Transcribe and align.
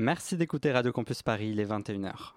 Merci 0.00 0.36
d'écouter 0.36 0.70
Radio 0.70 0.92
Campus 0.92 1.24
Paris, 1.24 1.48
il 1.48 1.58
est 1.58 1.64
21h. 1.64 2.34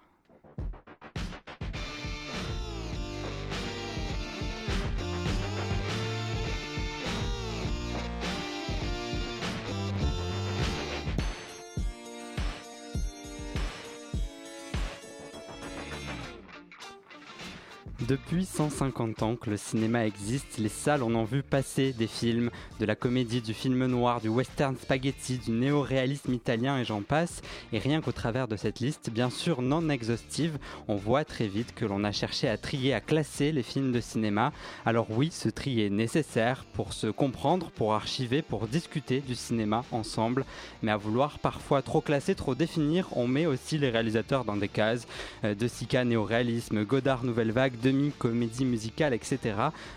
Depuis 18.08 18.46
150 18.46 19.22
ans 19.22 19.36
que 19.36 19.48
le 19.48 19.56
cinéma 19.56 20.04
existe, 20.06 20.58
les 20.58 20.68
salles 20.68 21.04
en 21.04 21.14
ont 21.14 21.24
vu 21.24 21.44
passer 21.44 21.92
des 21.92 22.08
films, 22.08 22.50
de 22.80 22.84
la 22.84 22.96
comédie, 22.96 23.40
du 23.40 23.54
film 23.54 23.86
noir, 23.86 24.20
du 24.20 24.28
western 24.28 24.76
spaghetti, 24.76 25.38
du 25.38 25.52
néo-réalisme 25.52 26.32
italien 26.32 26.78
et 26.78 26.84
j'en 26.84 27.02
passe. 27.02 27.42
Et 27.72 27.78
rien 27.78 28.00
qu'au 28.00 28.10
travers 28.10 28.48
de 28.48 28.56
cette 28.56 28.80
liste, 28.80 29.10
bien 29.10 29.30
sûr 29.30 29.62
non 29.62 29.88
exhaustive, 29.88 30.58
on 30.88 30.96
voit 30.96 31.24
très 31.24 31.46
vite 31.46 31.74
que 31.76 31.84
l'on 31.84 32.02
a 32.02 32.10
cherché 32.10 32.48
à 32.48 32.56
trier, 32.56 32.92
à 32.92 33.00
classer 33.00 33.52
les 33.52 33.62
films 33.62 33.92
de 33.92 34.00
cinéma. 34.00 34.52
Alors 34.84 35.06
oui, 35.10 35.30
ce 35.30 35.48
tri 35.48 35.80
est 35.80 35.90
nécessaire 35.90 36.64
pour 36.72 36.94
se 36.94 37.06
comprendre, 37.06 37.70
pour 37.70 37.94
archiver, 37.94 38.42
pour 38.42 38.66
discuter 38.66 39.20
du 39.20 39.36
cinéma 39.36 39.84
ensemble. 39.92 40.44
Mais 40.82 40.90
à 40.90 40.96
vouloir 40.96 41.38
parfois 41.38 41.82
trop 41.82 42.00
classer, 42.00 42.34
trop 42.34 42.56
définir, 42.56 43.06
on 43.12 43.28
met 43.28 43.46
aussi 43.46 43.78
les 43.78 43.90
réalisateurs 43.90 44.44
dans 44.44 44.56
des 44.56 44.68
cases. 44.68 45.06
Euh, 45.44 45.54
de 45.54 45.68
Sika 45.68 46.04
néo-réalisme, 46.04 46.84
Godard 46.84 47.22
nouvelle 47.22 47.52
vague, 47.52 47.78
comédie 48.18 48.64
musicale, 48.64 49.14
etc. 49.14 49.38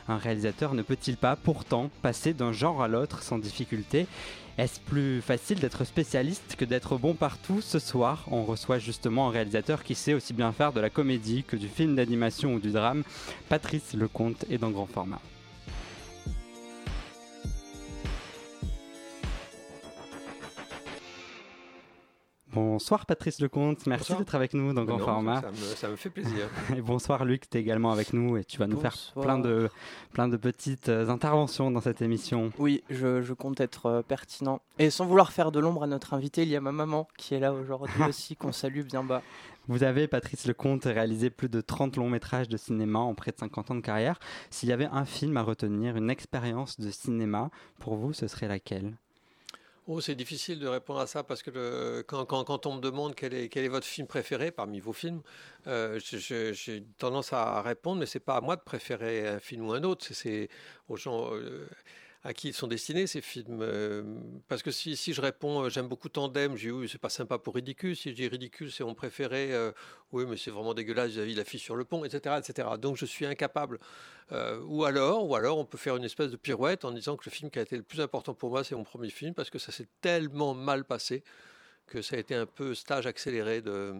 Un 0.07 0.17
réalisateur 0.17 0.73
ne 0.73 0.81
peut-il 0.81 1.17
pas 1.17 1.35
pourtant 1.35 1.89
passer 2.01 2.33
d'un 2.33 2.51
genre 2.51 2.81
à 2.81 2.87
l'autre 2.87 3.23
sans 3.23 3.37
difficulté? 3.37 4.07
Est-ce 4.57 4.79
plus 4.79 5.21
facile 5.21 5.59
d'être 5.59 5.83
spécialiste 5.83 6.55
que 6.57 6.63
d'être 6.63 6.97
bon 6.97 7.13
partout? 7.13 7.59
Ce 7.61 7.79
soir, 7.79 8.25
on 8.31 8.43
reçoit 8.43 8.79
justement 8.79 9.27
un 9.27 9.31
réalisateur 9.31 9.83
qui 9.83 9.95
sait 9.95 10.13
aussi 10.13 10.33
bien 10.33 10.53
faire 10.53 10.71
de 10.71 10.79
la 10.79 10.89
comédie 10.89 11.43
que 11.43 11.57
du 11.57 11.67
film 11.67 11.95
d'animation 11.95 12.53
ou 12.53 12.59
du 12.59 12.71
drame. 12.71 13.03
Patrice 13.49 13.93
Lecomte 13.93 14.45
est 14.49 14.57
dans 14.57 14.71
grand 14.71 14.85
format. 14.85 15.19
Bonsoir 22.55 23.05
Patrice 23.05 23.41
Lecomte, 23.41 23.85
merci 23.85 24.15
d'être 24.15 24.33
avec 24.33 24.53
nous 24.53 24.71
dans 24.71 24.85
Grand 24.85 24.97
Format. 24.97 25.41
Ça 25.75 25.89
me, 25.89 25.97
fait 25.97 26.09
plaisir. 26.09 26.47
et 26.77 26.81
bonsoir 26.81 27.25
Luc, 27.25 27.49
tu 27.49 27.57
es 27.57 27.59
également 27.59 27.91
avec 27.91 28.13
nous 28.13 28.37
et 28.37 28.45
tu 28.45 28.57
vas 28.59 28.67
nous 28.67 28.79
faire 28.79 28.95
plein 29.21 29.39
de, 29.39 29.69
plein 30.13 30.29
de 30.29 30.37
petites 30.37 30.87
euh, 30.87 31.09
interventions 31.09 31.69
dans 31.69 31.81
cette 31.81 32.01
émission. 32.01 32.53
Oui, 32.57 32.81
je, 32.89 33.33
compte 33.33 33.59
être 33.59 33.87
euh, 33.87 34.01
pertinent. 34.03 34.61
Et 34.79 34.89
sans 34.89 35.05
vouloir 35.05 35.33
faire 35.33 35.51
de 35.51 35.59
l'ombre 35.59 35.83
à 35.83 35.87
notre 35.87 36.13
invité, 36.13 36.43
il 36.43 36.47
y 36.47 36.55
a 36.55 36.61
ma 36.61 36.71
maman 36.71 37.09
qui 37.17 37.35
est 37.35 37.41
là 37.41 37.51
aujourd'hui 37.51 38.03
aussi, 38.07 38.37
qu'on 38.37 38.53
salue 38.53 38.83
bien 38.83 39.03
bas. 39.03 39.21
Vous 39.67 39.83
avez, 39.83 40.07
Patrice 40.07 40.47
Lecomte, 40.47 40.85
réalisé 40.85 41.29
plus 41.29 41.49
de 41.49 41.59
30 41.59 41.97
longs 41.97 42.09
métrages 42.09 42.47
de 42.47 42.55
cinéma 42.55 42.99
en 42.99 43.15
près 43.15 43.31
de 43.31 43.37
50 43.37 43.71
ans 43.71 43.75
de 43.75 43.81
carrière. 43.81 44.17
S'il 44.49 44.69
y 44.69 44.71
avait 44.71 44.87
un 44.93 45.03
film 45.03 45.35
à 45.35 45.41
retenir, 45.41 45.97
une 45.97 46.09
expérience 46.09 46.79
de 46.79 46.89
cinéma, 46.89 47.49
pour 47.79 47.97
vous, 47.97 48.13
ce 48.13 48.27
serait 48.27 48.47
laquelle? 48.47 48.95
Oh, 49.87 50.01
c'est 50.01 50.15
difficile 50.15 50.59
de 50.59 50.67
répondre 50.67 50.99
à 50.99 51.05
ça 51.05 51.23
parce 51.23 51.43
que 51.43 52.01
quand, 52.07 52.25
quand, 52.25 52.65
on 52.65 52.75
me 52.75 52.81
demande 52.81 53.13
quel 53.13 53.35
est, 53.35 53.49
quel 53.49 53.65
est 53.65 53.67
votre 53.67 53.85
film 53.85 54.07
préféré 54.07 54.49
parmi 54.49 54.79
vos 54.79 54.93
films, 54.93 55.21
euh, 55.67 55.99
j'ai 55.99 56.83
tendance 56.97 57.33
à 57.33 57.61
répondre, 57.61 57.99
mais 57.99 58.07
c'est 58.07 58.19
pas 58.19 58.37
à 58.37 58.41
moi 58.41 58.55
de 58.55 58.63
préférer 58.63 59.27
un 59.27 59.39
film 59.39 59.67
ou 59.67 59.73
un 59.73 59.83
autre. 59.83 60.07
C'est 60.11 60.49
aux 60.89 60.97
gens. 60.97 61.29
Euh, 61.35 61.69
à 62.25 62.33
qui 62.33 62.47
ils 62.49 62.53
sont 62.53 62.67
destinés 62.67 63.05
ces 63.05 63.21
films. 63.21 63.59
Euh, 63.61 64.03
parce 64.47 64.63
que 64.63 64.71
si, 64.71 64.95
je 64.95 65.21
réponds 65.21 65.61
euh, 65.61 65.69
j'aime 65.69 65.87
beaucoup 65.87 66.09
Tandem, 66.09 66.57
je 66.57 66.69
dis 66.69 66.71
oui, 66.71 66.89
c'est 66.89 66.99
pas 66.99 67.09
sympa 67.09 67.37
pour 67.37 67.53
Ridicule. 67.53 67.95
Si 67.95 68.09
je 68.09 68.15
dis 68.15 68.27
Ridicule, 68.27 68.71
c'est 68.71 68.83
mon 68.83 68.95
préféré, 68.95 69.53
euh, 69.53 69.71
oui, 70.11 70.25
mais 70.27 70.35
c'est 70.35 70.49
vraiment 70.49 70.73
dégueulasse 70.73 71.11
vis-à-vis 71.11 71.33
de 71.33 71.37
la 71.37 71.45
fille 71.45 71.59
sur 71.59 71.75
le 71.75 71.85
pont, 71.85 72.03
etc. 72.03 72.35
etc. 72.39 72.67
Donc 72.79 72.97
je 72.97 73.05
suis 73.05 73.27
incapable. 73.27 73.79
ou, 74.31 74.85
alors, 74.85 75.29
ou 75.29 75.35
alors, 75.35 75.59
on 75.59 75.65
peut 75.65 75.77
faire 75.77 75.95
une 75.95 76.03
espèce 76.03 76.31
de 76.31 76.35
pirouette 76.35 76.83
en 76.83 76.91
disant 76.91 77.15
que 77.15 77.25
le 77.25 77.31
film 77.31 77.51
qui 77.51 77.59
a 77.59 77.61
été 77.61 77.77
le 77.77 77.83
plus 77.83 78.01
important 78.01 78.33
pour 78.33 78.49
moi, 78.49 78.63
c'est 78.63 78.75
mon 78.75 78.83
premier 78.83 79.11
film, 79.11 79.35
parce 79.35 79.51
que 79.51 79.59
ça 79.59 79.71
s'est 79.71 79.87
tellement 80.01 80.55
mal 80.55 80.83
passé 80.83 81.23
que 81.85 82.01
ça 82.01 82.15
a 82.15 82.19
été 82.19 82.33
un 82.33 82.47
peu 82.47 82.73
stage 82.73 83.05
accéléré 83.05 83.61
de 83.61 83.93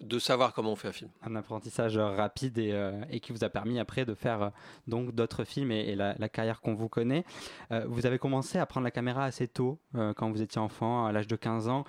de 0.00 0.18
savoir 0.18 0.52
comment 0.52 0.72
on 0.72 0.76
fait 0.76 0.88
un 0.88 0.92
film. 0.92 1.10
Un 1.22 1.36
apprentissage 1.36 1.96
rapide 1.96 2.58
et, 2.58 2.72
euh, 2.72 3.02
qui 3.22 3.32
vous 3.32 3.44
a 3.44 3.48
permis 3.48 3.78
après 3.78 4.04
de 4.04 4.14
faire 4.14 4.42
euh, 4.42 4.50
donc 4.86 5.14
d'autres 5.14 5.44
films 5.44 5.72
et, 5.72 5.94
la, 5.94 6.14
carrière 6.28 6.60
qu'on 6.60 6.74
vous 6.74 6.88
connaît. 6.88 7.24
Euh, 7.72 7.84
vous 7.88 8.04
avez 8.04 8.18
commencé 8.18 8.58
à 8.58 8.66
prendre 8.66 8.84
la 8.84 8.90
caméra 8.90 9.24
assez 9.24 9.48
tôt, 9.48 9.78
quand 10.16 10.30
vous 10.30 10.42
étiez 10.42 10.60
enfant, 10.60 11.06
à 11.06 11.12
l'âge 11.12 11.26
de 11.26 11.36
15 11.36 11.68
ans. 11.68 11.84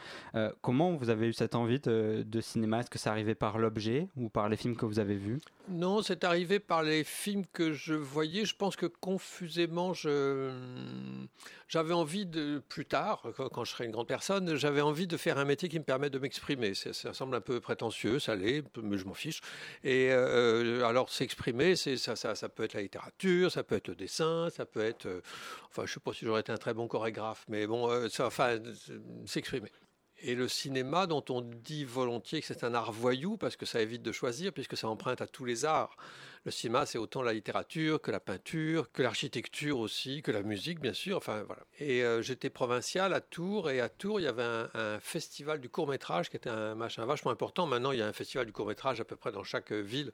comment 0.61 0.93
vous 0.95 1.09
avez 1.09 1.27
eu 1.27 1.33
cette 1.33 1.55
envie 1.55 1.79
de, 1.79 2.23
de 2.25 2.41
cinéma? 2.41 2.79
Est-ce 2.79 2.89
que 2.89 2.99
ça 2.99 3.11
arrivait 3.11 3.35
par 3.35 3.57
l'objet 3.57 4.07
ou 4.15 4.29
par 4.29 4.49
les 4.49 4.55
films 4.55 4.75
que 4.75 4.85
vous 4.85 4.99
avez 4.99 5.15
vus? 5.15 5.39
Non, 5.69 6.01
c'est 6.01 6.23
arrivé 6.23 6.59
par 6.59 6.83
les 6.83 7.03
films 7.03 7.45
que 7.51 7.73
je 7.73 7.93
voyais. 7.93 8.45
Je 8.45 8.55
pense 8.55 8.75
que 8.75 8.85
confusément, 8.85 9.93
j'avais 9.93 11.93
envie 11.93 12.25
de, 12.25 12.61
plus 12.69 12.85
tard, 12.85 13.23
quand, 13.35 13.63
je 13.63 13.71
serai 13.71 13.85
une 13.85 13.91
grande 13.91 14.07
personne, 14.07 14.55
j'avais 14.55 14.81
envie 14.81 15.07
de 15.07 15.17
faire 15.17 15.37
un 15.37 15.45
métier 15.45 15.69
qui 15.69 15.79
me 15.79 15.83
permet 15.83 16.09
de 16.09 16.19
m'exprimer. 16.19 16.73
Ça, 16.73 17.13
semble 17.13 17.35
un 17.35 17.41
peu 17.41 17.59
prétentieux, 17.59 18.19
ça 18.19 18.35
l'est, 18.35 18.63
mais 18.81 18.97
je 18.97 19.05
m'en 19.05 19.13
fiche. 19.13 19.41
Et 19.83 20.09
euh, 20.11 20.85
alors, 20.85 21.09
s'exprimer, 21.09 21.75
ça, 21.75 22.15
peut 22.49 22.63
être 22.63 22.73
la 22.73 22.81
littérature, 22.81 23.51
ça 23.51 23.63
peut 23.63 23.75
être 23.75 23.89
le 23.89 23.95
dessin, 23.95 24.49
ça 24.49 24.65
peut 24.65 24.83
être. 24.83 25.05
Euh, 25.05 25.21
enfin, 25.69 25.83
je 25.85 25.91
ne 25.91 25.93
sais 25.95 25.99
pas 25.99 26.13
si 26.13 26.25
j'aurais 26.25 26.41
été 26.41 26.51
un 26.51 26.57
très 26.57 26.73
bon 26.73 26.87
chorégraphe, 26.87 27.45
mais 27.49 27.67
bon, 27.67 27.91
euh, 27.91 28.07
enfin, 28.19 28.59
s'exprimer. 29.25 29.69
Et 30.19 30.33
le 30.33 30.47
cinéma, 30.47 31.05
dont 31.05 31.23
on 31.29 31.41
dit 31.41 31.85
volontiers 31.85 32.41
que 32.41 32.47
c'est 32.47 32.63
un 32.63 32.73
art 32.73 32.91
voyou, 32.91 33.37
parce 33.37 33.55
que 33.55 33.67
ça 33.67 33.81
évite 33.81 34.01
de 34.01 34.11
choisir, 34.11 34.51
puisque 34.51 34.75
ça 34.75 34.87
emprunte 34.87 35.21
à 35.21 35.27
tous 35.27 35.45
les 35.45 35.63
arts. 35.63 35.95
Le 36.43 36.51
cinéma, 36.51 36.85
c'est 36.85 36.97
autant 36.97 37.21
la 37.21 37.33
littérature 37.33 38.01
que 38.01 38.09
la 38.09 38.19
peinture, 38.19 38.91
que 38.91 39.03
l'architecture 39.03 39.77
aussi, 39.79 40.23
que 40.23 40.31
la 40.31 40.41
musique, 40.41 40.79
bien 40.79 40.93
sûr. 40.93 41.17
Enfin, 41.17 41.43
voilà. 41.43 41.61
Et 41.79 42.03
euh, 42.03 42.21
j'étais 42.23 42.49
provincial 42.49 43.13
à 43.13 43.21
Tours, 43.21 43.69
et 43.69 43.79
à 43.79 43.89
Tours, 43.89 44.19
il 44.19 44.23
y 44.23 44.27
avait 44.27 44.43
un, 44.43 44.99
festival 44.99 45.59
du 45.59 45.69
court-métrage 45.69 46.29
qui 46.29 46.37
était 46.37 46.49
un 46.49 46.73
machin 46.73 47.05
vachement 47.05 47.31
important. 47.31 47.67
Maintenant, 47.67 47.91
il 47.91 47.99
y 47.99 48.01
a 48.01 48.07
un 48.07 48.13
festival 48.13 48.47
du 48.47 48.51
court-métrage 48.51 48.99
à 48.99 49.05
peu 49.05 49.15
près 49.15 49.31
dans 49.31 49.43
chaque 49.43 49.71
ville 49.71 50.11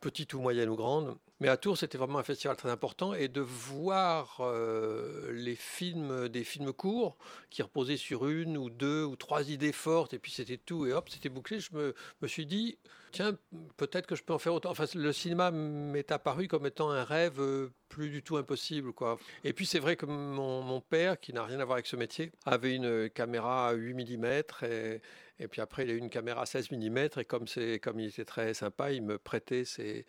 petite 0.00 0.34
ou 0.34 0.40
moyenne 0.40 0.68
ou 0.68 0.76
grande. 0.76 1.16
Mais 1.40 1.48
à 1.48 1.56
Tours, 1.56 1.78
c'était 1.78 1.98
vraiment 1.98 2.18
un 2.18 2.24
festival 2.24 2.56
très 2.56 2.70
important. 2.70 3.14
Et 3.14 3.28
de 3.28 3.40
voir 3.40 4.38
euh, 4.40 5.30
les 5.32 5.54
films, 5.54 6.28
des 6.28 6.42
films 6.42 6.72
courts, 6.72 7.16
qui 7.50 7.62
reposaient 7.62 7.96
sur 7.96 8.26
une 8.26 8.56
ou 8.56 8.70
deux 8.70 9.04
ou 9.04 9.14
trois 9.14 9.48
idées 9.50 9.72
fortes, 9.72 10.14
et 10.14 10.18
puis 10.18 10.32
c'était 10.32 10.56
tout, 10.56 10.86
et 10.86 10.92
hop, 10.92 11.08
c'était 11.08 11.28
bouclé, 11.28 11.60
je 11.60 11.72
me, 11.74 11.94
me 12.22 12.28
suis 12.28 12.46
dit, 12.46 12.78
tiens, 13.12 13.36
peut-être 13.76 14.06
que 14.06 14.16
je 14.16 14.24
peux 14.24 14.32
en 14.32 14.38
faire 14.38 14.54
autant. 14.54 14.70
Enfin, 14.70 14.86
le 14.94 15.12
cinéma 15.12 15.50
m'est 15.50 16.10
apparu 16.10 16.48
comme 16.48 16.66
étant 16.66 16.90
un 16.90 17.04
rêve 17.04 17.40
euh, 17.40 17.70
plus 17.98 18.10
du 18.10 18.22
tout 18.22 18.36
impossible, 18.36 18.92
quoi. 18.92 19.18
Et 19.42 19.52
puis 19.52 19.66
c'est 19.66 19.80
vrai 19.80 19.96
que 19.96 20.06
mon, 20.06 20.62
mon 20.62 20.80
père, 20.80 21.18
qui 21.18 21.32
n'a 21.32 21.44
rien 21.44 21.58
à 21.58 21.64
voir 21.64 21.74
avec 21.74 21.86
ce 21.86 21.96
métier, 21.96 22.30
avait 22.46 22.76
une 22.76 23.10
caméra 23.10 23.70
à 23.70 23.72
8 23.72 24.16
mm 24.16 24.24
et 24.62 25.00
et 25.40 25.46
puis 25.46 25.60
après, 25.60 25.84
il 25.84 25.90
a 25.90 25.94
eu 25.94 25.98
une 25.98 26.10
caméra 26.10 26.46
16 26.46 26.72
mm 26.72 26.98
et 27.16 27.24
comme, 27.24 27.44
comme 27.80 28.00
il 28.00 28.08
était 28.08 28.24
très 28.24 28.54
sympa, 28.54 28.92
il 28.92 29.02
me 29.02 29.18
prêtait 29.18 29.64
ces, 29.64 30.04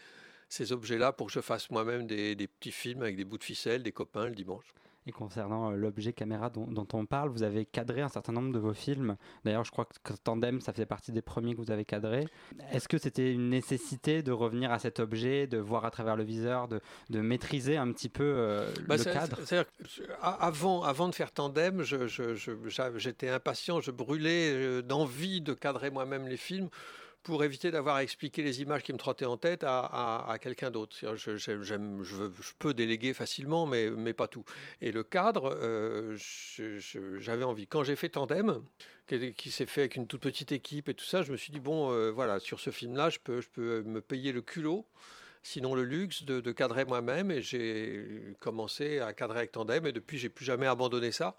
ces 0.50 0.72
objets-là 0.72 1.14
pour 1.14 1.28
que 1.28 1.34
je 1.34 1.40
fasse 1.40 1.70
moi-même 1.70 2.08
des, 2.08 2.36
des, 2.36 2.48
petits 2.48 2.72
films 2.72 3.04
avec 3.04 3.16
des 3.16 3.26
bouts 3.26 3.38
de 3.38 3.44
ficelle, 3.44 3.84
des 3.84 3.92
copains 3.92 4.26
le 4.26 4.36
dimanche. 4.36 4.74
Et 5.08 5.12
concernant 5.12 5.72
euh, 5.72 5.76
l'objet 5.76 6.14
caméra 6.14 6.50
dont, 6.50 6.88
on 6.94 7.06
parle, 7.06 7.30
vous 7.30 7.44
avez 7.44 7.66
cadré 7.66 8.02
un 8.02 8.10
certain 8.10 8.34
nombre 8.34 8.52
de 8.52 8.60
vos 8.60 8.74
films. 8.74 9.16
D'ailleurs, 9.46 9.64
je 9.64 9.72
crois 9.72 9.86
que 9.86 10.14
Tandem, 10.24 10.62
ça 10.62 10.74
faisait 10.74 10.86
partie 10.86 11.12
des 11.12 11.22
premiers 11.22 11.56
que 11.56 11.62
vous 11.62 11.72
avez 11.72 11.86
cadrés. 11.86 12.28
Est-ce 12.72 12.88
que 12.88 12.98
c'était 12.98 13.32
une 13.32 13.50
nécessité 13.50 14.22
de 14.24 14.32
revenir 14.32 14.72
à 14.72 14.80
cet 14.80 15.00
objet, 15.00 15.48
de 15.48 15.58
voir 15.58 15.86
à 15.86 15.92
travers 15.92 16.16
le 16.16 16.24
viseur, 16.24 16.68
de, 16.68 16.82
de 17.10 17.22
maîtriser 17.22 17.78
un 17.78 17.92
petit 17.92 18.10
peu 18.10 18.24
euh, 18.24 18.72
bah, 18.88 18.98
le 18.98 19.04
cadre? 19.04 19.40
avant, 20.22 20.84
avant 20.84 21.08
de 21.08 21.16
faire 21.16 21.32
Tandem, 21.32 21.84
j'étais 21.84 23.30
impatient, 23.30 23.82
je 23.82 23.92
brûlais 23.92 24.52
euh, 24.54 24.82
d'envie 24.82 25.42
de 25.42 25.54
cadrer 25.54 25.90
moi-même 25.90 26.28
les 26.28 26.38
films 26.38 26.70
pour 27.24 27.44
éviter 27.44 27.72
d'avoir 27.72 27.98
à 27.98 28.04
expliquer 28.04 28.42
les 28.44 28.62
images 28.62 28.84
qui 28.84 28.94
me 28.94 28.98
trottaient 28.98 29.26
en 29.26 29.38
tête 29.38 29.64
à, 29.66 30.38
quelqu'un 30.42 30.72
d'autre. 30.72 30.96
Je, 31.16 31.38
je, 31.38 32.54
peux 32.60 32.74
déléguer 32.74 33.14
facilement, 33.14 33.66
mais, 33.66 33.90
mais 33.90 34.14
pas 34.14 34.28
tout. 34.28 34.46
Et 34.82 34.92
le 34.92 35.04
cadre, 35.04 35.58
euh, 35.62 36.18
j'avais 37.20 37.44
envie. 37.44 37.68
Quand 37.68 37.84
j'ai 37.84 37.96
fait 37.96 38.10
Tandem, 38.10 38.62
qui, 39.08 39.52
s'est 39.52 39.66
fait 39.66 39.82
avec 39.82 39.96
une 39.96 40.08
toute 40.08 40.22
petite 40.22 40.52
équipe 40.52 40.88
et 40.90 40.94
tout 40.94 41.06
ça, 41.06 41.22
je 41.22 41.32
me 41.32 41.38
suis 41.38 41.52
dit, 41.52 41.60
bon, 41.60 41.92
euh, 41.92 42.12
voilà, 42.12 42.40
sur 42.40 42.60
ce 42.60 42.70
film-là, 42.70 43.10
je 43.10 43.20
peux, 43.20 43.42
je 43.42 43.50
peux 43.50 43.84
me 43.84 44.02
payer 44.02 44.32
le 44.32 44.42
culot 44.42 44.86
sinon 45.42 45.74
le 45.74 45.84
luxe 45.84 46.24
de, 46.24 46.42
de 46.42 46.52
cadrer 46.52 46.86
moi-même 46.86 47.32
et 47.32 47.42
j'ai 47.42 48.36
commencé 48.40 49.00
à 49.00 49.14
cadrer 49.14 49.40
avec 49.40 49.52
Tandem 49.52 49.86
et 49.86 49.92
depuis 49.92 50.18
j'ai 50.18 50.30
plus 50.30 50.46
jamais 50.46 50.68
abandonné 50.68 51.12
ça 51.12 51.36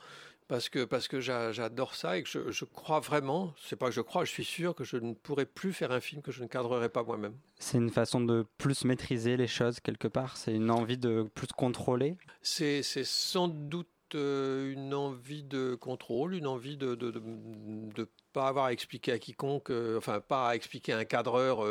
parce 0.51 0.69
que, 0.69 0.85
parce 0.85 1.07
que 1.07 1.21
j'adore 1.21 1.95
ça 1.95 2.19
et 2.19 2.25
que 2.25 2.29
je, 2.29 2.51
je 2.51 2.65
crois 2.65 2.99
vraiment, 2.99 3.55
c'est 3.65 3.77
pas 3.77 3.87
que 3.87 3.93
je 3.93 4.01
crois, 4.01 4.25
je 4.25 4.33
suis 4.33 4.45
sûr 4.45 4.75
que 4.75 4.83
je 4.83 4.97
ne 4.97 5.15
pourrais 5.15 5.47
plus 5.47 5.73
faire 5.73 5.93
un 5.93 6.01
film 6.01 6.23
que 6.23 6.33
je 6.33 6.43
ne 6.43 6.49
cadrerais 6.49 6.89
pas 6.89 7.05
moi-même. 7.05 7.37
C'est 7.61 7.79
une 7.79 7.91
façon 7.91 8.21
de 8.21 8.45
plus 8.59 8.85
maîtriser 8.85 9.37
les 9.37 9.47
choses 9.47 9.79
quelque 9.79 10.09
part, 10.09 10.37
c'est 10.37 10.53
une 10.53 10.73
envie 10.73 10.99
de 10.99 11.25
plus 11.37 11.47
contrôler 11.47 12.17
C'est 12.43 12.83
sans 12.83 13.47
doute 13.47 13.87
une 14.13 14.93
envie 14.93 15.45
de 15.45 15.77
contrôle, 15.77 16.35
une 16.35 16.49
envie 16.49 16.77
de 16.77 16.97
ne 16.97 18.05
pas 18.33 18.49
avoir 18.49 18.65
à 18.65 18.73
expliquer 18.73 19.13
à 19.13 19.21
quiconque, 19.21 19.71
enfin 19.97 20.19
pas 20.19 20.49
à 20.49 20.57
expliquer 20.57 20.95
à 20.95 20.99
un 20.99 21.05
cadreur 21.05 21.65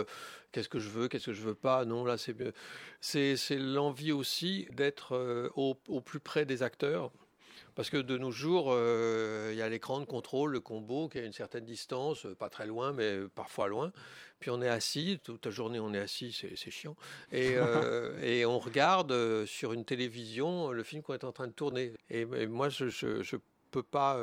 qu'est-ce 0.53 0.69
que 0.69 0.79
je 0.79 0.87
veux, 0.87 1.09
qu'est-ce 1.09 1.25
que 1.25 1.33
je 1.33 1.41
veux 1.41 1.53
pas. 1.53 1.83
Non, 1.83 2.05
là 2.05 2.15
c'est 2.17 2.33
c'est 3.01 3.57
l'envie 3.57 4.13
aussi 4.13 4.69
d'être 4.71 5.51
au, 5.57 5.77
au, 5.89 5.99
plus 5.99 6.21
près 6.21 6.45
des 6.45 6.63
acteurs. 6.63 7.11
Parce 7.79 7.89
que 7.89 7.95
de 7.95 8.17
nos 8.17 8.29
jours, 8.29 8.75
il 8.75 9.55
y 9.55 9.61
a 9.61 9.69
l'écran 9.69 10.01
de 10.01 10.05
contrôle, 10.05 10.51
le 10.51 10.59
combo 10.59 11.07
qui 11.07 11.17
est 11.17 11.21
à 11.21 11.25
une 11.25 11.31
certaine 11.31 11.63
distance, 11.63 12.27
pas 12.37 12.49
très 12.49 12.67
loin, 12.67 12.91
mais 12.91 13.19
parfois 13.33 13.69
loin. 13.69 13.93
Puis 14.41 14.49
on 14.49 14.61
est 14.61 14.67
assis, 14.67 15.17
toute 15.23 15.45
la 15.45 15.51
journée 15.53 15.79
on 15.79 15.93
est 15.93 15.99
assis, 15.99 16.33
c'est 16.33 16.71
chiant. 16.71 16.97
Et, 17.31 17.55
et, 18.21 18.45
on 18.45 18.59
regarde 18.59 19.45
sur 19.45 19.71
une 19.71 19.85
télévision 19.85 20.73
le 20.73 20.83
film 20.83 21.01
qu'on 21.01 21.13
est 21.13 21.23
en 21.23 21.31
train 21.31 21.47
de 21.47 21.53
tourner. 21.53 21.93
Et, 22.09 22.25
moi, 22.47 22.67
je 22.67 22.83
ne 22.83 23.39
peux 23.71 23.83
pas... 23.83 24.19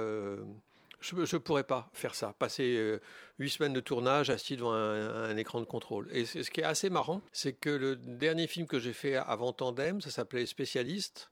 je 1.01 1.17
ne 1.17 1.39
pourrais 1.39 1.65
pas 1.65 1.89
faire 1.95 2.15
ça, 2.15 2.35
passer 2.39 2.99
huit 3.39 3.49
semaines 3.49 3.73
de 3.73 3.81
tournage 3.81 4.29
assis 4.29 4.59
devant 4.59 4.75
un, 4.75 5.31
un 5.31 5.37
écran 5.39 5.61
de 5.61 5.65
contrôle. 5.65 6.11
Et 6.13 6.27
ce 6.27 6.51
qui 6.51 6.61
est 6.61 6.65
assez 6.65 6.91
marrant, 6.91 7.23
c'est 7.33 7.55
que 7.55 7.71
le 7.71 7.97
dernier 7.97 8.49
film 8.49 8.67
que 8.67 8.79
j'ai 8.79 8.93
fait 8.93 9.17
avant 9.17 9.55
Tandem, 9.55 10.03
ça 10.03 10.11
s'appelait 10.11 10.45
Spécialiste 10.45 11.31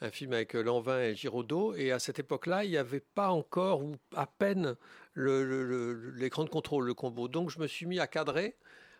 un 0.00 0.10
film 0.10 0.32
avec 0.32 0.54
euh, 0.54 0.62
Lanvin 0.62 1.00
et 1.00 1.14
Giraudot. 1.14 1.74
Et 1.74 1.92
à 1.92 1.98
cette 1.98 2.18
époque-là, 2.18 2.64
il 2.64 2.70
n'y 2.70 2.76
avait 2.76 3.00
pas 3.00 3.30
encore 3.30 3.82
ou 3.82 3.96
à 4.14 4.26
peine 4.26 4.76
l'écran 5.14 6.44
de 6.44 6.50
contrôle, 6.50 6.84
le 6.84 6.94
combo. 6.94 7.28
Donc 7.28 7.50
je 7.50 7.58
me 7.58 7.66
suis 7.66 7.86
mis 7.86 7.98
à 7.98 8.06
cadrer 8.06 8.56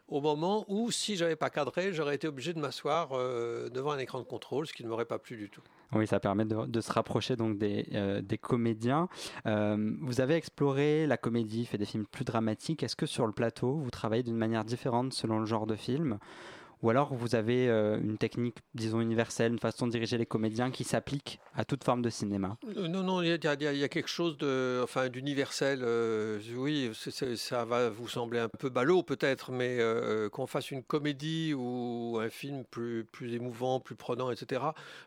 au 0.09 0.21
moment 0.21 0.65
où, 0.69 0.93
si 0.93 1.17
j'avais 1.17 1.35
pas 1.35 1.51
cadré, 1.51 1.93
j'aurais 1.93 2.15
été 2.15 2.29
obligé 2.29 2.55
de 2.55 2.61
m'asseoir 2.61 3.09
euh, 3.13 3.69
devant 3.71 3.91
un 3.91 3.99
écran 3.99 4.21
de 4.21 4.25
contrôle, 4.25 4.65
ce 4.67 4.73
qui 4.73 4.85
ne 4.85 4.89
m'aurait 4.89 5.05
pas 5.05 5.19
plu 5.19 5.37
du 5.37 5.51
tout. 5.51 5.63
Oui, 5.93 6.07
ça 6.07 6.21
permet 6.21 6.45
de, 6.45 6.81
se 6.81 6.93
rapprocher 6.93 7.35
donc 7.35 7.59
des, 7.59 7.89
euh, 7.93 8.23
des 8.23 8.39
comédiens. 8.39 9.09
vous 9.45 10.21
avez 10.21 10.35
exploré 10.35 11.07
la 11.07 11.17
comédie, 11.17 11.67
fait 11.67 11.79
des 11.79 11.85
films 11.85 12.07
plus 12.07 12.25
dramatiques. 12.25 12.85
Est-ce 12.85 12.97
que 12.97 13.07
sur 13.07 13.27
le 13.27 13.33
plateau, 13.33 13.75
vous 13.75 13.91
travaillez 13.91 14.23
d'une 14.23 14.37
manière 14.37 14.65
différente 14.65 15.13
selon 15.13 15.41
le 15.41 15.47
genre 15.47 15.67
de 15.67 15.77
film? 15.77 16.19
Ou 16.83 16.91
alors 16.91 17.15
vous 17.15 17.35
avez 17.35 17.69
euh, 17.69 17.99
une 17.99 18.19
technique, 18.19 18.59
disons, 18.75 19.01
universelle, 19.01 19.53
une 19.53 19.59
façon 19.59 19.87
de 19.87 19.93
diriger 19.93 20.19
les 20.19 20.27
comédiens 20.27 20.71
qui 20.71 20.85
s'applique 20.85 21.41
à 21.55 21.65
toute 21.65 21.85
forme 21.85 22.03
de 22.03 22.11
cinéma 22.11 22.59
euh, 22.77 22.87
Non, 22.89 23.03
non, 23.03 23.23
il 23.23 23.29
y, 23.29 23.33
a 23.33 23.89
quelque 23.89 24.09
chose 24.09 24.37
de, 24.37 24.81
enfin, 24.85 25.09
d'universel. 25.09 25.81
Euh, 25.83 26.39
oui, 26.55 26.91
ça 26.95 27.65
va 27.65 27.89
vous 27.89 28.09
sembler 28.09 28.41
un 28.41 28.49
peu 28.49 28.69
ballot 28.69 29.03
peut-être, 29.03 29.53
mais 29.53 29.79
qu'on 30.33 30.47
fasse 30.47 30.71
une 30.71 30.83
comédie 30.83 31.55
ou 31.55 32.19
un 32.21 32.29
film 32.29 32.65
plus, 32.65 33.05
plus 33.05 33.35
émouvant, 33.35 33.81
plus 33.81 33.97
prenant, 33.97 34.31
etc., 34.31 34.63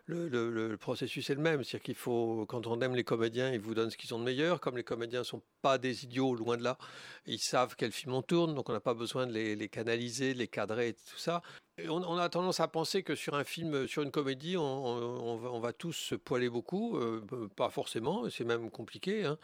le, 0.07 0.75
processus 0.77 1.29
est 1.29 1.35
le 1.35 1.41
même. 1.41 1.63
C'est-à-dire 1.63 1.83
qu'il 1.83 1.95
faut, 1.95 2.45
quand 2.47 2.65
on 2.65 2.79
aime 2.81 2.95
les 2.95 3.03
comédiens, 3.03 3.51
ils 3.51 3.59
vous 3.59 3.75
donnent 3.75 3.91
ce 3.91 3.97
qu'ils 3.97 4.13
ont 4.13 4.19
de 4.19 4.23
meilleur. 4.23 4.59
Comme 4.59 4.77
les 4.77 4.83
comédiens 4.83 5.19
ne 5.19 5.23
sont 5.23 5.41
pas 5.61 5.77
des 5.77 6.03
idiots, 6.03 6.35
loin 6.35 6.57
de 6.57 6.63
là, 6.63 6.77
ils 7.25 7.39
savent 7.39 7.75
quel 7.77 7.91
film 7.91 8.13
on 8.13 8.21
tourne, 8.21 8.55
donc 8.55 8.69
on 8.69 8.73
n'a 8.73 8.79
pas 8.79 8.93
besoin 8.93 9.27
de 9.27 9.33
les, 9.33 9.55
les, 9.55 9.69
canaliser, 9.69 10.33
de 10.33 10.39
les 10.39 10.47
cadrer 10.47 10.89
et 10.89 10.93
tout 10.93 11.17
ça. 11.17 11.41
On, 11.87 12.17
a 12.17 12.29
tendance 12.29 12.59
à 12.59 12.67
penser 12.67 13.03
que 13.03 13.15
sur 13.15 13.35
un 13.35 13.43
film, 13.43 13.87
sur 13.87 14.01
une 14.03 14.11
comédie, 14.11 14.57
on, 14.57 15.59
va, 15.59 15.73
tous 15.73 15.93
se 15.93 16.15
poiler 16.15 16.49
beaucoup. 16.49 16.97
Euh, 16.97 17.21
pas 17.55 17.69
forcément, 17.69 18.29
c'est 18.29 18.43
même 18.43 18.69
compliqué. 18.69 19.25
Hein. 19.25 19.37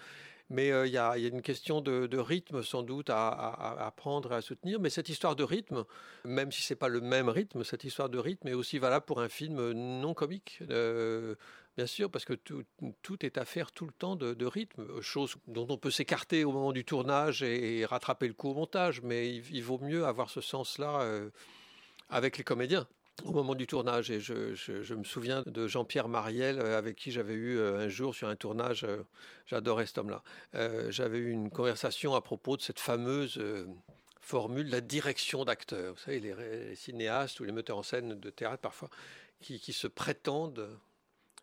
Mais 0.50 0.72
euh, 0.72 0.86
il 0.86 0.94
y, 0.94 0.98
a 0.98 1.18
une 1.18 1.42
question 1.42 1.82
de, 1.82 2.18
rythme 2.18 2.62
sans 2.62 2.84
doute 2.84 3.10
à, 3.10 3.30
à, 3.30 3.88
apprendre 3.88 4.34
et 4.34 4.36
à 4.36 4.42
soutenir. 4.42 4.80
Mais 4.80 4.90
cette 4.90 5.10
histoire 5.10 5.36
de 5.36 5.44
rythme, 5.44 5.86
même 6.24 6.52
si 6.52 6.62
c'est 6.62 6.76
pas 6.76 6.88
le 6.88 7.02
même 7.02 7.30
rythme, 7.30 7.64
cette 7.64 7.84
histoire 7.84 8.10
de 8.10 8.20
rythme 8.20 8.48
est 8.48 8.54
aussi 8.54 8.78
valable 8.78 9.06
pour 9.06 9.22
un 9.22 9.30
film 9.30 9.72
non 9.72 10.14
comique. 10.14 10.60
Euh, 10.70 11.36
bien 11.78 11.88
sûr, 11.88 12.12
parce 12.12 12.26
que 12.26 12.34
tout, 12.34 13.26
est 13.26 13.38
affaire 13.40 13.72
tout 13.72 13.86
le 13.86 13.92
temps 13.92 14.16
de, 14.16 14.46
rythme, 14.46 15.02
chose 15.02 15.36
dont 15.48 15.66
on 15.70 15.78
peut 15.78 15.92
s'écarter 15.92 16.44
au 16.44 16.52
moment 16.52 16.74
du 16.74 16.86
tournage 16.86 17.42
et, 17.42 17.84
rattraper 17.86 18.28
le 18.28 18.34
coup 18.34 18.50
au 18.50 18.54
montage. 18.54 19.02
Mais 19.02 19.36
il, 19.36 19.64
vaut 19.64 19.80
mieux 19.80 20.06
avoir 20.06 20.30
ce 20.30 20.42
sens-là 20.42 21.02
avec 22.10 22.38
les 22.38 22.44
comédiens 22.44 22.88
au 23.24 23.32
moment 23.32 23.56
du 23.56 23.68
tournage. 23.68 24.12
Et 24.12 24.20
je, 24.20 24.94
me 24.94 25.04
souviens 25.04 25.44
de 25.46 25.68
Jean-Pierre 25.68 26.08
Mariel, 26.08 26.60
euh, 26.60 26.78
avec 26.78 26.96
qui 26.96 27.12
j'avais 27.12 27.34
eu 27.34 27.58
euh, 27.58 27.80
un 27.80 27.88
jour 27.88 28.14
sur 28.14 28.28
un 28.28 28.36
tournage, 28.36 28.84
euh, 28.84 29.04
j'adorais 29.46 29.86
cet 29.86 30.00
homme-là, 30.00 30.24
j'avais 30.90 31.18
eu 31.18 31.32
une 31.32 31.50
conversation 31.50 32.16
à 32.16 32.22
propos 32.22 32.58
de 32.58 32.62
cette 32.62 32.80
fameuse 32.80 33.42
formule, 34.20 34.70
la 34.70 34.82
direction 34.82 35.46
d'acteurs. 35.46 35.94
Vous 35.94 36.00
savez, 36.00 36.20
les, 36.20 36.76
cinéastes 36.76 37.40
ou 37.40 37.44
les 37.44 37.52
metteurs 37.52 37.78
en 37.78 37.84
scène 37.84 38.20
de 38.20 38.30
théâtre 38.30 38.62
parfois, 38.62 38.90
qui 39.42 39.74
se 39.74 39.88
prétendent 39.88 40.68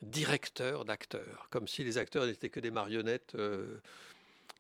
directeurs 0.00 0.85
d'acteurs, 0.85 1.47
comme 1.50 1.69
si 1.69 1.85
les 1.85 1.97
acteurs 1.97 2.26
n'étaient 2.26 2.49
que 2.49 2.58
des 2.58 2.73
marionnettes 2.73 3.37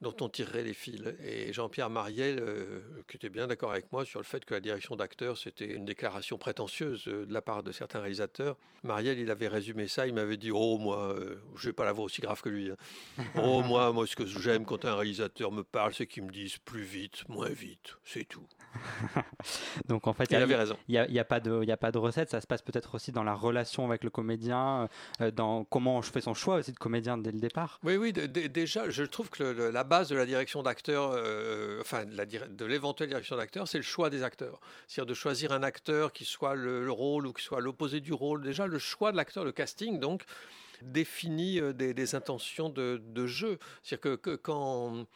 dont 0.02 0.14
on 0.20 0.28
tirerait 0.28 0.64
les 0.64 0.74
fils. 0.74 1.00
Et 1.24 1.52
Jean-Pierre 1.52 1.88
Mariel, 1.88 2.40
euh, 2.40 2.80
qui 3.08 3.16
était 3.16 3.28
bien 3.28 3.46
d'accord 3.46 3.70
avec 3.70 3.90
moi 3.92 4.04
sur 4.04 4.18
le 4.18 4.24
fait 4.24 4.44
que 4.44 4.52
la 4.52 4.60
direction 4.60 4.96
d'acteur, 4.96 5.38
c'était 5.38 5.72
une 5.72 5.84
déclaration 5.84 6.38
prétentieuse 6.38 7.04
euh, 7.06 7.24
de 7.24 7.32
la 7.32 7.40
part 7.40 7.62
de 7.62 7.70
certains 7.70 8.00
réalisateurs. 8.00 8.56
Mariel, 8.82 9.20
il 9.20 9.30
avait 9.30 9.46
résumé 9.46 9.86
ça, 9.86 10.08
il 10.08 10.14
m'avait 10.14 10.36
dit 10.36 10.50
Oh, 10.52 10.76
moi, 10.76 11.14
euh, 11.14 11.36
je 11.56 11.68
vais 11.68 11.72
pas 11.72 11.84
l'avoir 11.84 12.06
aussi 12.06 12.20
grave 12.20 12.42
que 12.42 12.48
lui. 12.48 12.70
Hein. 12.70 12.76
oh, 13.36 13.62
moi, 13.62 13.92
moi, 13.92 14.06
ce 14.06 14.16
que 14.16 14.26
j'aime 14.26 14.64
quand 14.64 14.84
un 14.84 14.96
réalisateur 14.96 15.52
me 15.52 15.62
parle, 15.62 15.94
c'est 15.94 16.08
qu'il 16.08 16.24
me 16.24 16.32
dise 16.32 16.58
plus 16.58 16.82
vite, 16.82 17.28
moins 17.28 17.50
vite, 17.50 17.96
c'est 18.04 18.24
tout. 18.24 18.46
Donc 19.86 20.08
en 20.08 20.14
fait, 20.14 20.24
il 20.30 20.36
avait 20.36 20.56
raison. 20.56 20.76
Il 20.88 21.06
n'y 21.10 21.18
a, 21.18 21.24
pas 21.24 21.38
de, 21.38 21.70
a 21.70 21.76
pas 21.76 21.92
de 21.92 21.98
recette. 21.98 22.30
Ça 22.30 22.40
se 22.40 22.46
passe 22.46 22.62
peut-être 22.62 22.96
aussi 22.96 23.12
dans 23.12 23.22
la 23.22 23.34
relation 23.34 23.86
avec 23.86 24.02
le 24.02 24.10
comédien, 24.10 24.88
dans 25.34 25.64
comment 25.64 26.00
je 26.00 26.10
fais 26.10 26.22
son 26.22 26.32
choix 26.34 26.56
aussi 26.56 26.72
de 26.72 26.78
comédien 26.78 27.18
dès 27.18 27.32
le 27.32 27.38
départ. 27.38 27.78
Oui, 27.84 27.96
oui. 27.96 28.12
déjà, 28.12 28.88
je 28.88 29.04
trouve 29.04 29.28
que 29.28 29.42
la 29.42 29.84
base 29.92 30.08
de 30.08 30.16
la 30.16 30.24
direction 30.24 30.62
d'acteur, 30.62 31.12
euh, 31.12 31.78
enfin 31.82 32.06
de 32.06 32.64
l'éventuelle 32.64 33.10
direction 33.10 33.36
d'acteur, 33.36 33.68
c'est 33.68 33.76
le 33.76 33.84
choix 33.84 34.08
des 34.08 34.22
acteurs. 34.22 34.58
C'est-à-dire 34.88 35.10
de 35.10 35.12
choisir 35.14 35.52
un 35.52 35.62
acteur 35.62 36.14
qui 36.14 36.24
soit 36.24 36.54
le, 36.54 36.90
rôle 36.90 37.26
ou 37.26 37.34
qui 37.34 37.44
soit 37.44 37.60
l'opposé 37.60 38.00
du 38.00 38.14
rôle. 38.14 38.42
Déjà, 38.42 38.66
le 38.66 38.78
choix 38.78 39.12
de 39.12 39.18
l'acteur, 39.18 39.44
le 39.44 39.52
casting, 39.52 40.00
donc, 40.00 40.22
définit 40.90 41.60
euh, 41.60 41.72
des, 41.72 42.14
intentions 42.14 42.68
de, 42.68 43.26
jeu. 43.26 43.58
C'est-à-dire 43.82 44.20
que, 44.20 44.36
quand 44.36 45.06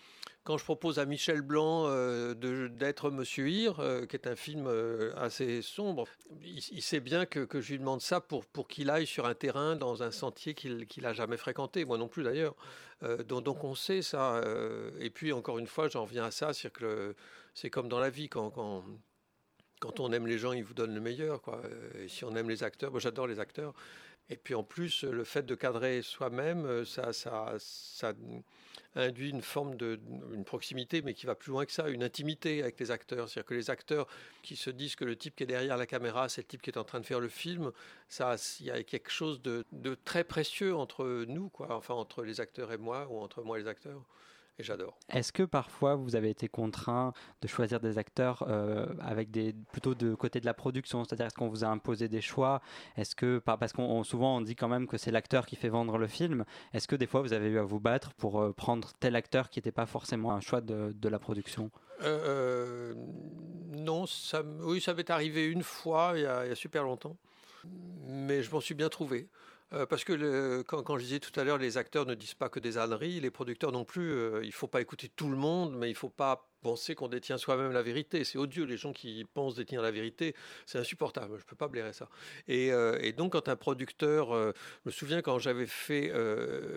quand 0.44 0.58
je 0.58 0.64
propose 0.64 1.00
à 1.00 1.06
Michel 1.06 1.42
Blanc 1.42 1.86
euh, 1.88 2.34
d'être 2.68 3.10
Monsieur 3.10 3.48
Hir, 3.48 3.82
qui 4.08 4.14
est 4.14 4.28
un 4.28 4.36
film 4.36 4.70
assez 5.16 5.60
sombre, 5.60 6.04
il, 6.40 6.82
sait 6.82 7.00
bien 7.00 7.26
que, 7.26 7.60
je 7.60 7.72
lui 7.72 7.80
demande 7.80 8.00
ça 8.00 8.20
pour, 8.20 8.46
pour 8.46 8.68
qu'il 8.68 8.90
aille 8.90 9.08
sur 9.08 9.26
un 9.26 9.34
terrain 9.34 9.74
dans 9.74 10.04
un 10.04 10.12
sentier 10.12 10.54
qu'il 10.54 10.86
n'a 11.02 11.12
jamais 11.12 11.36
fréquenté, 11.36 11.84
moi 11.84 11.98
non 11.98 12.06
plus 12.06 12.22
d'ailleurs. 12.22 12.54
Euh, 13.02 13.22
donc, 13.22 13.64
on 13.64 13.74
sait 13.74 14.02
ça. 14.02 14.36
Euh, 14.36 14.90
et 15.00 15.10
puis 15.10 15.32
encore 15.32 15.58
une 15.58 15.66
fois, 15.66 15.88
j'en 15.88 16.02
reviens 16.02 16.24
à 16.24 16.30
ça, 16.30 16.52
c'est 16.52 16.72
que 16.72 17.14
c'est 17.54 17.70
comme 17.70 17.88
dans 17.88 17.98
la 17.98 18.10
vie 18.10 18.28
quand, 18.28 18.50
quand, 18.50 18.84
quand 19.80 20.00
on 20.00 20.12
aime 20.12 20.26
les 20.26 20.38
gens, 20.38 20.52
ils 20.52 20.64
vous 20.64 20.74
donnent 20.74 20.94
le 20.94 21.00
meilleur. 21.00 21.42
Quoi. 21.42 21.62
Si 22.08 22.24
on 22.24 22.34
aime 22.36 22.48
les 22.48 22.62
acteurs, 22.62 22.90
moi 22.90 23.00
j'adore 23.00 23.26
les 23.26 23.40
acteurs. 23.40 23.74
Et 24.28 24.36
puis 24.36 24.54
en 24.54 24.64
plus, 24.64 25.04
le 25.04 25.22
fait 25.24 25.44
de 25.44 25.54
cadrer 25.54 26.02
soi-même, 26.02 26.84
ça, 26.84 27.12
ça, 27.12 27.54
induit 28.96 29.30
une 29.30 29.42
forme 29.42 29.76
de 29.76 30.00
une 30.32 30.44
proximité, 30.44 31.02
mais 31.02 31.14
qui 31.14 31.26
va 31.26 31.34
plus 31.34 31.50
loin 31.50 31.64
que 31.64 31.72
ça, 31.72 31.88
une 31.88 32.02
intimité 32.02 32.62
avec 32.62 32.80
les 32.80 32.90
acteurs. 32.90 33.28
C'est-à-dire 33.28 33.46
que 33.46 33.54
les 33.54 33.70
acteurs 33.70 34.08
qui 34.42 34.56
se 34.56 34.70
disent 34.70 34.96
que 34.96 35.04
le 35.04 35.16
type 35.16 35.36
qui 35.36 35.44
est 35.44 35.46
derrière 35.46 35.76
la 35.76 35.86
caméra, 35.86 36.28
c'est 36.28 36.40
le 36.40 36.46
type 36.48 36.62
qui 36.62 36.70
est 36.70 36.78
en 36.78 36.84
train 36.84 37.00
de 37.00 37.06
faire 37.06 37.20
le 37.20 37.28
film, 37.28 37.70
ça, 38.08 38.36
il 38.60 38.66
y 38.66 38.70
a 38.70 38.82
quelque 38.82 39.10
chose 39.10 39.40
de, 39.42 39.64
de 39.72 39.94
très 39.94 40.24
précieux 40.24 40.74
entre 40.74 41.24
nous, 41.28 41.48
quoi. 41.50 41.76
Enfin, 41.76 41.94
entre 41.94 42.24
les 42.24 42.40
acteurs 42.40 42.72
et 42.72 42.78
moi, 42.78 43.06
ou 43.10 43.18
entre 43.20 43.42
moi 43.42 43.58
et 43.58 43.62
les 43.62 43.68
acteurs 43.68 44.02
et 44.58 44.62
j'adore. 44.62 44.98
Est-ce 45.10 45.32
que 45.32 45.42
parfois 45.42 45.94
vous 45.96 46.16
avez 46.16 46.30
été 46.30 46.48
contraint 46.48 47.12
de 47.42 47.48
choisir 47.48 47.80
des 47.80 47.98
acteurs 47.98 48.44
euh, 48.48 48.86
avec 49.00 49.30
des 49.30 49.54
plutôt 49.72 49.94
de 49.94 50.14
côté 50.14 50.40
de 50.40 50.46
la 50.46 50.54
production, 50.54 51.04
c'est-à-dire 51.04 51.26
est-ce 51.26 51.34
qu'on 51.34 51.48
vous 51.48 51.64
a 51.64 51.68
imposé 51.68 52.08
des 52.08 52.20
choix? 52.20 52.60
Est-ce 52.96 53.14
que 53.14 53.38
parce 53.38 53.72
qu'on 53.72 54.02
souvent 54.04 54.36
on 54.36 54.40
dit 54.40 54.56
quand 54.56 54.68
même 54.68 54.86
que 54.86 54.96
c'est 54.96 55.10
l'acteur 55.10 55.46
qui 55.46 55.56
fait 55.56 55.68
vendre 55.68 55.98
le 55.98 56.06
film, 56.06 56.44
est-ce 56.72 56.88
que 56.88 56.96
des 56.96 57.06
fois 57.06 57.20
vous 57.22 57.32
avez 57.32 57.48
eu 57.48 57.58
à 57.58 57.62
vous 57.64 57.80
battre 57.80 58.14
pour 58.14 58.40
euh, 58.40 58.52
prendre 58.52 58.92
tel 58.98 59.16
acteur 59.16 59.50
qui 59.50 59.58
n'était 59.58 59.72
pas 59.72 59.86
forcément 59.86 60.32
un 60.32 60.40
choix 60.40 60.60
de, 60.60 60.92
de 60.94 61.08
la 61.08 61.18
production? 61.18 61.70
Euh, 62.02 62.94
Non, 63.72 64.06
ça, 64.06 64.42
oui, 64.60 64.80
ça 64.80 64.94
m'est 64.94 65.10
arrivé 65.10 65.46
une 65.46 65.62
fois 65.62 66.12
il 66.16 66.22
y, 66.22 66.26
a, 66.26 66.44
il 66.44 66.48
y 66.48 66.52
a 66.52 66.56
super 66.56 66.82
longtemps, 66.82 67.16
mais 68.06 68.42
je 68.42 68.50
m'en 68.50 68.60
suis 68.60 68.74
bien 68.74 68.88
trouvé. 68.88 69.28
Euh, 69.72 69.84
parce 69.84 70.04
que 70.04 70.62
quand, 70.62 70.98
je 70.98 71.02
disais 71.02 71.20
tout 71.20 71.38
à 71.38 71.44
l'heure, 71.44 71.58
les 71.58 71.76
acteurs 71.76 72.06
ne 72.06 72.14
disent 72.14 72.34
pas 72.34 72.48
que 72.48 72.60
des 72.60 72.78
âneries, 72.78 73.20
les 73.20 73.30
producteurs 73.30 73.72
non 73.72 73.84
plus. 73.84 74.12
Euh, 74.12 74.40
il 74.42 74.48
ne 74.48 74.52
faut 74.52 74.68
pas 74.68 74.80
écouter 74.80 75.08
tout 75.08 75.28
le 75.28 75.36
monde, 75.36 75.74
mais 75.76 75.88
il 75.88 75.92
ne 75.94 75.98
faut 75.98 76.08
pas 76.08 76.48
penser 76.66 76.94
qu'on 76.96 77.08
détient 77.08 77.38
soi-même 77.38 77.70
la 77.70 77.82
vérité. 77.82 78.24
C'est 78.24 78.38
odieux, 78.38 78.64
les 78.64 78.76
gens 78.76 78.92
qui 78.92 79.24
pensent 79.34 79.54
détenir 79.54 79.82
la 79.82 79.92
vérité, 79.92 80.34
c'est 80.66 80.78
insupportable, 80.78 81.36
je 81.36 81.42
ne 81.44 81.48
peux 81.48 81.56
pas 81.56 81.68
blairer 81.68 81.92
ça. 81.92 82.08
Et, 82.48 82.68
et, 83.00 83.12
donc 83.12 83.32
quand 83.32 83.48
un 83.48 83.56
producteur, 83.56 84.32
je 84.32 84.52
me 84.84 84.90
souviens 84.90 85.22
quand 85.22 85.38
j'avais 85.38 85.66
fait 85.66 86.12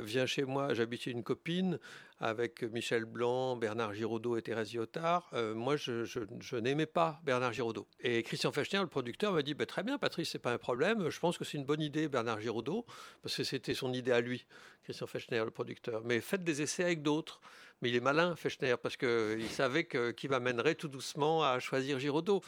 Viens 0.03 0.25
chez 0.25 0.43
moi, 0.43 0.73
j'habitais 0.73 1.11
une 1.11 1.23
copine, 1.23 1.79
avec 2.19 2.63
Michel 2.63 3.05
Blanc, 3.05 3.55
Bernard 3.55 3.93
Giraudot 3.93 4.37
et 4.37 4.41
Thérèse 4.41 4.73
Lyotard, 4.73 5.29
euh, 5.33 5.53
moi, 5.55 5.77
je, 5.77 6.57
n'aimais 6.59 6.85
pas 6.85 7.21
Bernard 7.23 7.53
Giraudot. 7.53 7.87
Et 8.01 8.23
Christian 8.23 8.51
Fechner, 8.51 8.79
le 8.79 8.87
producteur, 8.87 9.33
m'a 9.33 9.41
dit 9.41 9.53
bah, 9.53 9.65
Très 9.65 9.83
bien, 9.83 9.97
Patrice, 9.97 10.31
c'est 10.31 10.39
pas 10.39 10.51
un 10.51 10.57
problème. 10.57 11.09
Je 11.09 11.19
pense 11.19 11.37
que 11.37 11.45
c'est 11.45 11.57
une 11.57 11.65
bonne 11.65 11.81
idée, 11.81 12.09
Bernard 12.09 12.41
Giraudot, 12.41 12.85
parce 13.21 13.35
que 13.35 13.43
c'était 13.43 13.73
son 13.73 13.93
idée 13.93 14.11
à 14.11 14.19
lui, 14.19 14.45
Christian 14.83 15.07
Fechner, 15.07 15.43
le 15.45 15.51
producteur. 15.51 16.01
Mais 16.03 16.19
faites 16.19 16.43
des 16.43 16.61
essais 16.61 16.83
avec 16.83 17.01
d'autres. 17.01 17.39
Mais 17.81 17.89
il 17.89 17.95
est 17.95 18.01
malin, 18.01 18.35
Fechner, 18.35 18.75
parce 18.81 18.97
qu'il 18.97 19.49
savait 19.49 19.87
qu'il 19.87 20.29
m'amènerait 20.29 20.75
tout 20.75 20.89
doucement 20.89 21.43
à 21.43 21.59
choisir 21.59 21.99
Giraudot. 21.99 22.41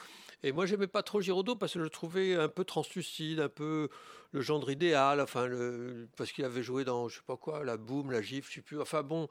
Et 0.43 0.51
moi, 0.51 0.65
j'aimais 0.65 0.87
pas 0.87 1.03
trop 1.03 1.21
Giraudot 1.21 1.55
parce 1.55 1.73
que 1.73 1.79
je 1.79 1.83
le 1.83 1.89
trouvais 1.89 2.35
un 2.35 2.49
peu 2.49 2.65
translucide, 2.65 3.39
un 3.39 3.49
peu 3.49 3.89
le 4.31 4.41
gendre 4.41 4.69
idéal, 4.71 5.21
enfin, 5.21 5.47
parce 6.17 6.31
qu'il 6.31 6.43
avait 6.43 6.63
joué 6.63 6.83
dans, 6.83 7.07
je 7.07 7.15
sais 7.17 7.25
pas 7.25 7.37
quoi, 7.37 7.63
la 7.63 7.77
boum, 7.77 8.11
la 8.11 8.21
gifle, 8.21 8.49
je 8.49 8.55
sais 8.55 8.61
plus. 8.61 8.81
Enfin 8.81 9.03
bon, 9.03 9.29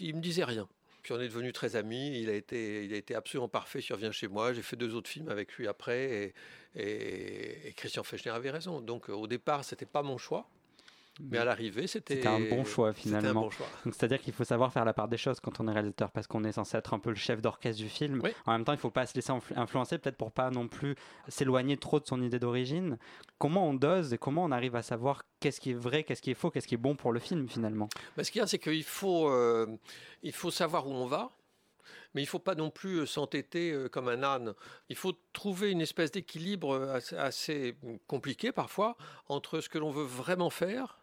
il 0.00 0.14
me 0.14 0.20
disait 0.20 0.44
rien. 0.44 0.68
Puis 1.02 1.12
on 1.12 1.20
est 1.20 1.28
devenus 1.28 1.52
très 1.52 1.76
amis. 1.76 2.20
Il 2.20 2.28
a 2.28 2.34
été, 2.34 2.84
il 2.84 2.92
a 2.92 2.96
été 2.96 3.14
absolument 3.14 3.48
parfait 3.48 3.80
sur 3.80 3.96
Viens 3.96 4.10
chez 4.10 4.26
moi. 4.26 4.52
J'ai 4.52 4.62
fait 4.62 4.74
deux 4.74 4.96
autres 4.96 5.08
films 5.08 5.28
avec 5.28 5.52
lui 5.52 5.68
après. 5.68 6.34
Et, 6.74 7.68
et 7.68 7.72
Christian 7.74 8.02
Fechner 8.02 8.32
avait 8.32 8.50
raison. 8.50 8.80
Donc 8.80 9.08
au 9.08 9.28
départ, 9.28 9.64
c'était 9.64 9.86
pas 9.86 10.02
mon 10.02 10.18
choix. 10.18 10.48
Mais 11.20 11.38
à 11.38 11.44
l'arrivée, 11.44 11.86
c'était 11.86 12.26
un 12.26 12.40
bon 12.40 12.64
choix 12.64 12.92
finalement. 12.92 13.48
C'est-à-dire 13.84 14.20
qu'il 14.20 14.34
faut 14.34 14.44
savoir 14.44 14.72
faire 14.72 14.84
la 14.84 14.92
part 14.92 15.08
des 15.08 15.16
choses 15.16 15.40
quand 15.40 15.60
on 15.60 15.68
est 15.68 15.72
réalisateur, 15.72 16.10
parce 16.10 16.26
qu'on 16.26 16.44
est 16.44 16.52
censé 16.52 16.76
être 16.76 16.92
un 16.94 16.98
peu 16.98 17.10
le 17.10 17.16
chef 17.16 17.40
d'orchestre 17.40 17.82
du 17.82 17.88
film. 17.88 18.22
En 18.44 18.52
même 18.52 18.64
temps, 18.64 18.72
il 18.72 18.76
ne 18.76 18.80
faut 18.80 18.90
pas 18.90 19.06
se 19.06 19.14
laisser 19.14 19.32
influencer, 19.54 19.98
peut-être 19.98 20.16
pour 20.16 20.32
pas 20.32 20.50
non 20.50 20.68
plus 20.68 20.94
s'éloigner 21.28 21.76
trop 21.76 22.00
de 22.00 22.06
son 22.06 22.22
idée 22.22 22.38
d'origine. 22.38 22.98
Comment 23.38 23.68
on 23.68 23.74
dose 23.74 24.12
et 24.12 24.18
comment 24.18 24.44
on 24.44 24.50
arrive 24.50 24.76
à 24.76 24.82
savoir 24.82 25.24
qu'est-ce 25.40 25.60
qui 25.60 25.70
est 25.70 25.74
vrai, 25.74 26.04
qu'est-ce 26.04 26.22
qui 26.22 26.30
est 26.30 26.34
faux, 26.34 26.50
qu'est-ce 26.50 26.68
qui 26.68 26.74
est 26.74 26.78
bon 26.78 26.96
pour 26.96 27.12
le 27.12 27.20
film 27.20 27.48
finalement? 27.48 27.88
Bah, 28.16 28.24
Ce 28.24 28.30
qu'il 28.30 28.40
y 28.40 28.42
a, 28.42 28.46
c'est 28.46 28.58
qu'il 28.58 28.84
faut, 28.84 29.30
euh, 29.30 29.66
il 30.22 30.32
faut 30.32 30.50
savoir 30.50 30.86
où 30.86 30.92
on 30.92 31.06
va. 31.06 31.30
Mais 32.14 32.22
il 32.22 32.24
ne 32.24 32.30
faut 32.30 32.38
pas 32.38 32.54
non 32.54 32.70
plus 32.70 33.00
euh, 33.00 33.06
s'entêter 33.06 33.72
euh, 33.72 33.88
comme 33.88 34.08
un 34.08 34.22
âne. 34.22 34.54
Il 34.88 34.96
faut 34.96 35.12
trouver 35.34 35.70
une 35.70 35.82
espèce 35.82 36.10
d'équilibre 36.10 36.98
assez 37.18 37.76
compliqué 38.06 38.52
parfois 38.52 38.96
entre 39.28 39.60
ce 39.60 39.68
que 39.68 39.76
l'on 39.78 39.90
veut 39.90 40.04
vraiment 40.04 40.48
faire 40.48 40.98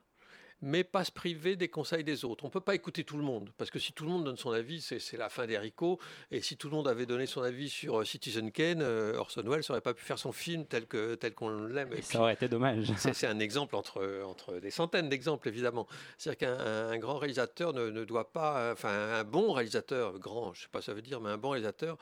mais 0.63 0.86
pas 0.86 1.03
se 1.03 1.12
priver 1.12 1.58
des 1.58 1.67
conseils 1.67 2.05
des 2.05 2.24
autres. 2.24 2.46
On 2.46 2.48
ne 2.48 2.53
peut 2.53 2.62
pas 2.62 2.74
écouter 2.74 3.03
tout 3.03 3.17
le 3.17 3.24
monde, 3.24 3.50
parce 3.58 3.70
que 3.70 3.79
si 3.79 3.91
tout 3.91 4.05
le 4.05 4.10
monde 4.10 4.24
donne 4.24 4.38
son 4.38 4.51
avis, 4.51 4.82
c'est 4.82 5.17
la 5.17 5.27
fin 5.27 5.46
des 5.46 5.58
haricots. 5.58 6.00
Et 6.32 6.41
si 6.41 6.55
tout 6.55 6.70
le 6.70 6.75
monde 6.77 6.88
avait 6.88 7.05
donné 7.05 7.25
son 7.25 7.41
avis 7.41 7.70
sur 7.70 8.00
euh, 8.00 8.05
Citizen 8.05 8.50
Kane, 8.50 8.82
euh, 8.82 9.17
Orson 9.17 9.43
Welles 9.46 9.63
n'aurait 9.67 9.82
pas 9.82 9.93
pu 9.93 10.05
faire 10.05 10.17
son 10.17 10.32
film 10.32 10.65
tel 10.65 10.88
qu'on 10.88 11.17
tel 11.20 11.34
qu'on 11.34 11.65
l'aime. 11.65 11.89
Ça 12.01 12.22
aurait 12.22 12.34
été 12.34 12.48
dommage. 12.48 12.93
C'est 12.96 13.27
un 13.27 13.39
exemple 13.39 13.75
entre, 13.75 14.24
entre 14.25 14.60
des 14.60 14.72
centaines 14.72 15.10
d'exemples, 15.10 15.50
évidemment. 15.50 15.86
C'est-à-dire 16.17 16.48
qu'un 16.48 16.98
grand 16.98 17.17
réalisateur 17.17 17.74
ne, 17.74 18.05
doit 18.05 18.32
pas, 18.32 18.72
enfin 18.72 18.89
un 18.89 19.24
bon 19.25 19.51
réalisateur, 19.51 20.17
grand, 20.17 20.53
je 20.53 20.62
ne 20.62 20.63
sais 20.63 20.70
pas 20.72 20.79
ce 20.79 20.86
que 20.86 20.91
ça 20.91 20.96
veut 20.96 21.01
dire, 21.01 21.20
mais 21.20 21.29
un 21.29 21.38
bon 21.38 21.50
réalisateur, 21.50 21.98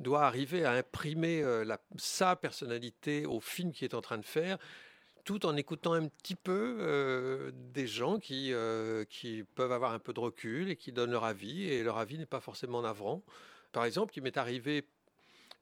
doit 0.00 0.24
arriver 0.24 0.64
à 0.64 0.72
imprimer 0.72 1.42
euh, 1.42 1.64
la, 1.64 1.78
sa 1.96 2.34
personnalité 2.34 3.26
au 3.26 3.38
film 3.38 3.72
qu'il 3.72 3.84
est 3.84 3.94
en 3.94 4.00
train 4.00 4.18
de 4.18 4.24
faire 4.24 4.58
tout 5.30 5.46
en 5.46 5.56
écoutant 5.56 5.92
un 5.92 6.08
petit 6.08 6.34
peu 6.34 6.78
euh, 6.80 7.52
des 7.54 7.86
gens 7.86 8.18
qui, 8.18 8.52
euh, 8.52 9.04
qui 9.04 9.44
peuvent 9.54 9.70
avoir 9.70 9.92
un 9.92 10.00
peu 10.00 10.12
de 10.12 10.18
recul 10.18 10.68
et 10.68 10.74
qui 10.74 10.90
donnent 10.90 11.12
leur 11.12 11.22
avis, 11.22 11.68
et 11.68 11.84
leur 11.84 11.98
avis 11.98 12.18
n'est 12.18 12.26
pas 12.26 12.40
forcément 12.40 12.82
navrant. 12.82 13.22
Par 13.70 13.84
exemple, 13.84 14.12
il 14.16 14.24
m'est 14.24 14.36
arrivé, 14.36 14.84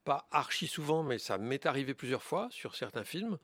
pas 0.05 0.27
archi 0.31 0.69
souvent, 0.69 1.03
mais 1.03 1.19
ça 1.19 1.37
m'est 1.37 1.67
arrivé 1.67 1.93
plusieurs 1.93 2.23
fois 2.23 2.49
sur 2.51 2.77
certains 2.77 3.05
films, 3.05 3.37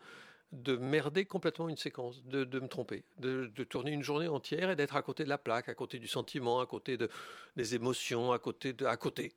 de 0.52 0.76
merder 0.76 1.26
complètement 1.26 1.68
une 1.68 1.76
séquence, 1.76 2.24
de, 2.24 2.58
me 2.58 2.68
tromper, 2.68 3.04
de, 3.18 3.52
de, 3.54 3.64
tourner 3.64 3.90
une 3.90 4.02
journée 4.02 4.28
entière 4.28 4.70
et 4.70 4.76
d'être 4.76 4.96
à 4.96 5.02
côté 5.02 5.24
de 5.24 5.28
la 5.28 5.36
plaque, 5.36 5.68
à 5.68 5.74
côté 5.74 5.98
du 5.98 6.08
sentiment, 6.08 6.58
à 6.60 6.64
côté 6.64 6.96
de, 6.96 7.10
des 7.56 7.74
émotions, 7.74 8.32
à 8.32 8.38
côté 8.38 8.72
de, 8.72 8.86
à 8.86 8.96
côté 8.96 9.34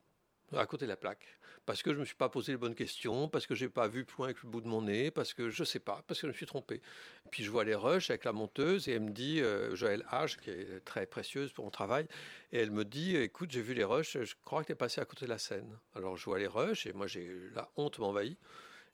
à 0.56 0.66
côté 0.66 0.86
de 0.86 0.90
la 0.90 0.96
plaque, 0.96 1.26
parce 1.68 1.84
que 1.84 1.90
je 1.90 1.96
ne 1.96 2.00
me 2.00 2.06
suis 2.06 2.16
pas 2.16 2.30
posé 2.30 2.54
les 2.54 2.58
bonnes 2.58 2.76
questions, 2.76 3.28
parce 3.28 3.46
que 3.46 3.54
je 3.54 3.66
n'ai 3.66 3.70
pas 3.70 3.90
vu 3.90 4.06
plus 4.06 4.20
loin 4.20 4.28
avec 4.28 4.42
le 4.42 4.48
bout 4.48 4.62
de 4.62 4.70
mon 4.70 4.84
nez, 4.84 5.12
parce 5.12 5.34
que 5.34 5.50
je 5.50 5.64
ne 5.64 5.66
sais 5.66 5.82
pas, 5.82 6.02
parce 6.08 6.22
que 6.22 6.28
je 6.28 6.32
me 6.32 6.36
suis 6.36 6.46
trompé. 6.46 6.82
puis 7.30 7.44
je 7.44 7.52
vois 7.52 7.66
les 7.66 7.76
rushs 7.76 8.10
avec 8.10 8.24
la 8.24 8.32
monteuse 8.32 8.88
et 8.88 8.94
elle 8.94 9.02
me 9.02 9.12
dit, 9.12 9.42
euh, 9.42 9.76
Joël 9.76 10.06
H, 10.10 10.40
qui 10.40 10.50
est 10.50 10.80
très 10.86 11.06
précieuse 11.06 11.52
pour 11.52 11.66
mon 11.66 11.70
travail, 11.70 12.08
et 12.54 12.60
elle 12.60 12.72
me 12.72 12.86
dit, 12.86 13.18
écoute, 13.18 13.52
j'ai 13.52 13.62
vu 13.62 13.74
les 13.74 13.84
rushs, 13.84 14.18
je 14.18 14.34
crois 14.46 14.62
que 14.62 14.68
tu 14.68 14.72
es 14.72 14.76
passé 14.76 15.02
à 15.02 15.06
côté 15.06 15.26
de 15.26 15.30
la 15.30 15.38
scène. 15.38 15.78
Alors 15.94 16.16
je 16.16 16.24
vois 16.24 16.40
les 16.40 16.48
rushs 16.48 16.86
et 16.86 16.94
moi 16.94 17.06
j'ai 17.06 17.30
la 17.54 17.70
honte 17.76 18.00
m'envahit. 18.00 18.40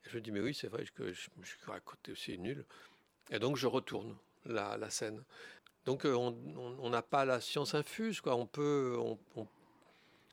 Et 0.05 0.09
je 0.09 0.15
me 0.15 0.21
dis, 0.21 0.31
mais 0.31 0.39
oui, 0.39 0.55
c'est 0.55 0.67
vrai 0.67 0.83
que 0.95 1.13
je, 1.13 1.21
suis 1.43 1.71
à 1.71 1.79
côté 1.79 2.13
aussi 2.13 2.39
nul. 2.39 2.65
Et 3.29 3.37
donc 3.37 3.55
je 3.55 3.67
retourne 3.67 4.17
la, 4.45 4.89
scène. 4.89 5.23
Donc 5.85 6.05
euh, 6.05 6.15
on 6.15 6.89
n'a 6.89 7.03
pas 7.03 7.23
la 7.23 7.39
science 7.39 7.75
infuse, 7.75 8.19
quoi. 8.19 8.35
On 8.35 8.47
peut, 8.47 8.97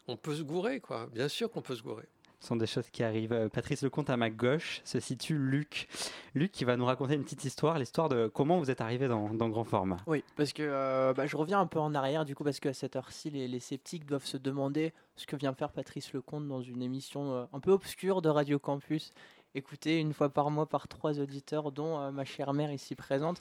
on 0.09 0.17
peut 0.17 0.35
se 0.35 0.43
gourer, 0.43 0.81
quoi. 0.81 1.07
Bien 1.13 1.29
sûr 1.29 1.51
qu'on 1.51 1.61
peut 1.61 1.77
se 1.77 1.83
gourer. 1.83 2.09
Ce 2.41 2.47
sont 2.49 2.57
des 2.57 2.67
choses 2.67 2.89
qui 2.89 3.03
arrivent. 3.03 3.35
Euh, 3.35 3.49
Patrice 3.51 3.83
Lecomte, 3.83 4.09
à 4.09 4.17
ma 4.17 4.31
gauche, 4.31 4.81
se 4.85 4.99
situe 4.99 5.37
Luc. 5.37 5.89
Luc 6.35 6.51
qui 6.51 6.65
va 6.65 6.77
nous 6.79 6.87
raconter 6.87 7.15
une 7.15 7.23
petite 7.23 7.45
histoire, 7.45 7.79
l'histoire 7.79 8.09
de 8.09 8.29
comment 8.29 8.59
vous 8.59 8.71
êtes 8.71 8.81
arrivé 8.81 9.09
dans, 9.09 9.29
Grand 9.29 9.65
Format. 9.65 9.99
Oui, 10.07 10.25
parce 10.37 10.55
que 10.55 10.63
euh, 10.63 11.13
bah, 11.13 11.27
je 11.27 11.37
reviens 11.37 11.61
un 11.61 11.67
peu 11.67 11.79
en 11.79 11.95
arrière, 11.95 12.25
du 12.25 12.35
coup, 12.35 12.43
parce 12.43 12.59
qu'à 12.59 12.73
cette 12.73 12.97
heure-ci, 12.97 13.29
les, 13.29 13.61
sceptiques 13.61 14.07
doivent 14.07 14.25
se 14.25 14.39
demander 14.39 14.95
ce 15.17 15.27
que 15.27 15.37
vient 15.37 15.53
faire 15.53 15.71
Patrice 15.71 16.15
Lecomte 16.15 16.49
dans 16.49 16.63
une 16.63 16.81
émission 16.81 17.35
euh, 17.35 17.45
un 17.53 17.61
peu 17.61 17.73
obscure 17.73 18.23
de 18.23 18.31
Radio 18.31 18.59
Campus, 18.59 19.13
écoutée 19.55 19.99
une 19.99 20.15
fois 20.15 20.31
par 20.31 20.51
mois 20.51 20.67
par 20.67 20.89
trois 20.89 21.21
auditeurs, 21.21 21.73
dont 21.73 22.11
ma 22.11 22.25
chère 22.25 22.55
mère 22.55 22.73
ici 22.73 22.95
présente. 22.95 23.41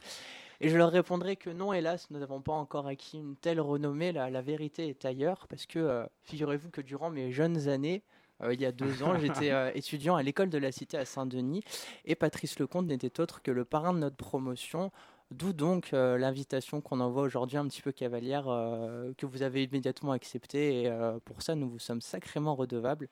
Et 0.60 0.68
je 0.68 0.76
leur 0.76 0.92
répondrai 0.92 1.38
que 1.38 1.50
non, 1.50 1.72
hélas, 1.72 2.08
nous 2.10 2.20
n'avons 2.20 2.42
pas 2.42 2.52
encore 2.52 2.88
acquis 2.88 3.18
une 3.18 3.38
telle 3.38 3.62
renommée. 3.62 4.12
La, 4.12 4.30
la 4.30 4.42
vérité 4.42 4.90
est 4.90 5.06
ailleurs, 5.06 5.48
parce 5.48 5.66
que 5.66 6.06
figurez-vous 6.24 6.70
que 6.70 6.82
durant 6.82 7.12
mes 7.12 7.32
jeunes 7.32 7.70
années, 7.70 8.04
euh, 8.42 8.54
il 8.54 8.62
y 8.62 8.66
a 8.66 8.72
deux 8.72 9.04
ans, 9.04 9.18
j'étais 9.20 9.52
euh, 9.52 9.72
étudiant 9.74 10.16
à 10.16 10.24
l'école 10.24 10.50
de 10.50 10.58
la 10.58 10.72
Cité 10.72 10.98
à 10.98 11.06
Saint-Denis, 11.06 11.64
et 12.06 12.16
Patrice 12.16 12.60
Lecomte 12.60 12.88
n'était 12.88 13.20
autre 13.20 13.42
que 13.42 13.52
le 13.52 13.66
parrain 13.66 13.94
de 13.94 14.00
notre 14.00 14.18
promotion. 14.18 14.92
D'où 15.32 15.54
donc 15.54 15.92
l'invitation 15.92 16.82
qu'on 16.82 17.00
envoie 17.00 17.22
aujourd'hui 17.22 17.58
un 17.58 17.68
petit 17.68 17.84
peu 17.84 17.92
cavalière, 17.92 18.46
que 19.16 19.28
vous 19.28 19.44
avez 19.44 19.62
immédiatement 19.62 20.12
acceptée. 20.12 20.82
Et 20.82 20.92
pour 21.24 21.44
ça, 21.44 21.54
nous 21.54 21.70
vous 21.70 21.78
sommes 21.78 22.02
sacrément 22.02 22.56
redevables. 22.56 23.10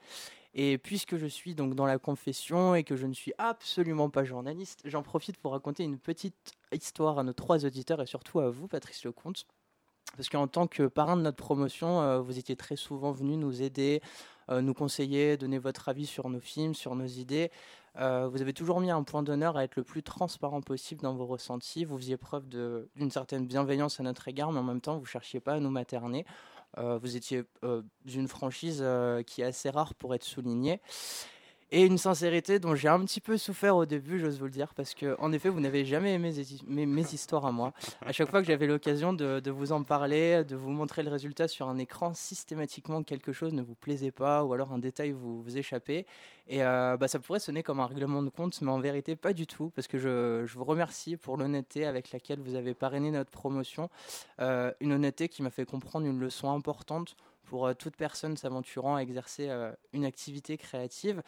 Et 0.55 0.79
puisque 0.79 1.17
je 1.17 1.27
suis 1.27 1.53
donc 1.53 1.75
dans 1.75 1.85
la 1.85 1.99
confession 1.99 2.73
et 2.73 2.83
que 2.83 2.95
je 2.95 3.05
ne 3.05 3.13
suis 3.13 3.33
absolument 3.37 4.09
pas 4.09 4.23
journaliste, 4.23 4.81
j'en 4.85 5.03
profite 5.03 5.37
pour 5.37 5.51
raconter 5.51 5.83
une 5.83 5.99
petite 5.99 6.55
histoire 6.71 7.19
à 7.19 7.23
nos 7.23 7.33
trois 7.33 7.63
auditeurs 7.65 8.01
et 8.01 8.07
surtout 8.07 8.39
à 8.39 8.49
vous, 8.49 8.67
Patrice 8.67 9.05
Lecomte. 9.05 9.45
Parce 10.15 10.29
qu'en 10.29 10.47
tant 10.47 10.65
que 10.65 10.87
parrain 10.87 11.17
de 11.17 11.21
notre 11.21 11.37
promotion, 11.37 12.01
euh, 12.01 12.19
vous 12.19 12.39
étiez 12.39 12.55
très 12.55 12.75
souvent 12.75 13.11
venu 13.11 13.37
nous 13.37 13.61
aider, 13.61 14.01
euh, 14.01 14.07
nous 14.49 14.73
conseiller, 14.73 15.37
donner 15.37 15.59
votre 15.59 15.89
avis 15.89 16.05
sur 16.05 16.29
nos 16.29 16.39
films, 16.39 16.73
sur 16.73 16.95
nos 16.95 17.05
idées. 17.05 17.51
Euh, 17.99 18.27
vous 18.27 18.41
avez 18.41 18.53
toujours 18.53 18.79
mis 18.79 18.91
un 18.91 19.03
point 19.03 19.23
d'honneur 19.23 19.57
à 19.57 19.63
être 19.63 19.75
le 19.75 19.83
plus 19.83 20.03
transparent 20.03 20.61
possible 20.61 21.01
dans 21.01 21.15
vos 21.15 21.25
ressentis. 21.25 21.83
Vous 21.83 21.97
faisiez 21.97 22.17
preuve 22.17 22.47
d'une 22.47 23.11
certaine 23.11 23.47
bienveillance 23.47 23.99
à 23.99 24.03
notre 24.03 24.27
égard, 24.27 24.51
mais 24.51 24.59
en 24.59 24.63
même 24.63 24.81
temps, 24.81 24.95
vous 24.95 25.01
ne 25.01 25.07
cherchiez 25.07 25.39
pas 25.39 25.53
à 25.53 25.59
nous 25.59 25.71
materner. 25.71 26.25
Euh, 26.77 26.99
vous 26.99 27.15
étiez 27.15 27.43
euh, 27.63 27.81
d'une 28.05 28.27
franchise 28.27 28.79
euh, 28.81 29.23
qui 29.23 29.41
est 29.41 29.45
assez 29.45 29.69
rare 29.69 29.95
pour 29.95 30.13
être 30.13 30.23
soulignée 30.23 30.81
et 31.69 31.85
une 31.85 31.97
sincérité 31.97 32.59
dont 32.59 32.75
j'ai 32.75 32.87
un 32.87 33.03
petit 33.03 33.19
peu 33.19 33.37
souffert 33.37 33.75
au 33.75 33.85
début, 33.85 34.19
j'ose 34.19 34.39
vous 34.39 34.45
le 34.45 34.51
dire, 34.51 34.73
parce 34.73 34.93
que 34.93 35.17
en 35.19 35.33
effet, 35.33 35.49
vous 35.49 35.59
n'avez 35.59 35.83
jamais 35.83 36.13
aimé 36.13 36.31
mes, 36.65 37.13
histoires 37.13 37.45
à 37.45 37.51
moi. 37.51 37.73
À 38.05 38.13
chaque 38.13 38.29
fois 38.29 38.39
que 38.39 38.47
j'avais 38.47 38.67
l'occasion 38.67 39.11
de, 39.11 39.49
vous 39.49 39.73
en 39.73 39.83
parler, 39.83 40.45
de 40.45 40.55
vous 40.55 40.69
montrer 40.69 41.03
le 41.03 41.09
résultat 41.09 41.49
sur 41.49 41.67
un 41.67 41.77
écran, 41.77 42.13
systématiquement 42.13 43.03
quelque 43.03 43.33
chose 43.33 43.51
ne 43.51 43.61
vous 43.61 43.75
plaisait 43.75 44.11
pas, 44.11 44.45
ou 44.45 44.53
alors 44.53 44.71
un 44.71 44.77
détail 44.77 45.11
vous, 45.11 45.43
échappait. 45.57 46.05
Et 46.47 46.63
euh, 46.63 46.95
bah, 46.95 47.09
ça 47.09 47.19
pourrait 47.19 47.39
sonner 47.39 47.63
comme 47.63 47.81
un 47.81 47.85
règlement 47.85 48.23
de 48.23 48.29
compte, 48.29 48.61
mais 48.61 48.71
en 48.71 48.79
vérité, 48.79 49.17
pas 49.17 49.33
du 49.33 49.45
tout, 49.45 49.69
parce 49.75 49.87
que 49.87 49.97
je, 49.97 50.45
je 50.45 50.57
vous 50.57 50.63
remercie 50.63 51.17
pour 51.17 51.35
l'honnêteté 51.35 51.85
avec 51.85 52.13
laquelle 52.13 52.39
vous 52.39 52.55
avez 52.55 52.75
parrainé 52.75 53.11
notre 53.11 53.31
promotion. 53.31 53.89
Euh, 54.39 54.71
une 54.79 54.93
honnêteté 54.93 55.27
qui 55.27 55.43
m'a 55.43 55.49
fait 55.49 55.65
comprendre 55.65 56.05
une 56.05 56.19
leçon 56.19 56.49
importante 56.49 57.17
pour 57.43 57.67
euh, 57.67 57.73
toute 57.73 57.97
personne 57.97 58.37
s'aventurant 58.37 58.95
à 58.95 58.99
exercer 59.01 59.49
une 59.91 60.05
activité 60.05 60.57
créative 60.57 61.21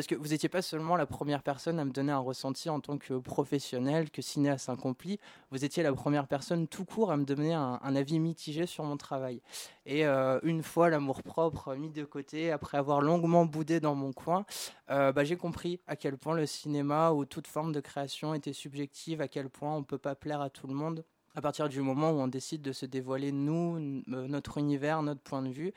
parce 0.00 0.06
que 0.06 0.14
vous 0.14 0.28
n'étiez 0.28 0.48
pas 0.48 0.62
seulement 0.62 0.96
la 0.96 1.04
première 1.04 1.42
personne 1.42 1.78
à 1.78 1.84
me 1.84 1.90
donner 1.90 2.10
un 2.10 2.20
ressenti 2.20 2.70
en 2.70 2.80
tant 2.80 2.96
que 2.96 3.18
professionnel, 3.18 4.10
que 4.10 4.22
cinéaste 4.22 4.70
accompli, 4.70 5.20
vous 5.50 5.62
étiez 5.62 5.82
la 5.82 5.92
première 5.92 6.26
personne 6.26 6.68
tout 6.68 6.86
court 6.86 7.12
à 7.12 7.18
me 7.18 7.26
donner 7.26 7.52
un, 7.52 7.78
avis 7.82 8.18
mitigé 8.18 8.64
sur 8.64 8.82
mon 8.82 8.96
travail. 8.96 9.42
Et 9.84 10.06
euh, 10.06 10.40
une 10.42 10.62
fois 10.62 10.88
l'amour-propre 10.88 11.74
mis 11.74 11.90
de 11.90 12.06
côté, 12.06 12.50
après 12.50 12.78
avoir 12.78 13.02
longuement 13.02 13.44
boudé 13.44 13.78
dans 13.78 13.94
mon 13.94 14.14
coin, 14.14 14.46
euh, 14.88 15.12
bah, 15.12 15.22
j'ai 15.22 15.36
compris 15.36 15.80
à 15.86 15.96
quel 15.96 16.16
point 16.16 16.34
le 16.34 16.46
cinéma 16.46 17.10
ou 17.10 17.26
toute 17.26 17.46
forme 17.46 17.72
de 17.72 17.80
création 17.80 18.32
était 18.32 18.54
subjective, 18.54 19.20
à 19.20 19.28
quel 19.28 19.50
point 19.50 19.74
on 19.74 19.80
ne 19.80 19.84
peut 19.84 19.98
pas 19.98 20.14
plaire 20.14 20.40
à 20.40 20.48
tout 20.48 20.66
le 20.66 20.72
monde 20.72 21.04
à 21.34 21.40
partir 21.40 21.68
du 21.68 21.80
moment 21.80 22.10
où 22.10 22.20
on 22.20 22.26
décide 22.26 22.62
de 22.62 22.72
se 22.72 22.86
dévoiler 22.86 23.32
nous, 23.32 24.02
notre 24.06 24.58
univers, 24.58 25.02
notre 25.02 25.20
point 25.20 25.42
de 25.42 25.50
vue. 25.50 25.72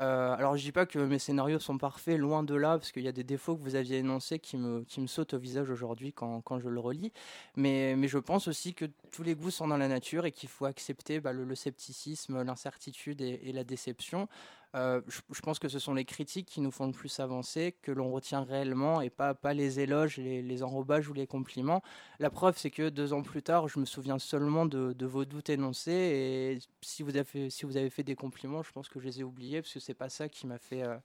Euh, 0.00 0.34
alors 0.34 0.56
je 0.56 0.62
dis 0.62 0.72
pas 0.72 0.86
que 0.86 0.98
mes 0.98 1.18
scénarios 1.18 1.60
sont 1.60 1.78
parfaits, 1.78 2.18
loin 2.18 2.42
de 2.42 2.54
là, 2.54 2.78
parce 2.78 2.90
qu'il 2.90 3.04
y 3.04 3.08
a 3.08 3.12
des 3.12 3.22
défauts 3.22 3.56
que 3.56 3.62
vous 3.62 3.76
aviez 3.76 3.98
énoncés 3.98 4.38
qui 4.40 4.56
me, 4.56 4.82
qui 4.84 5.00
me 5.00 5.06
sautent 5.06 5.34
au 5.34 5.38
visage 5.38 5.70
aujourd'hui 5.70 6.12
quand, 6.12 6.40
quand, 6.40 6.58
je 6.58 6.68
le 6.68 6.80
relis. 6.80 7.12
Mais, 7.56 7.94
mais 7.96 8.08
je 8.08 8.18
pense 8.18 8.48
aussi 8.48 8.74
que 8.74 8.86
tous 9.12 9.22
les 9.22 9.34
goûts 9.34 9.50
sont 9.50 9.68
dans 9.68 9.76
la 9.76 9.88
nature 9.88 10.26
et 10.26 10.32
qu'il 10.32 10.48
faut 10.48 10.64
accepter 10.64 11.20
bah, 11.20 11.32
le, 11.32 11.54
scepticisme, 11.54 12.42
l'incertitude 12.42 13.20
et, 13.20 13.40
et, 13.44 13.52
la 13.52 13.62
déception. 13.62 14.28
Euh, 14.74 15.00
je, 15.08 15.40
pense 15.40 15.60
que 15.60 15.68
ce 15.68 15.78
sont 15.78 15.94
les 15.94 16.04
critiques 16.04 16.48
qui 16.48 16.60
nous 16.60 16.72
font 16.72 16.86
le 16.86 16.92
plus 16.92 17.20
avancer, 17.20 17.76
que 17.82 17.92
l'on 17.92 18.10
retient 18.10 18.42
réellement 18.42 19.00
et 19.00 19.10
pas, 19.10 19.32
pas 19.32 19.54
les 19.54 19.78
éloges, 19.78 20.16
les, 20.16 20.62
enrobages 20.64 21.08
ou 21.08 21.12
les 21.12 21.28
compliments. 21.28 21.82
La 22.18 22.28
preuve, 22.28 22.58
c'est 22.58 22.70
que 22.70 22.88
deux 22.88 23.12
ans 23.12 23.22
plus 23.22 23.42
tard, 23.42 23.68
je 23.68 23.78
me 23.78 23.84
souviens 23.84 24.18
seulement 24.18 24.66
de, 24.66 25.06
vos 25.06 25.24
doutes 25.24 25.50
énoncés 25.50 25.92
et 25.92 26.58
si 26.80 27.02
vous, 27.04 27.16
avez, 27.16 27.50
si 27.50 27.66
vous 27.66 27.76
avez 27.76 27.90
fait 27.90 28.02
des 28.02 28.16
compliments, 28.16 28.62
je 28.62 28.72
pense 28.72 28.88
que 28.88 28.98
je 28.98 29.04
les 29.04 29.20
ai 29.20 29.22
oubliés 29.22 29.62
parce 29.62 29.74
que 29.74 29.80
c'est 29.80 29.94
pas 29.94 30.08
ça 30.08 30.28
qui 30.28 30.46
m'a 30.46 30.58
fait, 30.58 30.82
euh, 30.82 30.96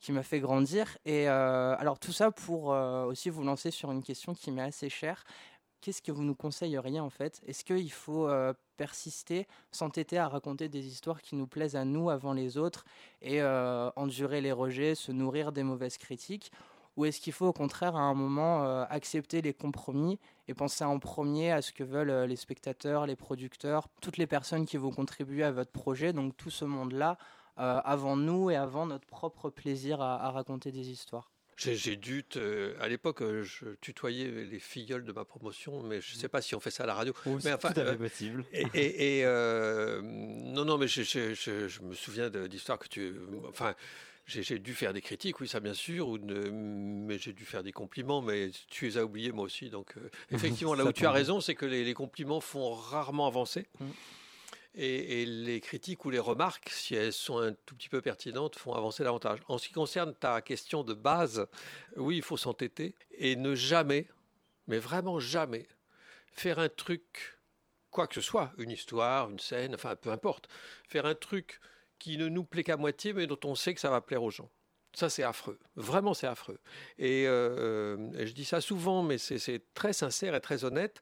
qui 0.00 0.12
m'a 0.12 0.22
fait 0.22 0.40
grandir. 0.40 0.96
Et 1.04 1.28
euh, 1.28 1.76
alors 1.76 1.98
tout 1.98 2.12
ça 2.12 2.30
pour 2.30 2.68
aussi 2.68 3.28
vous 3.28 3.42
lancer 3.42 3.70
sur 3.70 3.92
une 3.92 4.02
question 4.02 4.34
qui 4.34 4.50
m'est 4.52 4.62
assez 4.62 4.88
chère 4.88 5.24
qu'est-ce 5.82 6.00
que 6.00 6.12
vous 6.12 6.22
nous 6.22 6.34
conseilleriez 6.34 7.00
en 7.00 7.10
fait? 7.10 7.42
Est-ce 7.46 7.64
qu'il 7.64 7.92
faut 7.92 8.28
euh, 8.28 8.54
persister, 8.78 9.46
s'entêter 9.72 10.16
à 10.16 10.28
raconter 10.28 10.70
des 10.70 10.86
histoires 10.86 11.20
qui 11.20 11.36
nous 11.36 11.46
plaisent 11.46 11.76
à 11.76 11.84
nous 11.84 12.08
avant 12.08 12.32
les 12.32 12.56
autres 12.56 12.84
et 13.20 13.42
euh, 13.42 13.90
endurer 13.96 14.40
les 14.40 14.52
rejets, 14.52 14.94
se 14.94 15.12
nourrir 15.12 15.52
des 15.52 15.64
mauvaises 15.64 15.98
critiques? 15.98 16.50
Ou 16.96 17.06
est-ce 17.06 17.20
qu'il 17.20 17.32
faut 17.32 17.46
au 17.46 17.52
contraire 17.52 17.96
à 17.96 18.00
un 18.00 18.14
moment 18.14 18.64
euh, 18.64 18.84
accepter 18.88 19.42
les 19.42 19.54
compromis 19.54 20.18
et 20.46 20.54
penser 20.54 20.84
en 20.84 20.98
premier 20.98 21.50
à 21.50 21.62
ce 21.62 21.72
que 21.72 21.84
veulent 21.84 22.28
les 22.28 22.36
spectateurs, 22.36 23.06
les 23.06 23.16
producteurs, 23.16 23.88
toutes 24.00 24.18
les 24.18 24.26
personnes 24.26 24.66
qui 24.66 24.76
vont 24.76 24.90
contribuer 24.90 25.42
à 25.42 25.52
votre 25.52 25.72
projet, 25.72 26.12
donc 26.12 26.36
tout 26.36 26.50
ce 26.50 26.64
monde-là, 26.64 27.18
avant 27.56 28.16
nous 28.16 28.50
et 28.50 28.56
avant 28.56 28.86
notre 28.86 29.06
propre 29.06 29.50
plaisir 29.50 30.00
à 30.00 30.30
raconter 30.30 30.72
des 30.72 30.90
histoires? 30.90 31.31
J'ai 31.62 31.96
dû, 31.96 32.24
à 32.80 32.88
l'époque, 32.88 33.22
euh, 33.22 33.42
je 33.42 33.66
tutoyais 33.80 34.30
les 34.50 34.58
filleuls 34.58 35.04
de 35.04 35.12
ma 35.12 35.24
promotion, 35.24 35.82
mais 35.82 36.00
je 36.00 36.14
ne 36.14 36.18
sais 36.18 36.28
pas 36.28 36.42
si 36.42 36.54
on 36.54 36.60
fait 36.60 36.70
ça 36.70 36.84
à 36.84 36.86
la 36.86 36.94
radio. 36.94 37.14
mais 37.44 37.52
enfin, 37.52 37.72
tout 37.72 37.80
à 37.80 37.84
fait 37.84 37.90
euh, 37.90 37.96
possible. 37.96 38.44
Et, 38.52 39.22
euh, 39.24 40.00
non, 40.02 40.64
non, 40.64 40.78
mais 40.78 40.88
je, 40.88 41.02
je 41.02 41.82
me 41.82 41.94
souviens 41.94 42.30
d'histoires 42.30 42.78
que 42.78 42.88
tu, 42.88 43.14
enfin, 43.48 43.74
j'ai 44.26 44.58
dû 44.58 44.74
faire 44.74 44.92
des 44.92 45.00
critiques, 45.00 45.40
oui, 45.40 45.48
ça 45.48 45.60
bien 45.60 45.74
sûr, 45.74 46.08
ou 46.08 46.18
mais 46.18 47.18
j'ai 47.18 47.32
dû 47.32 47.44
faire 47.44 47.62
des 47.62 47.72
compliments, 47.72 48.22
mais 48.22 48.50
tu 48.68 48.86
les 48.86 48.98
as 48.98 49.04
oubliés 49.04 49.32
moi 49.32 49.44
aussi. 49.44 49.70
Donc, 49.70 49.94
effectivement, 50.30 50.74
là 50.74 50.84
où 50.84 50.92
tu 50.92 51.06
as 51.06 51.12
raison, 51.12 51.40
c'est 51.40 51.54
que 51.54 51.66
les, 51.66 51.94
compliments 51.94 52.40
font 52.40 52.72
rarement 52.72 53.26
avancer. 53.26 53.66
Mmh. 53.80 53.86
Et, 54.74 55.26
les 55.26 55.60
critiques 55.60 56.04
ou 56.04 56.10
les 56.10 56.18
remarques, 56.18 56.70
si 56.70 56.94
elles 56.94 57.12
sont 57.12 57.38
un 57.38 57.52
tout 57.52 57.74
petit 57.74 57.90
peu 57.90 58.00
pertinentes, 58.00 58.56
font 58.56 58.72
avancer 58.72 59.04
davantage. 59.04 59.40
En 59.48 59.58
ce 59.58 59.68
qui 59.68 59.74
concerne 59.74 60.14
ta 60.14 60.40
question 60.40 60.82
de 60.82 60.94
base, 60.94 61.46
oui, 61.96 62.16
il 62.16 62.22
faut 62.22 62.38
s'entêter 62.38 62.94
et 63.10 63.36
ne 63.36 63.54
jamais, 63.54 64.08
mais 64.66 64.78
vraiment 64.78 65.20
jamais, 65.20 65.66
faire 66.32 66.58
un 66.58 66.70
truc, 66.70 67.38
quoi 67.90 68.06
que 68.06 68.14
ce 68.14 68.22
soit, 68.22 68.52
une 68.56 68.70
histoire, 68.70 69.28
une 69.28 69.38
scène, 69.38 69.74
enfin 69.74 69.94
peu 69.94 70.10
importe, 70.10 70.48
faire 70.88 71.04
un 71.04 71.14
truc 71.14 71.60
qui 71.98 72.16
ne 72.16 72.28
nous 72.28 72.44
plaît 72.44 72.64
qu'à 72.64 72.78
moitié, 72.78 73.12
mais 73.12 73.26
dont 73.26 73.38
on 73.44 73.54
sait 73.54 73.74
que 73.74 73.80
ça 73.80 73.90
va 73.90 74.00
plaire 74.00 74.22
aux 74.22 74.30
gens. 74.30 74.50
Ça, 74.94 75.08
c'est 75.08 75.22
affreux. 75.22 75.58
Vraiment, 75.76 76.12
c'est 76.14 76.26
affreux. 76.26 76.58
Et, 76.98 77.26
euh, 77.26 78.26
je 78.26 78.32
dis 78.32 78.44
ça 78.44 78.60
souvent, 78.60 79.02
mais 79.02 79.18
c'est 79.18 79.62
très 79.72 79.92
sincère 79.92 80.34
et 80.34 80.40
très 80.40 80.64
honnête 80.64 81.00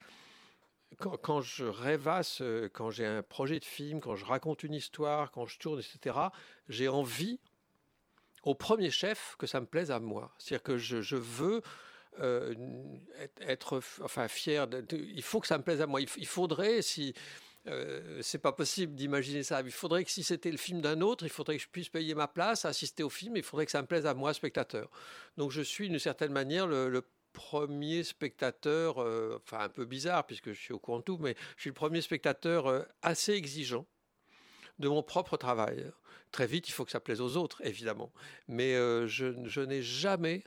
quand, 0.99 1.41
je 1.41 1.65
rêvasse, 1.65 2.43
quand 2.73 2.91
j'ai 2.91 3.07
un 3.07 3.23
projet 3.23 3.59
de 3.61 3.65
film, 3.65 4.01
quand 4.01 4.17
je 4.17 4.25
raconte 4.25 4.63
une 4.63 4.75
histoire, 4.75 5.31
quand 5.31 5.47
je 5.47 5.59
tourne, 5.59 5.81
etc., 5.81 6.17
j'ai 6.69 6.89
envie, 6.89 7.41
au 8.43 8.55
premier 8.55 8.91
chef, 8.91 9.37
que 9.39 9.47
ça 9.47 9.61
me 9.61 9.67
plaise 9.67 9.91
à 9.91 10.01
moi. 10.01 10.33
C'est-à-dire 10.39 10.63
que 10.63 10.79
je, 10.79 11.17
veux 11.17 11.63
euh, 12.21 12.55
être, 13.41 13.81
enfin, 14.03 14.29
fier. 14.29 14.67
il 14.93 15.23
faut 15.23 15.41
que 15.41 15.47
ça 15.47 15.59
me 15.59 15.63
plaise 15.63 15.81
à 15.81 15.87
moi. 15.87 16.01
Il, 16.01 16.27
faudrait, 16.27 16.83
si. 16.83 17.15
Euh, 17.67 18.21
c'est 18.23 18.39
pas 18.39 18.53
possible 18.53 18.95
d'imaginer 18.95 19.43
ça. 19.43 19.61
Il 19.61 19.71
faudrait 19.71 20.05
que 20.05 20.11
si 20.11 20.23
c'était 20.23 20.51
le 20.51 20.57
film 20.57 20.81
d'un 20.81 21.03
autre, 21.03 21.25
il 21.25 21.31
faudrait 21.31 21.57
que 21.59 21.63
je 21.63 21.69
puisse 21.69 21.91
payer 21.91 22.15
ma 22.15 22.27
place, 22.27 22.65
assister 22.65 23.03
au 23.03 23.11
film, 23.11 23.37
il 23.37 23.43
faudrait 23.43 23.67
que 23.67 23.73
ça 23.73 23.83
me 23.83 23.87
plaise 23.87 24.07
à 24.07 24.15
moi, 24.15 24.33
spectateur. 24.33 24.91
Donc 25.37 25.51
je 25.51 25.61
suis 25.61 25.91
d'une 25.91 25.99
certaine 25.99 26.33
manière 26.33 26.67
le 26.67 27.05
premier 27.33 28.03
spectateur, 28.03 29.03
euh, 29.03 29.41
enfin 29.43 29.65
un 29.65 29.69
peu 29.69 29.85
bizarre 29.85 30.27
puisque 30.27 30.53
je 30.53 30.61
suis 30.61 30.73
au 30.73 30.79
courant 30.79 30.99
de 30.99 31.05
tout, 31.05 31.19
mais 31.19 31.37
je 31.57 31.63
suis 31.63 31.71
le 31.71 31.75
premier 31.75 32.01
spectateur 32.01 32.67
euh, 32.67 32.83
assez 33.03 33.33
exigeant 33.33 33.87
de 34.79 34.89
mon 34.89 35.03
propre 35.03 35.37
travail. 35.37 35.91
Très 36.33 36.47
vite, 36.47 36.69
il 36.69 36.73
faut 36.73 36.85
que 36.85 36.91
ça 36.91 37.01
plaise 37.01 37.21
aux 37.21 37.37
autres, 37.37 37.65
évidemment. 37.65 38.13
Mais 38.49 38.75
euh, 38.75 39.07
je, 39.07 39.35
je 39.45 39.61
n'ai 39.61 39.83
jamais, 39.83 40.45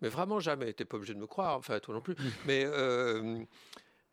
mais 0.00 0.08
vraiment 0.08 0.40
jamais, 0.40 0.72
tu 0.74 0.82
n'es 0.82 0.86
pas 0.86 0.96
obligé 0.96 1.14
de 1.14 1.18
me 1.18 1.26
croire, 1.26 1.56
enfin 1.56 1.80
toi 1.80 1.94
non 1.94 2.00
plus, 2.00 2.16
mais, 2.46 2.66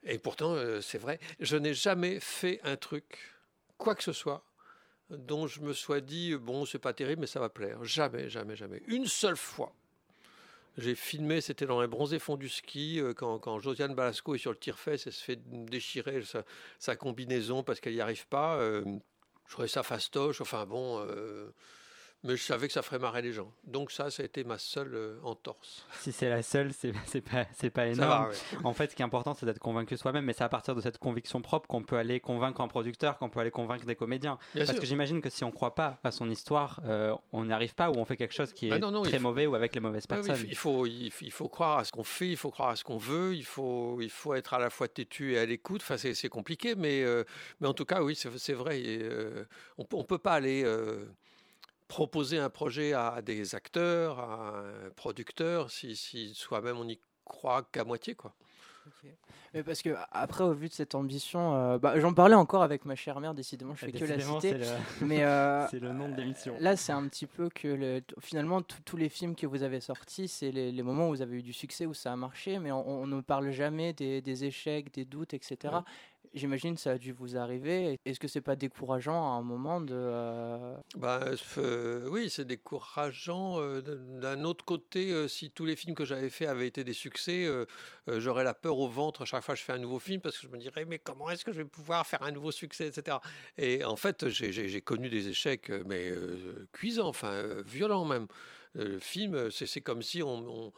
et 0.04 0.18
pourtant 0.20 0.56
c'est 0.82 0.98
vrai, 0.98 1.20
je 1.40 1.58
n'ai 1.58 1.74
jamais 1.74 2.20
fait 2.20 2.60
un 2.64 2.78
truc, 2.78 3.36
quoi 3.78 3.94
que 3.94 4.04
ce 4.04 4.14
soit, 4.14 4.44
dont 5.10 5.48
je 5.48 5.62
me 5.62 5.74
sois 5.74 6.02
dit, 6.02 6.36
bon, 6.36 6.66
c'est 6.66 6.80
pas 6.80 6.94
terrible, 6.94 7.22
mais 7.22 7.28
ça 7.28 7.40
va 7.40 7.50
plaire. 7.50 7.84
Jamais, 7.84 8.30
jamais, 8.30 8.56
jamais. 8.56 8.82
Une 8.88 9.06
seule 9.06 9.36
fois 9.36 9.76
j'ai 10.78 10.96
filmé, 10.96 11.42
c'était 11.42 11.66
dans 11.66 11.82
les 11.82 11.88
bronzés 11.88 12.20
fonds 12.20 12.38
du 12.38 12.48
ski, 12.48 13.00
euh, 13.00 13.14
quand, 13.14 13.60
Josiane 13.60 13.94
Balasco 13.94 14.36
est 14.36 14.38
sur 14.38 14.52
le 14.52 14.58
tire-fesse, 14.58 15.08
elle 15.08 15.14
se 15.14 15.24
fait 15.24 15.40
déchirer 15.46 16.22
sa, 16.80 16.96
combinaison 16.96 17.64
parce 17.64 17.80
qu'elle 17.80 17.94
n'y 17.94 18.02
arrive 18.02 18.28
pas. 18.28 18.56
Euh, 18.56 18.84
je 19.48 19.52
trouvais 19.52 19.68
ça 19.68 19.84
fastoche, 19.84 20.40
enfin 20.40 20.66
bon, 20.66 21.00
euh, 21.00 21.50
mais 22.24 22.36
je 22.36 22.44
savais 22.44 22.68
que 22.68 22.74
ça 22.74 22.82
ferait 22.82 23.00
marrer 23.00 23.22
les 23.22 23.34
gens. 23.34 23.52
Donc 23.66 23.92
ça, 23.92 24.12
ça 24.12 24.22
a 24.22 24.26
été 24.26 24.44
ma 24.44 24.58
seule 24.58 24.94
euh, 24.94 25.20
entorse. 25.24 25.86
Si 26.00 26.12
c'est 26.12 26.30
la 26.30 26.44
seule, 26.44 26.72
c'est 26.74 26.92
pas, 27.22 27.46
pas 27.74 27.88
énorme. 27.88 28.30
En 28.64 28.74
fait, 28.74 28.92
ce 28.92 28.96
qui 28.96 29.02
est 29.02 29.06
important, 29.06 29.34
c'est 29.34 29.46
d'être 29.46 29.60
convaincu 29.60 29.98
soi-même, 29.98 30.26
mais 30.26 30.34
c'est 30.34 30.44
à 30.44 30.50
partir 30.50 30.76
de 30.76 30.82
cette 30.82 31.00
conviction 31.00 31.42
propre 31.42 31.68
qu'on 31.68 31.84
peut 31.84 31.98
aller 31.98 32.20
convaincre 32.20 32.62
un 32.62 32.68
producteur, 32.68 33.18
qu'on 33.18 33.30
peut 33.30 33.40
aller 33.40 33.52
convaitre 33.52 33.86
des 33.86 33.96
comédiens. 33.96 34.38
Parce 34.56 34.80
que 34.80 34.86
j'imagine 34.86 35.22
que 35.22 35.30
si 35.30 35.44
on 35.44 35.48
ne 35.48 35.54
croit 35.54 35.76
pas 35.76 36.00
à 36.04 36.12
son 36.12 36.30
histoire, 36.30 36.80
euh, 36.86 37.16
on 37.32 37.46
n'y 37.46 37.54
arrive 37.54 37.74
pas 37.74 37.90
ou 37.90 37.96
on 37.96 38.06
fait 38.06 38.18
quelque 38.18 38.34
chose 38.34 38.54
qui 38.54 38.70
bah 38.70 38.78
est 38.78 39.04
très 39.04 39.20
mauvais 39.20 39.48
ou 39.48 39.56
avec 39.56 39.74
les 39.74 39.82
mauvaises 39.82 40.08
personnes. 40.08 40.46
il, 40.48 40.56
faut, 40.56 40.86
il, 40.86 41.12
faut 41.32 41.50
croire 41.50 41.80
à 41.80 41.86
ce 41.86 41.92
qu'on 41.92 42.04
fait, 42.04 42.30
il 42.30 42.38
faut 42.38 42.52
croire 42.52 42.70
à 42.70 42.76
ce 42.76 42.84
qu'on 42.84 42.98
veut, 42.98 43.36
il 43.36 43.46
faut, 43.46 44.00
il 44.02 44.10
faut 44.10 44.34
être 44.36 44.54
à 44.54 44.60
la 44.60 44.70
fois 44.70 44.88
têtu 44.88 45.34
et 45.34 45.40
à 45.40 45.46
l'écoute. 45.46 45.82
Enfin, 45.82 45.98
c'est 45.98 46.30
compliqué, 46.30 46.76
mais, 46.76 47.04
euh, 47.04 47.24
mais 47.60 47.68
en 47.68 47.74
tout 47.74 47.86
cas, 47.86 48.04
oui, 48.04 48.16
c'est 48.16 48.54
vrai. 48.54 48.82
on 49.78 49.98
ne 49.98 50.04
peut 50.04 50.20
pas 50.20 50.34
aller 50.34 50.64
proposer 51.92 52.38
un 52.38 52.50
projet 52.50 52.94
à 52.94 53.22
des 53.22 53.54
acteurs, 53.54 54.18
à 54.18 54.60
un 54.60 54.90
producteur, 54.96 55.70
si, 55.70 55.98
si 55.98 56.34
soi-même 56.34 56.78
on 56.78 56.86
n'y 56.86 57.02
croit 57.26 57.68
qu'à 57.70 57.84
moitié. 57.84 58.16
quoi. 58.16 58.34
Mais 59.54 59.62
parce 59.62 59.82
que 59.82 59.90
après, 60.14 60.46
au 60.46 60.54
vu 60.54 60.70
de 60.70 60.74
cette 60.74 60.96
ambition, 60.96 61.54
euh, 61.54 61.78
bah, 61.78 62.00
j'en 62.00 62.14
parlais 62.14 62.36
encore 62.36 62.64
avec 62.64 62.86
ma 62.86 62.96
chère 62.96 63.20
mère. 63.20 63.34
Décidément, 63.34 63.76
je 63.76 63.86
fais 63.86 63.92
que 63.92 64.06
la 64.06 64.20
citer. 64.22 64.56
Mais 65.02 65.24
euh, 65.26 65.68
c'est 65.68 65.82
le 65.82 65.92
nom 65.92 66.08
de 66.08 66.16
l'émission. 66.16 66.56
Là, 66.62 66.78
c'est 66.78 66.94
un 66.94 67.06
petit 67.10 67.28
peu 67.28 67.50
que 67.50 67.68
le, 67.68 68.02
finalement 68.22 68.62
tous 68.62 68.96
les 68.96 69.10
films 69.10 69.36
que 69.36 69.46
vous 69.46 69.62
avez 69.62 69.82
sortis, 69.82 70.30
c'est 70.30 70.52
les, 70.52 70.84
moments 70.84 71.10
où 71.10 71.10
vous 71.10 71.22
avez 71.22 71.40
eu 71.40 71.44
du 71.44 71.52
succès, 71.52 71.86
où 71.86 71.94
ça 71.94 72.14
a 72.14 72.16
marché, 72.16 72.58
mais 72.58 72.72
on, 72.72 73.06
ne 73.06 73.20
parle 73.20 73.52
jamais 73.52 73.92
des, 73.92 74.22
des, 74.22 74.46
échecs, 74.46 74.94
des 74.94 75.04
doutes, 75.04 75.34
etc. 75.34 75.74
J'imagine 76.34 76.78
ça 76.78 76.92
a 76.92 76.98
dû 76.98 77.12
vous 77.12 77.36
arriver. 77.36 78.00
Est-ce 78.06 78.20
que 78.20 78.30
c'est 78.30 78.40
pas 78.40 78.56
décourageant 78.56 79.34
à 79.34 79.36
un 79.36 79.42
moment 79.42 79.82
de 79.82 79.94
euh, 79.94 80.78
bah, 80.96 81.20
euh, 81.58 82.08
oui, 82.10 82.30
c'est 82.30 82.46
décourageant. 82.46 83.60
Euh, 83.60 83.82
d'un 83.82 84.46
autre 84.46 84.64
côté, 84.64 85.28
si 85.28 85.52
tous 85.52 85.66
les 85.66 85.76
films 85.76 85.94
que 85.94 86.06
j'avais 86.06 86.30
faits 86.30 86.48
avaient 86.48 86.68
été 86.68 86.86
des 86.86 86.94
succès, 86.94 87.50
j'aurais 88.08 88.46
la 88.46 88.54
peur 88.54 88.80
au 88.80 88.88
ventre 88.88 89.24
à 89.24 89.26
chaque 89.26 89.44
fois 89.44 89.56
que 89.56 89.60
je 89.60 89.66
fais 89.66 89.74
un 89.74 89.78
nouveau 89.78 90.00
film 90.00 90.22
parce 90.22 90.38
que 90.38 90.48
je 90.48 90.52
me 90.52 90.58
dirais 90.58 90.86
mais 90.86 91.00
comment 91.00 91.30
est-ce 91.30 91.44
que 91.44 91.52
je 91.52 91.58
vais 91.58 91.66
pouvoir 91.66 92.08
faire 92.08 92.24
un 92.24 92.32
nouveau 92.32 92.52
succès, 92.52 92.88
etc. 92.88 93.18
Et 93.58 93.84
en 93.84 93.98
fait, 93.98 94.30
j'ai 94.30 94.82
connu 94.82 95.10
des 95.10 95.28
échecs 95.28 95.70
mais 95.86 96.14
cuisants, 96.72 97.10
enfin 97.10 97.44
violents 97.66 98.06
même. 98.06 98.28
Le 98.74 99.00
film, 99.00 99.52
c'est 99.52 99.82
comme 99.82 100.02
si 100.02 100.24
on 100.24 100.72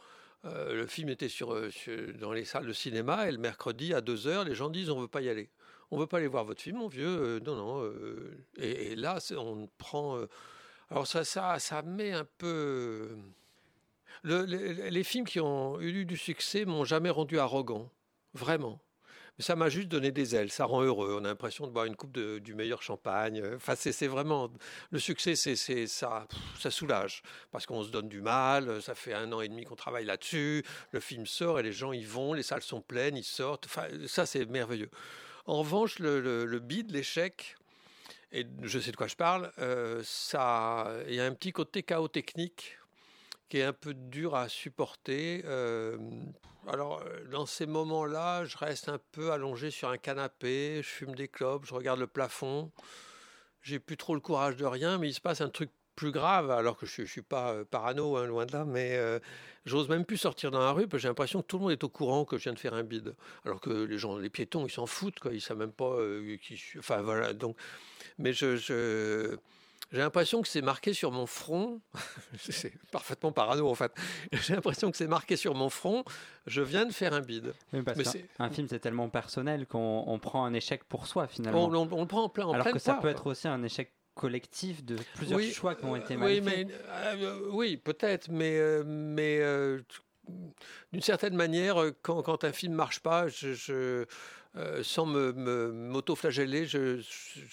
euh, 0.46 0.74
le 0.74 0.86
film 0.86 1.08
était 1.08 1.28
euh, 1.42 1.70
sur, 1.70 2.14
dans 2.18 2.32
les 2.32 2.44
salles 2.44 2.66
de 2.66 2.72
cinéma 2.72 3.28
et 3.28 3.32
le 3.32 3.38
mercredi 3.38 3.94
à 3.94 4.00
2h, 4.00 4.44
les 4.44 4.54
gens 4.54 4.68
disent 4.68 4.90
on 4.90 4.96
ne 4.96 5.02
veut 5.02 5.08
pas 5.08 5.22
y 5.22 5.28
aller. 5.28 5.50
On 5.90 5.96
ne 5.96 6.02
veut 6.02 6.06
pas 6.06 6.18
aller 6.18 6.26
voir 6.26 6.44
votre 6.44 6.60
film, 6.60 6.78
mon 6.78 6.88
vieux. 6.88 7.06
Euh, 7.06 7.40
non, 7.40 7.56
non. 7.56 7.92
Et, 8.58 8.96
là, 8.96 9.18
on 9.36 9.68
prend. 9.78 10.18
alors 10.90 11.06
ça, 11.06 11.24
ça, 11.24 11.58
ça 11.58 11.82
met 11.82 12.12
un 12.12 12.26
peu. 12.38 13.16
les, 14.24 15.04
films 15.04 15.26
qui 15.26 15.40
ont 15.40 15.80
eu 15.80 16.04
du 16.04 16.16
succès 16.16 16.64
m'ont 16.64 16.84
jamais 16.84 17.10
rendu 17.10 17.38
arrogant, 17.38 17.90
vraiment. 18.34 18.80
Ça 19.40 19.56
m'a 19.56 19.68
juste 19.68 19.88
donné 19.88 20.12
des 20.12 20.36
ailes, 20.36 20.50
ça 20.50 20.64
rend 20.64 20.82
heureux. 20.82 21.16
On 21.20 21.24
a 21.24 21.28
l'impression 21.28 21.66
de 21.66 21.72
boire 21.72 21.86
une 21.86 21.96
coupe 21.96 22.16
du 22.16 22.54
meilleur 22.54 22.82
champagne. 22.82 23.42
Enfin, 23.56 23.74
c'est 23.74 24.06
vraiment 24.06 24.48
le 24.90 24.98
succès, 25.00 25.34
c'est 25.34 25.86
ça, 25.88 26.28
ça 26.58 26.70
soulage 26.70 27.22
parce 27.50 27.66
qu'on 27.66 27.82
se 27.82 27.90
donne 27.90 28.08
du 28.08 28.20
mal. 28.20 28.80
Ça 28.80 28.94
fait 28.94 29.12
un 29.12 29.32
an 29.32 29.40
et 29.40 29.48
demi 29.48 29.64
qu'on 29.64 29.74
travaille 29.74 30.04
là-dessus. 30.04 30.64
Le 30.92 31.00
film 31.00 31.26
sort 31.26 31.58
et 31.58 31.64
les 31.64 31.72
gens 31.72 31.92
y 31.92 32.04
vont, 32.04 32.32
les 32.32 32.44
salles 32.44 32.62
sont 32.62 32.80
pleines, 32.80 33.16
ils 33.16 33.24
sortent. 33.24 33.66
Enfin, 33.66 33.86
ça 34.06 34.24
c'est 34.24 34.44
merveilleux. 34.46 34.90
En 35.46 35.58
revanche, 35.58 35.98
le, 35.98 36.20
le, 36.20 36.58
bid, 36.58 36.90
l'échec, 36.90 37.56
et 38.32 38.46
je 38.62 38.78
sais 38.78 38.92
de 38.92 38.96
quoi 38.96 39.08
je 39.08 39.16
parle, 39.16 39.52
euh, 39.58 40.02
il 41.08 41.14
y 41.14 41.20
a 41.20 41.24
un 41.24 41.34
petit 41.34 41.52
côté 41.52 41.82
chaos 41.82 42.08
technique 42.08 42.78
qui 43.48 43.58
est 43.58 43.64
un 43.64 43.72
peu 43.72 43.94
dur 43.94 44.34
à 44.34 44.48
supporter. 44.48 45.44
Alors, 46.66 47.02
euh, 47.02 47.24
dans 47.30 47.44
ces 47.44 47.66
moments-là, 47.66 48.44
je 48.46 48.56
reste 48.56 48.88
un 48.88 48.98
peu 49.12 49.32
allongé 49.32 49.70
sur 49.70 49.90
un 49.90 49.98
canapé, 49.98 50.80
je 50.82 50.88
fume 50.88 51.14
des 51.14 51.28
clopes, 51.28 51.66
je 51.66 51.74
regarde 51.74 52.00
le 52.00 52.06
plafond. 52.06 52.70
J'ai 53.60 53.78
plus 53.78 53.96
trop 53.96 54.14
le 54.14 54.20
courage 54.20 54.56
de 54.56 54.64
rien, 54.64 54.98
mais 54.98 55.08
il 55.08 55.14
se 55.14 55.20
passe 55.20 55.40
un 55.40 55.50
truc 55.50 55.70
plus 55.94 56.10
grave, 56.10 56.50
alors 56.50 56.76
que 56.76 56.86
je 56.86 57.02
ne 57.02 57.06
suis 57.06 57.22
pas 57.22 57.52
euh, 57.52 57.64
parano, 57.64 58.16
hein, 58.16 58.26
loin 58.26 58.46
de 58.46 58.52
là, 58.52 58.64
mais 58.64 58.96
euh, 58.96 59.20
j'ose 59.64 59.88
même 59.88 60.04
plus 60.04 60.16
sortir 60.16 60.50
dans 60.50 60.58
la 60.58 60.72
rue 60.72 60.88
parce 60.88 60.92
que 60.92 60.98
j'ai 61.02 61.08
l'impression 61.08 61.40
que 61.42 61.46
tout 61.46 61.58
le 61.58 61.62
monde 61.62 61.72
est 61.72 61.84
au 61.84 61.88
courant 61.88 62.24
que 62.24 62.36
je 62.36 62.44
viens 62.44 62.52
de 62.52 62.58
faire 62.58 62.74
un 62.74 62.82
bide. 62.82 63.14
Alors 63.44 63.60
que 63.60 63.70
les 63.70 63.98
gens, 63.98 64.16
les 64.16 64.30
piétons, 64.30 64.66
ils 64.66 64.72
s'en 64.72 64.86
foutent, 64.86 65.20
quoi, 65.20 65.32
ils 65.32 65.40
savent 65.40 65.58
même 65.58 65.72
pas 65.72 65.96
qui. 66.42 66.60
Enfin 66.78 67.02
voilà, 67.02 67.32
donc. 67.32 67.56
Mais 68.18 68.32
je 68.32 69.36
j'ai 69.92 69.98
l'impression 69.98 70.42
que 70.42 70.48
c'est 70.48 70.62
marqué 70.62 70.92
sur 70.92 71.10
mon 71.12 71.26
front. 71.26 71.80
c'est 72.38 72.72
parfaitement 72.90 73.32
parano 73.32 73.68
en 73.68 73.74
fait. 73.74 73.92
J'ai 74.32 74.54
l'impression 74.54 74.90
que 74.90 74.96
c'est 74.96 75.06
marqué 75.06 75.36
sur 75.36 75.54
mon 75.54 75.70
front. 75.70 76.04
Je 76.46 76.62
viens 76.62 76.84
de 76.86 76.92
faire 76.92 77.12
un 77.12 77.20
bide. 77.20 77.54
Oui, 77.72 77.82
parce 77.82 77.98
Mais 77.98 78.04
c'est- 78.04 78.26
un 78.38 78.50
film, 78.50 78.66
c'est 78.68 78.80
tellement 78.80 79.08
personnel 79.08 79.66
qu'on 79.66 80.04
on 80.06 80.18
prend 80.18 80.44
un 80.44 80.54
échec 80.54 80.84
pour 80.84 81.06
soi 81.06 81.26
finalement. 81.26 81.66
On, 81.66 81.74
on- 81.74 81.88
on 81.92 82.00
le 82.02 82.06
prend 82.08 82.22
en 82.24 82.28
plein. 82.28 82.46
En 82.46 82.52
Alors 82.54 82.70
que 82.72 82.78
ça 82.78 82.94
peut 82.94 83.08
être 83.08 83.26
aussi 83.26 83.46
un 83.48 83.62
échec 83.62 83.92
collectif 84.14 84.84
de 84.84 84.96
plusieurs 85.16 85.38
Oui, 85.38 85.52
choix 85.52 85.74
qui 85.74 85.84
ont 85.84 85.96
été 85.96 86.14
euh, 86.14 86.18
mal 86.18 86.28
oui, 86.28 86.40
faits. 86.40 86.66
mais, 86.68 86.74
euh, 87.24 87.40
oui, 87.50 87.76
peut-être, 87.76 88.28
mais, 88.30 88.56
euh, 88.58 88.84
mais 88.86 89.38
euh, 89.40 89.80
d'une 90.92 91.02
certaine 91.02 91.34
manière, 91.34 91.82
euh, 91.82 91.90
quand, 92.02 92.22
quand 92.22 92.44
un 92.44 92.52
film 92.52 92.74
marche 92.74 93.00
pas, 93.00 93.26
je, 93.28 93.54
je, 93.54 94.04
euh, 94.56 94.84
sans 94.84 95.04
me, 95.04 95.32
m'auto-flageller, 95.72 96.64
je, 96.66 97.00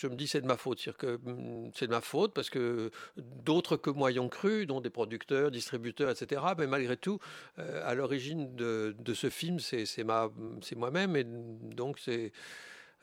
me 0.07 0.15
dis 0.15 0.27
c'est 0.27 0.41
de 0.41 0.45
ma 0.45 0.57
faute. 0.57 0.87
Hum, 1.03 1.71
c'est 1.73 1.87
de 1.87 1.91
ma 1.91 2.01
faute 2.01 2.33
parce 2.33 2.49
que 2.49 2.91
d'autres 3.17 3.75
que 3.75 3.89
moi 3.89 4.11
y 4.11 4.19
ont 4.19 4.29
cru, 4.29 4.67
dont 4.67 4.81
des 4.81 4.91
producteurs, 4.91 5.49
distributeurs, 5.49 6.11
etc. 6.11 6.41
Mais 6.57 6.67
malgré 6.67 6.97
tout, 6.97 7.19
euh, 7.57 7.81
à 7.89 7.95
l'origine 7.95 8.55
de, 8.55 9.13
ce 9.13 9.29
film, 9.29 9.59
c'est, 9.59 10.03
moi-même. 10.75 11.15
Et 11.15 11.23
donc, 11.23 11.97
c'est. 11.99 12.31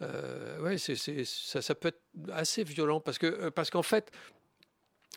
Euh, 0.01 0.77
ça, 1.25 1.61
ça 1.61 1.75
peut 1.75 1.89
être 1.89 2.03
assez 2.33 2.63
violent 2.63 3.01
parce 3.01 3.19
que 3.19 3.27
euh, 3.27 3.51
parce 3.51 3.69
qu'en 3.69 3.83
fait, 3.83 4.13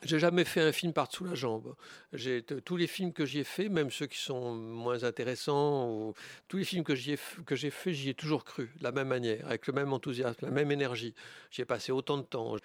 j'ai 0.03 0.19
jamais 0.19 0.45
fait 0.45 0.61
un 0.61 0.71
film 0.71 0.93
par-dessous 0.93 1.25
la 1.25 1.35
jambe. 1.35 1.75
J'ai 2.13 2.43
tous 2.43 2.75
les 2.77 2.87
films 2.87 3.13
que 3.13 3.25
j'y 3.25 3.39
ai 3.39 3.43
fait, 3.43 3.69
même 3.69 3.91
ceux 3.91 4.07
qui 4.07 4.17
sont 4.17 4.55
moins 4.55 5.03
intéressants, 5.03 5.89
ou 5.89 6.13
tous 6.47 6.57
les 6.57 6.63
films 6.63 6.83
que 6.83 6.95
j'y 6.95 7.11
ai 7.11 7.15
f- 7.15 7.43
que 7.45 7.55
j'ai 7.55 7.69
fait, 7.69 7.93
j'y 7.93 8.09
ai 8.09 8.13
toujours 8.15 8.43
cru 8.43 8.71
de 8.77 8.83
la 8.83 8.91
même 8.91 9.07
manière, 9.09 9.45
avec 9.45 9.67
le 9.67 9.73
même 9.73 9.93
enthousiasme, 9.93 10.45
la 10.45 10.51
même 10.51 10.71
énergie. 10.71 11.13
J'y 11.51 11.61
ai 11.61 11.65
passé 11.65 11.91
autant 11.91 12.17
de 12.17 12.23
temps. 12.23 12.55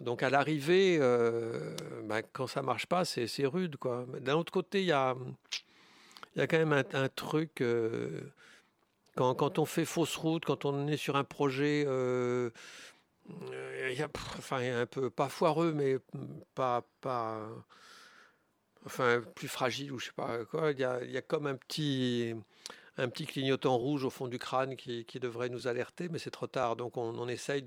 Donc 0.00 0.22
à 0.22 0.30
l'arrivée, 0.30 0.98
euh, 1.00 1.74
bah, 2.04 2.22
quand 2.22 2.46
ça 2.46 2.62
marche 2.62 2.86
pas, 2.86 3.04
c'est 3.04 3.46
rude, 3.46 3.76
quoi. 3.76 4.06
D'un 4.20 4.34
autre 4.36 4.52
côté, 4.52 4.80
il 4.80 4.86
y 4.86 4.92
a 4.92 5.16
quand 6.36 6.58
même 6.58 6.72
un, 6.72 7.08
truc. 7.08 7.60
euh, 7.60 8.20
quand, 9.16 9.34
quand 9.34 9.58
on 9.58 9.64
fait 9.64 9.84
fausse 9.84 10.16
route, 10.16 10.44
quand 10.44 10.64
on 10.64 10.86
est 10.88 10.96
sur 10.96 11.16
un 11.16 11.24
projet, 11.24 11.84
euh, 11.86 12.50
il 13.28 13.98
y 13.98 14.02
a, 14.02 14.08
enfin, 14.38 14.60
un 14.80 14.86
peu 14.86 15.10
pas 15.10 15.28
foireux, 15.28 15.72
mais 15.72 15.98
pas, 16.54 16.84
pas, 17.00 17.48
enfin, 18.84 19.22
plus 19.34 19.48
fragile 19.48 19.92
ou 19.92 19.98
je 19.98 20.06
sais 20.06 20.12
pas 20.12 20.44
quoi. 20.44 20.72
Il 20.72 20.78
y 20.78 20.84
a, 20.84 21.02
y 21.04 21.16
a 21.16 21.22
comme 21.22 21.46
un 21.46 21.56
petit, 21.56 22.34
un 22.96 23.08
petit 23.08 23.26
clignotant 23.26 23.76
rouge 23.76 24.04
au 24.04 24.10
fond 24.10 24.28
du 24.28 24.38
crâne 24.38 24.76
qui, 24.76 25.06
devrait 25.20 25.48
nous 25.48 25.66
alerter, 25.66 26.08
mais 26.08 26.18
c'est 26.18 26.30
trop 26.30 26.46
tard. 26.46 26.76
Donc 26.76 26.96
on, 26.96 27.28
essaye 27.28 27.62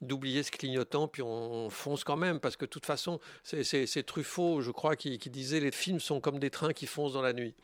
d'oublier 0.00 0.42
ce 0.42 0.50
clignotant, 0.50 1.08
puis 1.08 1.22
on 1.22 1.70
fonce 1.70 2.04
quand 2.04 2.16
même, 2.16 2.40
parce 2.40 2.56
que 2.56 2.64
de 2.64 2.70
toute 2.70 2.86
façon, 2.86 3.20
c'est 3.42 4.06
Truffaut, 4.06 4.60
je 4.60 4.70
crois, 4.70 4.96
qui, 4.96 5.18
qui 5.18 5.30
disait 5.30 5.60
les 5.60 5.72
films 5.72 6.00
sont 6.00 6.20
comme 6.20 6.38
des 6.38 6.50
trains 6.50 6.72
qui 6.72 6.86
foncent 6.86 7.14
dans 7.14 7.22
la 7.22 7.32
nuit. 7.32 7.54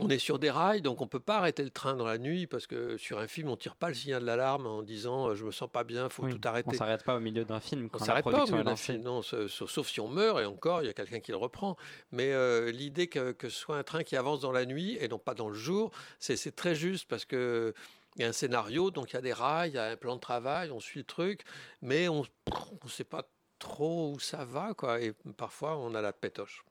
On 0.00 0.08
est 0.10 0.18
sur 0.18 0.38
des 0.38 0.50
rails, 0.50 0.80
donc 0.80 1.00
on 1.00 1.08
peut 1.08 1.18
pas 1.18 1.38
arrêter 1.38 1.64
le 1.64 1.70
train 1.70 1.96
dans 1.96 2.06
la 2.06 2.18
nuit 2.18 2.46
parce 2.46 2.68
que 2.68 2.96
sur 2.98 3.18
un 3.18 3.26
film, 3.26 3.48
on 3.48 3.56
tire 3.56 3.74
pas 3.74 3.88
le 3.88 3.94
signal 3.94 4.24
d'alarme 4.24 4.66
en 4.66 4.82
disant 4.82 5.30
euh, 5.30 5.34
je 5.34 5.44
me 5.44 5.50
sens 5.50 5.68
pas 5.68 5.82
bien, 5.82 6.08
faut 6.08 6.22
Oui, 6.22 6.30
tout 6.32 6.40
On 6.44 6.48
arrêter. 6.48 6.76
s'arrête 6.76 7.02
pas 7.02 7.16
au 7.16 7.20
milieu 7.20 7.44
d'un 7.44 7.58
film 7.58 7.86
On 7.86 7.88
quand 7.88 8.00
la 8.00 8.06
s'arrête 8.06 8.24
pas 8.24 8.44
au 8.44 8.46
milieu 8.46 8.62
d'un 8.62 8.76
film, 8.76 9.02
non, 9.02 9.22
sauf 9.22 9.88
si 9.88 9.98
on 10.00 10.06
meurt 10.08 10.40
et 10.40 10.44
encore, 10.44 10.82
il 10.82 10.86
y 10.86 10.90
a 10.90 10.92
quelqu'un 10.92 11.18
qui 11.18 11.32
le 11.32 11.36
reprend. 11.36 11.76
Mais 12.12 12.32
euh, 12.32 12.70
l'idée 12.70 13.08
que, 13.08 13.32
que 13.32 13.48
ce 13.48 13.58
soit 13.58 13.76
un 13.76 13.82
train 13.82 14.04
qui 14.04 14.14
avance 14.14 14.40
dans 14.40 14.52
la 14.52 14.66
nuit 14.66 14.96
et 15.00 15.08
non 15.08 15.18
pas 15.18 15.34
dans 15.34 15.48
le 15.48 15.56
jour, 15.56 15.90
c'est 16.20 16.36
c'est 16.36 16.54
très 16.54 16.76
juste 16.76 17.08
parce 17.08 17.24
que 17.24 17.74
il 18.16 18.22
y 18.22 18.24
a 18.24 18.28
un 18.28 18.32
scénario, 18.32 18.90
donc 18.90 19.10
il 19.10 19.14
y 19.14 19.18
a 19.18 19.22
des 19.22 19.32
rails, 19.32 19.70
il 19.70 19.74
y 19.74 19.78
a 19.78 19.86
un 19.90 19.96
plan 19.96 20.14
de 20.16 20.20
travail, 20.20 20.70
on 20.70 20.80
suit 20.80 21.00
le 21.00 21.04
truc, 21.06 21.42
mais 21.82 22.08
on 22.08 22.22
ne 22.22 22.88
sait 22.88 23.04
pas 23.04 23.28
trop 23.58 24.12
où 24.12 24.18
ça 24.20 24.44
va, 24.44 24.74
quoi. 24.74 25.00
Et 25.00 25.12
parfois, 25.36 25.76
on 25.76 25.94
a 25.94 26.00
la 26.00 26.12
pétoche. 26.12 26.64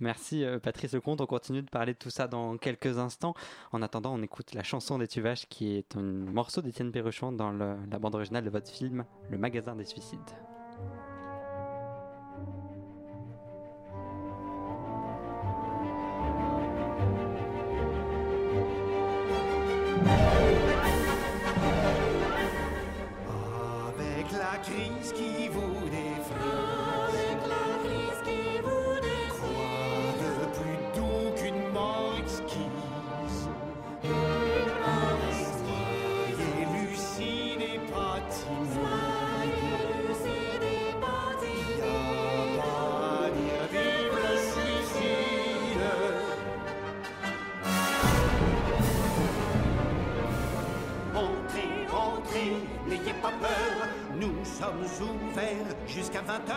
Merci 0.00 0.44
euh, 0.44 0.58
Patrice 0.58 0.92
Lecomte, 0.92 1.20
on 1.20 1.26
continue 1.26 1.62
de 1.62 1.70
parler 1.70 1.94
de 1.94 1.98
tout 1.98 2.10
ça 2.10 2.28
dans 2.28 2.56
quelques 2.56 2.98
instants. 2.98 3.34
En 3.72 3.82
attendant, 3.82 4.14
on 4.14 4.22
écoute 4.22 4.54
la 4.54 4.62
chanson 4.62 4.98
des 4.98 5.08
Tuvaches 5.08 5.46
qui 5.48 5.76
est 5.76 5.96
un 5.96 6.02
morceau 6.02 6.62
d'Étienne 6.62 6.92
Perruchon 6.92 7.32
dans 7.32 7.52
la 7.52 7.98
bande 7.98 8.14
originale 8.14 8.44
de 8.44 8.50
votre 8.50 8.70
film 8.70 9.04
Le 9.30 9.38
magasin 9.38 9.74
des 9.74 9.84
suicides. 9.84 10.20
Sommes 54.82 55.22
ouverts 55.30 55.76
jusqu'à 55.86 56.20
20h. 56.20 56.54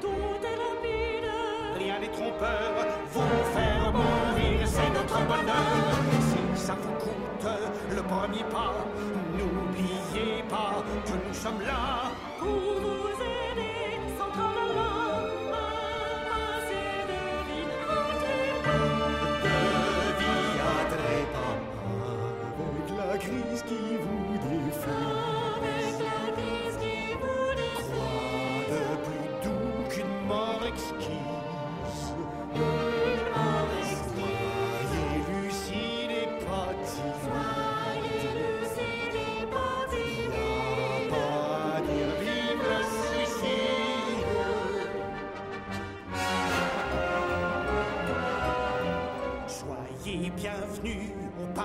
Tout 0.00 0.08
est 0.42 0.58
rapide, 0.64 1.30
rien 1.78 1.98
n'est 2.00 2.08
trompeur, 2.08 2.72
vous 3.12 3.44
faire 3.54 3.92
mourir, 3.92 4.66
c'est 4.66 4.90
notre 4.90 5.20
bonheur. 5.26 5.90
Si 6.20 6.66
ça 6.66 6.76
vous 6.80 6.92
coûte 7.04 7.48
le 7.90 8.02
premier 8.02 8.44
pas, 8.44 8.74
n'oubliez 9.36 10.42
pas 10.48 10.82
que 11.06 11.28
nous 11.28 11.34
sommes 11.34 11.62
là. 11.62 12.10
Pour 12.38 12.79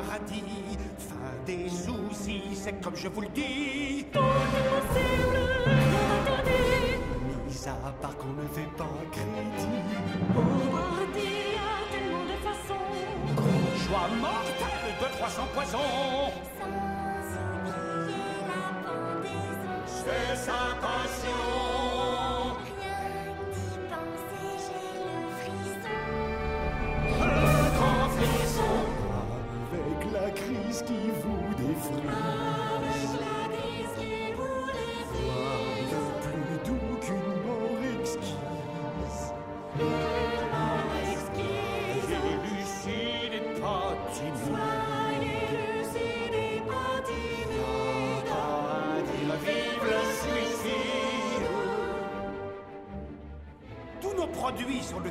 paradis. 0.06 0.44
Fin 0.98 1.34
des 1.46 1.70
soucis, 1.70 2.44
c'est 2.54 2.82
comme 2.82 2.96
je 2.96 3.08
vous 3.08 3.22
le 3.22 3.30
dis. 3.30 4.06
Tout 4.12 4.20
est 4.20 4.68
possible, 4.72 5.38
non 5.92 6.06
interdit. 6.22 6.98
Mis 7.48 7.68
à 7.68 7.92
part 8.02 8.16
qu'on 8.18 8.34
ne 8.34 8.48
fait 8.54 8.72
pas 8.78 8.90
crédit. 9.12 9.82
Paradis 10.72 11.58
à 11.58 11.92
tellement 11.92 12.26
de 12.32 12.38
façons. 12.46 12.88
Joie 13.86 14.10
mortelle 14.22 14.94
de 15.02 15.08
300 15.18 15.48
poisons. 15.54 16.32
Sans 17.32 17.54
oublier 17.72 18.40
la 18.50 18.62
pendaison. 18.86 19.78
C'est 19.88 20.36
sa 20.36 20.62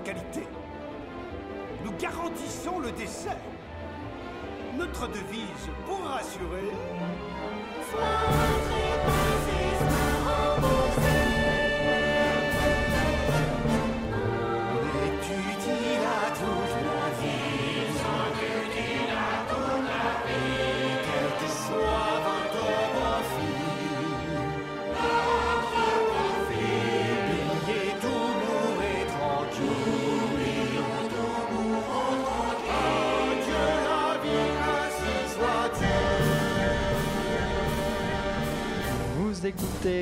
qualité. 0.05 0.47
Nous 1.85 1.93
garantissons 1.93 2.81
le 2.81 2.91
dessert. 2.93 3.37
Notre 4.77 5.07
devise, 5.09 5.69
pour 5.87 6.03
rassurer, 6.05 6.71
étudie 7.93 8.64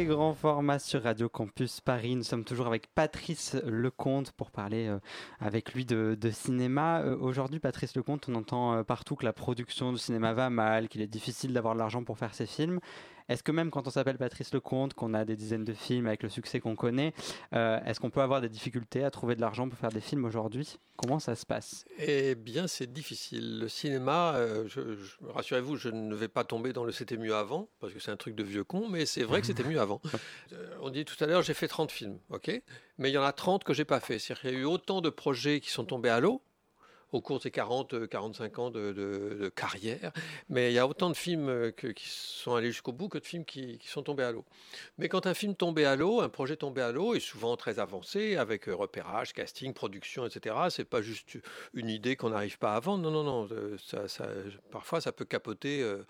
Grand 0.06 0.34
Format 0.34 0.78
sur 0.78 1.02
Radio 1.02 1.28
Campus 1.28 1.80
Paris. 1.80 2.14
Nous 2.14 2.22
sommes 2.22 2.44
toujours 2.44 2.68
avec 2.68 2.86
Patrice 2.94 3.56
Lecomte 3.64 4.30
pour 4.30 4.52
parler 4.52 4.86
euh, 4.86 5.00
avec 5.40 5.74
lui 5.74 5.84
de, 5.84 6.16
de 6.20 6.30
cinéma. 6.30 7.00
Euh, 7.00 7.16
Aujourd'hui, 7.18 7.58
Patrice 7.58 7.96
Lecomte, 7.96 8.28
on 8.28 8.36
entend 8.36 8.74
euh, 8.74 8.82
partout 8.84 9.16
que 9.16 9.24
la 9.24 9.32
production 9.32 9.90
du 9.92 9.98
cinéma 9.98 10.32
va 10.32 10.48
mal, 10.48 10.88
qu'il 10.88 11.00
est 11.00 11.08
difficile 11.08 11.52
d'avoir 11.52 11.74
de 11.74 11.80
l'argent 11.80 12.04
pour 12.04 12.18
faire 12.18 12.34
ses 12.34 12.46
films. 12.46 12.78
Est-ce 13.28 13.42
que 13.42 13.52
même 13.52 13.70
quand 13.70 13.86
on 13.86 13.90
s'appelle 13.90 14.18
Patrice 14.18 14.52
Lecomte, 14.54 14.94
qu'on 14.94 15.14
a 15.14 15.24
des 15.24 15.36
dizaines 15.36 15.64
de 15.64 15.72
films 15.74 16.06
avec 16.06 16.22
le 16.22 16.28
succès 16.28 16.60
qu'on 16.60 16.76
connaît, 16.76 17.12
euh, 17.54 17.78
est-ce 17.84 18.00
qu'on 18.00 18.10
peut 18.10 18.20
avoir 18.22 18.40
des 18.40 18.48
difficultés 18.48 19.04
à 19.04 19.10
trouver 19.10 19.34
de 19.36 19.40
l'argent 19.40 19.68
pour 19.68 19.78
faire 19.78 19.90
des 19.90 20.00
films 20.00 20.24
aujourd'hui? 20.24 20.78
Comment 20.96 21.18
ça 21.18 21.34
se 21.34 21.44
passe? 21.46 21.84
Eh 21.98 22.34
bien, 22.34 22.66
c'est 22.66 22.92
difficile. 22.92 23.60
Le 23.60 23.68
cinéma, 23.68 24.34
euh, 24.36 24.64
je- 24.68 24.94
je- 24.96 25.16
rassurez-vous, 25.32 25.76
je 25.76 25.88
ne 25.88 26.14
vais 26.14 26.28
pas 26.28 26.44
tomber 26.44 26.72
dans 26.72 26.84
le 26.84 26.92
c'était 26.92 27.16
mieux 27.16 27.34
avant, 27.34 27.68
parce 27.80 27.92
que 27.92 27.98
c'est 27.98 28.10
un 28.10 28.16
truc 28.16 28.34
de 28.34 28.42
vieux 28.42 28.64
con, 28.64 28.88
mais 28.88 29.06
c'est 29.06 29.24
vrai 29.24 29.40
que 29.40 29.46
c'était 29.46 29.64
mieux 29.64 29.80
avant. 29.80 30.00
Euh, 30.52 30.76
on 30.82 30.90
dit 30.90 31.04
tout 31.04 31.16
à 31.22 31.26
l'heure, 31.26 31.42
j'ai 31.42 31.54
fait 31.54 31.68
30 31.68 31.90
films, 31.90 32.18
ok? 32.30 32.62
Mais 32.98 33.10
il 33.10 33.12
y 33.14 33.18
en 33.18 33.22
a 33.22 33.32
30 33.32 33.64
que 33.64 33.72
j'ai 33.72 33.84
pas 33.86 34.00
fait. 34.00 34.18
C'est-à-dire 34.18 34.40
qu'il 34.42 34.50
y 34.50 34.56
a 34.56 34.58
eu 34.58 34.64
autant 34.64 35.00
de 35.00 35.08
projets 35.08 35.60
qui 35.60 35.70
sont 35.70 35.84
tombés 35.84 36.10
à 36.10 36.20
l'eau 36.20 36.42
au 37.12 37.20
cours 37.20 37.38
de 37.38 37.42
ces 37.42 37.50
40, 37.50 37.94
euh, 37.94 38.06
45 38.06 38.58
ans 38.58 38.70
de, 38.70 39.52
carrière, 39.54 40.12
mais 40.48 40.70
il 40.70 40.74
y 40.74 40.78
a 40.78 40.86
autant 40.86 41.10
de 41.10 41.16
films 41.16 41.48
euh, 41.48 41.70
qui 41.70 42.08
sont 42.08 42.54
allés 42.54 42.72
jusqu'au 42.72 42.92
bout 42.92 43.08
que 43.08 43.18
de 43.18 43.24
films 43.24 43.44
qui, 43.44 43.78
sont 43.84 44.02
tombés 44.02 44.24
à 44.24 44.32
l'eau. 44.32 44.44
Mais 44.98 45.08
quand 45.08 45.26
un 45.26 45.34
film 45.34 45.54
tombait 45.54 45.84
à 45.84 45.96
l'eau, 45.96 46.20
un 46.20 46.28
projet 46.28 46.56
tombé 46.56 46.80
à 46.80 46.92
l'eau 46.92 47.14
est 47.14 47.20
souvent 47.20 47.56
très 47.56 47.78
avancé, 47.78 48.36
avec 48.36 48.68
euh, 48.68 48.74
repérage, 48.74 49.32
casting, 49.32 49.74
production, 49.74 50.26
etc. 50.26 50.56
C'est 50.70 50.84
pas 50.84 51.02
juste 51.02 51.38
une 51.74 51.88
idée 51.88 52.16
qu'on 52.16 52.30
n'arrive 52.30 52.58
pas 52.58 52.74
à 52.74 52.80
vendre. 52.80 53.02
Non, 53.02 53.10
non, 53.10 53.24
non. 53.24 53.48
euh, 53.50 54.50
parfois, 54.70 55.00
ça 55.00 55.12
peut 55.12 55.24
capoter 55.24 55.82
euh, 55.82 56.04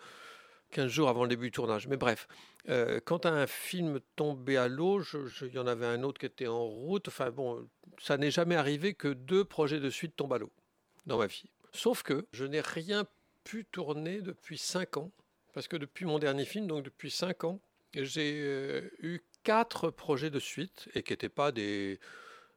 15 0.72 0.90
jours 0.90 1.08
avant 1.08 1.22
le 1.22 1.28
début 1.28 1.46
du 1.46 1.52
tournage. 1.52 1.86
Mais 1.86 1.96
bref, 1.96 2.26
euh, 2.68 3.00
quand 3.04 3.26
un 3.26 3.46
film 3.46 4.00
tombait 4.16 4.56
à 4.56 4.68
l'eau, 4.68 5.02
il 5.42 5.54
y 5.54 5.58
en 5.58 5.66
avait 5.66 5.86
un 5.86 6.02
autre 6.02 6.18
qui 6.18 6.26
était 6.26 6.48
en 6.48 6.64
route. 6.64 7.08
Enfin 7.08 7.30
bon, 7.30 7.68
ça 8.00 8.16
n'est 8.16 8.30
jamais 8.30 8.56
arrivé 8.56 8.94
que 8.94 9.08
deux 9.08 9.44
projets 9.44 9.80
de 9.80 9.90
suite 9.90 10.16
tombent 10.16 10.34
à 10.34 10.38
l'eau 10.38 10.50
dans 11.06 11.18
ma 11.18 11.26
vie. 11.26 11.50
Sauf 11.72 12.02
que 12.02 12.26
je 12.32 12.44
n'ai 12.44 12.60
rien 12.60 13.06
pu 13.44 13.64
tourner 13.64 14.20
depuis 14.20 14.58
5 14.58 14.96
ans. 14.98 15.10
Parce 15.54 15.68
que 15.68 15.76
depuis 15.76 16.04
mon 16.04 16.18
dernier 16.18 16.44
film, 16.44 16.66
donc 16.66 16.84
depuis 16.84 17.10
5 17.10 17.44
ans, 17.44 17.60
j'ai 17.94 18.40
euh, 18.40 18.90
eu 19.00 19.20
quatre 19.42 19.90
projets 19.90 20.30
de 20.30 20.38
suite 20.38 20.88
et 20.94 21.02
qui 21.02 21.12
n'étaient 21.12 21.28
pas 21.28 21.52
des, 21.52 22.00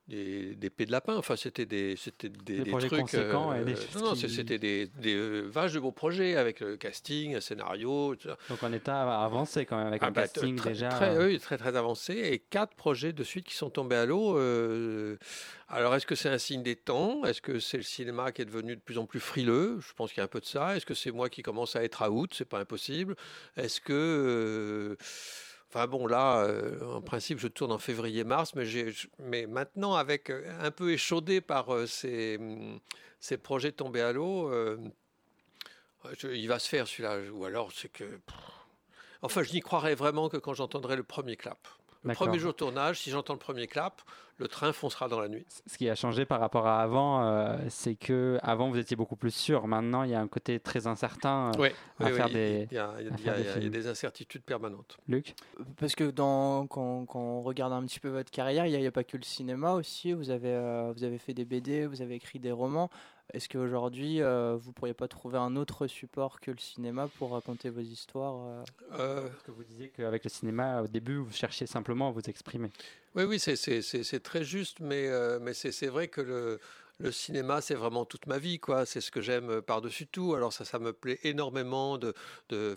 des, 0.07 0.55
des 0.55 0.69
pets 0.69 0.87
de 0.87 0.91
lapin. 0.91 1.15
Enfin, 1.17 1.35
c'était 1.35 1.65
des, 1.65 1.95
c'était 1.95 2.29
des, 2.29 2.59
Des 2.63 2.71
trucs. 2.71 2.89
conséquents 3.01 3.53
et 3.53 3.63
des 3.65 3.75
choses 3.75 4.01
non, 4.03 4.13
qui- 4.13 4.29
c'était 4.29 4.59
des, 4.59 4.87
des 4.87 5.15
euh, 5.15 5.41
vaches 5.47 5.73
de 5.73 5.79
beaux 5.79 5.91
projets 5.91 6.35
avec 6.35 6.59
le 6.59 6.77
casting, 6.77 7.35
un 7.35 7.41
scénario. 7.41 8.15
tout 8.15 8.27
ça. 8.29 8.37
Donc 8.49 8.61
en 8.63 8.71
état 8.71 9.01
avancé 9.23 9.65
quand 9.65 9.77
même, 9.77 9.87
avec 9.87 10.03
Ah 10.03 10.07
un 10.07 10.11
bah, 10.11 10.21
casting 10.23 10.55
très, 10.55 10.71
déjà. 10.71 10.89
Très, 10.89 11.15
euh, 11.17 11.25
oui, 11.27 11.39
très, 11.39 11.57
très 11.57 11.75
avancé. 11.75 12.13
Et 12.13 12.39
quatre 12.39 12.75
projets 12.75 13.13
de 13.13 13.23
suite 13.23 13.45
qui 13.47 13.55
sont 13.55 13.69
tombés 13.69 13.95
à 13.95 14.05
l'eau. 14.05 14.37
euh, 14.37 15.17
alors, 15.67 15.95
est-ce 15.95 16.05
que 16.05 16.13
c'est 16.13 16.29
un 16.29 16.37
signe 16.37 16.61
des 16.61 16.75
temps? 16.75 17.25
Est-ce 17.25 17.41
que 17.41 17.59
c'est 17.59 17.77
le 17.77 17.83
cinéma 17.83 18.31
qui 18.31 18.43
est 18.43 18.45
devenu 18.45 18.75
de 18.75 18.81
plus 18.81 18.99
en 18.99 19.07
plus 19.07 19.19
frileux? 19.19 19.79
Je 19.79 19.93
pense 19.93 20.11
qu'il 20.11 20.19
y 20.19 20.21
a 20.21 20.25
un 20.25 20.27
peu 20.27 20.39
de 20.39 20.45
ça. 20.45 20.75
Est-ce 20.77 20.85
que 20.85 20.93
c'est 20.93 21.09
moi 21.09 21.27
qui 21.29 21.41
commence 21.41 21.75
à 21.75 21.83
être 21.83 22.07
out? 22.07 22.31
C'est 22.35 22.47
pas 22.47 22.59
impossible. 22.59 23.15
Est-ce 23.57 23.81
que. 23.81 24.95
Enfin 25.75 25.87
bon, 25.87 26.07
là, 26.07 26.45
euh, 26.45 26.79
en 26.95 27.01
principe, 27.01 27.37
je 27.37 27.49
tourne 27.49 27.73
en 27.73 27.77
février-mars, 27.77 28.53
mais, 29.19 29.45
maintenant, 29.45 29.95
avec 29.95 30.29
euh, 30.29 30.41
un 30.61 30.71
peu 30.71 30.93
échaudé 30.93 31.41
par 31.41 31.73
euh, 31.73 31.85
ces, 31.85 32.37
hum, 32.37 32.79
ces 33.19 33.35
projets 33.35 33.73
tombés 33.73 33.99
à 33.99 34.13
l'eau, 34.13 34.49
il 36.23 36.47
va 36.47 36.59
se 36.59 36.69
faire 36.69 36.87
celui-là. 36.87 37.19
Ou 37.33 37.43
alors, 37.43 37.73
c'est 37.73 37.89
que. 37.89 38.05
Enfin, 39.21 39.43
je 39.43 39.51
n'y 39.51 39.59
croirais 39.59 39.95
vraiment 39.95 40.29
que 40.29 40.37
quand 40.37 40.53
j'entendrai 40.53 40.95
le 40.95 41.03
premier 41.03 41.35
clap. 41.35 41.67
Le 42.05 42.13
premier 42.15 42.39
jour 42.39 42.51
de 42.51 42.57
tournage, 42.57 42.99
si 42.99 43.09
j'entends 43.09 43.33
le 43.33 43.39
premier 43.39 43.67
clap, 43.67 44.01
le 44.37 44.47
train 44.47 44.73
foncera 44.73 45.07
dans 45.07 45.19
la 45.19 45.27
nuit. 45.29 45.45
Ce 45.65 45.77
qui 45.77 45.89
a 45.89 45.95
changé 45.95 46.25
par 46.25 46.39
rapport 46.41 46.67
à 46.67 46.81
avant, 46.81 47.23
euh, 47.25 47.57
c'est 47.69 47.95
que 47.95 48.37
avant 48.43 48.69
vous 48.69 48.77
étiez 48.77 48.95
beaucoup 48.97 49.15
plus 49.15 49.33
sûr. 49.33 49.65
Maintenant, 49.65 50.03
il 50.03 50.11
y 50.11 50.13
a 50.13 50.19
un 50.19 50.27
côté 50.27 50.59
très 50.59 50.87
incertain. 50.87 51.51
euh, 51.57 51.61
Oui, 51.61 51.69
à 52.05 52.11
faire 52.11 52.29
des- 52.29 52.67
il 52.69 52.75
y 52.75 52.77
a, 52.77 52.93
il 52.99 53.05
y 53.05 53.09
a- 53.09 53.13
à 53.13 53.17
il 53.17 53.19
y 53.19 53.23
faire 53.23 53.33
a- 53.33 53.37
des 53.37 53.41
il 53.41 53.45
y 53.45 53.45
a- 53.45 53.45
il 53.45 53.45
y 53.45 53.49
a 53.49 53.53
films. 53.61 53.69
des 53.71 53.87
incertitudes 53.87 54.43
permanentes. 54.43 54.97
Luc? 55.07 55.35
Parce 55.79 55.95
que 55.95 56.03
dans, 56.11 56.67
quand, 56.67 57.05
quand 57.05 57.19
on 57.19 57.41
regarde 57.41 57.71
un 57.73 57.83
petit 57.85 57.99
peu 58.01 58.09
votre 58.09 58.29
carrière, 58.29 58.65
il 58.65 58.77
n'y 58.77 58.85
a, 58.85 58.91
pas 58.91 59.03
que 59.05 59.15
le 59.17 59.23
cinéma 59.23 59.73
aussi. 59.73 60.11
Vous 60.13 60.29
avez, 60.29 60.49
euh, 60.53 60.91
vous 60.95 61.03
avez 61.05 61.17
fait 61.17 61.33
des 61.33 61.45
BD, 61.45 61.85
vous 61.87 62.01
avez 62.01 62.15
écrit 62.15 62.39
des 62.39 62.51
romans. 62.51 62.89
Est-ce 63.35 63.49
qu'aujourd'hui, 63.49 64.21
euh, 64.21 64.55
vous 64.57 64.71
pourriez 64.71 64.93
pas 64.93 65.09
trouver 65.09 65.37
un 65.37 65.57
autre 65.57 65.87
support 65.87 66.39
que 66.39 66.51
le 66.51 66.57
cinéma 66.57 67.09
pour 67.19 67.31
raconter 67.33 67.69
vos 67.69 67.81
histoires 67.81 68.35
euh 68.37 68.63
Euh, 68.97 69.27
Parce 69.27 69.43
que 69.43 69.51
vous 69.51 69.65
disiez 69.65 69.89
qu'avec 69.89 70.23
le 70.23 70.29
cinéma, 70.29 70.81
au 70.83 70.87
début, 70.87 71.17
vous 71.17 71.33
cherchiez 71.33 71.67
simplement 71.67 72.07
à 72.07 72.11
vous 72.11 72.21
exprimer. 72.21 72.69
Oui, 73.13 73.25
oui, 73.25 73.37
c'est- 73.37 73.57
c'est 73.57 73.81
c'est- 73.81 74.03
c'est 74.03 74.21
très 74.21 74.45
juste, 74.45 74.79
mais, 74.79 75.07
euh, 75.09 75.37
mais 75.41 75.53
c'est 75.53 75.73
c'est 75.73 75.87
vrai 75.87 76.07
que 76.07 76.21
le, 76.21 76.59
le 76.99 77.11
cinéma, 77.11 77.59
c'est 77.59 77.75
vraiment 77.75 78.05
toute 78.05 78.25
ma 78.25 78.37
vie, 78.37 78.59
quoi. 78.59 78.85
C'est 78.85 79.01
ce 79.01 79.11
que 79.11 79.19
j'aime 79.21 79.49
euh, 79.49 79.61
par-dessus 79.61 80.07
tout. 80.07 80.33
Alors 80.33 80.53
ça, 80.53 80.63
ça 80.63 80.79
me 80.79 80.93
plaît 80.93 81.19
énormément 81.23 81.97
de, 81.97 82.13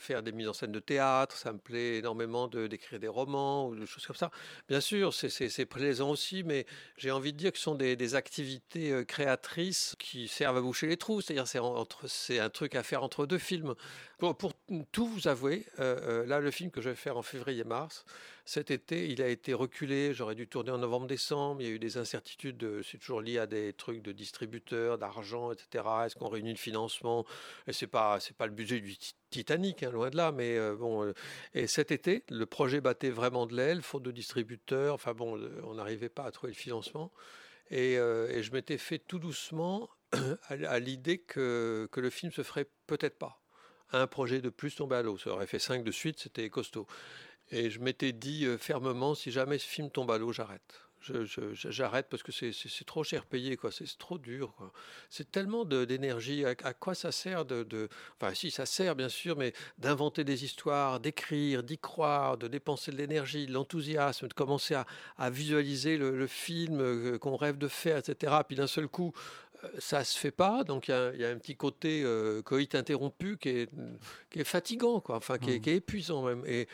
faire 0.01 0.23
des 0.23 0.33
mises 0.33 0.49
en 0.49 0.53
scène 0.53 0.73
de 0.73 0.81
théâtre, 0.81 1.37
ça 1.37 1.53
me 1.53 1.59
plaît 1.59 1.99
énormément 1.99 2.49
de- 2.49 2.67
d'écrire 2.67 2.99
des 2.99 3.09
romans 3.09 3.69
ou 3.69 3.77
des 3.77 3.87
choses 3.87 4.07
comme 4.07 4.17
ça. 4.17 4.31
Bien 4.69 4.81
sûr, 4.81 5.15
c'est- 5.15 5.67
plaisant 5.67 6.11
aussi, 6.11 6.43
mais 6.43 6.67
j'ai 6.97 7.11
envie 7.11 7.33
de 7.33 7.39
dire 7.39 7.53
que 7.53 7.59
ce 7.59 7.65
sont 7.65 7.75
des, 7.75 8.15
activités 8.15 8.91
euh, 8.91 9.05
créatrices 9.05 9.95
qui 9.99 10.29
servent 10.29 10.57
à 10.57 10.61
boucher 10.63 10.87
les 10.87 10.97
trous. 10.97 11.21
C'est-à-dire 11.21 11.47
c'est 11.47 11.61
c'est 12.07 12.39
un 12.39 12.51
truc 12.51 12.75
à 12.75 12.83
faire 12.83 13.03
entre 13.03 13.27
deux 13.27 13.39
films. 13.39 13.75
Pour, 14.19 14.37
pour 14.37 14.53
tout 14.91 15.07
vous 15.07 15.29
avouer, 15.29 15.67
euh, 15.79 16.27
là, 16.27 16.41
le 16.41 16.51
film 16.51 16.71
que 16.71 16.81
je 16.81 16.89
vais 16.91 16.97
faire 16.97 17.17
en 17.17 17.23
février-mars, 17.23 18.05
cet 18.49 18.71
été, 18.71 19.07
il 19.11 19.21
a 19.21 19.29
été 19.29 19.53
reculé. 19.53 20.15
J'aurais 20.15 20.35
dû 20.35 20.49
tourner 20.49 20.71
en 20.71 20.79
novembre-décembre. 20.79 21.61
Il 21.61 21.69
y 21.69 21.71
a 21.71 21.75
eu 21.75 21.79
des 21.79 21.99
incertitudes. 21.99 22.65
euh, 22.65 22.83
C'est 22.83 22.97
toujours 22.97 23.21
lié 23.21 23.37
à 23.37 23.47
des 23.47 23.75
trucs 23.75 24.01
de 24.01 24.11
distributeurs, 24.11 24.97
d'argent, 24.97 25.53
etc. 25.53 25.85
Est-ce 26.07 26.17
qu'on 26.17 26.31
réunit 26.31 26.53
le 26.53 26.57
financement? 26.57 27.27
Et 27.67 27.75
c'est 27.75 27.87
pas, 27.87 28.21
c'est 28.21 28.35
pas 28.35 28.47
le 28.47 28.55
budget 28.55 28.81
du 28.81 28.97
Ti- 28.97 29.13
Titanic, 29.29 29.83
hein, 29.83 29.91
loin 29.91 30.09
de 30.09 30.17
là. 30.17 30.33
Mais 30.33 30.57
euh, 30.57 30.75
bon. 30.75 31.05
euh, 31.05 31.13
et 31.53 31.67
cet 31.67 31.91
été, 31.91 32.25
le 32.31 32.47
projet 32.47 32.81
battait 32.81 33.11
vraiment 33.11 33.45
de 33.45 33.55
l'aile, 33.55 33.83
faute 33.83 34.03
de 34.03 34.13
distributeurs. 34.13 34.95
Enfin 34.95 35.13
bon, 35.13 35.39
on 35.65 35.75
n'arrivait 35.75 36.09
pas 36.09 36.25
à 36.25 36.31
trouver 36.31 36.55
le 36.55 36.59
financement. 36.59 37.13
Et, 37.71 37.97
je 37.97 38.51
m'étais 38.53 38.79
fait 38.79 38.99
tout 38.99 39.19
doucement 39.19 39.91
à, 40.49 40.55
à 40.69 40.79
l'idée 40.79 41.19
que, 41.19 41.87
que 41.93 42.01
le 42.01 42.09
film 42.09 42.33
se 42.33 42.43
ferait 42.43 42.67
peut-être 42.87 43.19
pas. 43.19 43.43
Un 43.93 44.07
projet 44.07 44.41
de 44.41 44.51
plus 44.51 44.75
tombé 44.75 44.97
à 44.97 45.03
l'eau. 45.03 45.17
Ça 45.19 45.31
aurait 45.31 45.47
fait 45.47 45.59
cinq 45.59 45.83
de 45.83 45.91
suite, 45.91 46.19
c'était 46.19 46.49
costaud. 46.51 46.87
Et 47.51 47.71
je 47.71 47.81
m'étais 47.81 48.13
dit 48.13 48.45
euh, 48.45 48.59
fermement, 48.59 49.15
si 49.15 49.31
jamais 49.31 49.59
ce 49.59 49.67
film 49.67 49.91
tombe 49.91 50.11
à 50.11 50.19
l'eau, 50.19 50.33
j'arrête. 50.33 50.81
J'arrête 51.55 52.07
parce 52.11 52.25
que 52.25 52.33
c'est- 52.33 52.53
trop 52.85 53.05
cher 53.05 53.25
payé, 53.25 53.57
quoi. 53.57 53.71
C'est 53.71 53.87
trop 53.99 54.19
dur. 54.19 54.53
C'est 55.09 55.31
tellement 55.31 55.65
d'énergie. 55.65 56.45
À, 56.45 56.55
à 56.65 56.75
quoi 56.75 56.95
ça 56.95 57.13
sert 57.13 57.45
de, 57.45 57.63
de- 57.63 57.89
Enfin, 58.21 58.35
si, 58.35 58.51
ça 58.51 58.67
sert, 58.67 58.97
bien 58.97 59.09
sûr, 59.09 59.37
mais 59.37 59.53
d'inventer 59.79 60.25
des 60.25 60.45
histoires, 60.45 60.99
d'écrire, 60.99 61.63
d'y 61.63 61.79
croire, 61.79 62.37
de 62.37 62.49
dépenser 62.49 62.91
de 62.91 62.97
l'énergie, 62.97 63.47
de 63.47 63.53
l'enthousiasme, 63.53 64.27
de 64.27 64.35
commencer 64.35 64.75
à, 64.75 64.87
à 65.17 65.31
visualiser 65.31 65.97
le, 65.99 66.17
le 66.19 66.27
film 66.27 66.81
euh, 66.81 67.17
qu'on 67.19 67.37
rêve 67.37 67.59
de 67.59 67.69
faire, 67.69 67.99
etc. 67.99 68.33
Puis 68.47 68.57
d'un 68.57 68.67
seul 68.67 68.89
coup, 68.89 69.13
euh, 69.65 69.69
ça 69.79 70.03
se 70.03 70.19
fait 70.19 70.33
pas. 70.33 70.65
Donc 70.65 70.89
il 70.89 70.91
y 70.91 70.95
a, 70.95 71.13
il 71.15 71.21
y 71.21 71.25
a 71.25 71.31
un 71.31 71.39
petit 71.39 71.57
côté 71.57 72.03
euh, 72.05 72.43
coït 72.43 72.75
interrompu 72.75 73.37
qui 73.39 73.51
est, 73.51 73.71
qui 74.31 74.41
est 74.41 74.45
fatigant, 74.45 75.01
quoi. 75.01 75.17
Enfin, 75.17 75.39
qui 75.39 75.53
est, 75.53 75.61
qui 75.61 75.71
est 75.71 75.77
épuisant 75.77 76.23
même. 76.25 76.43
Et, 76.47 76.67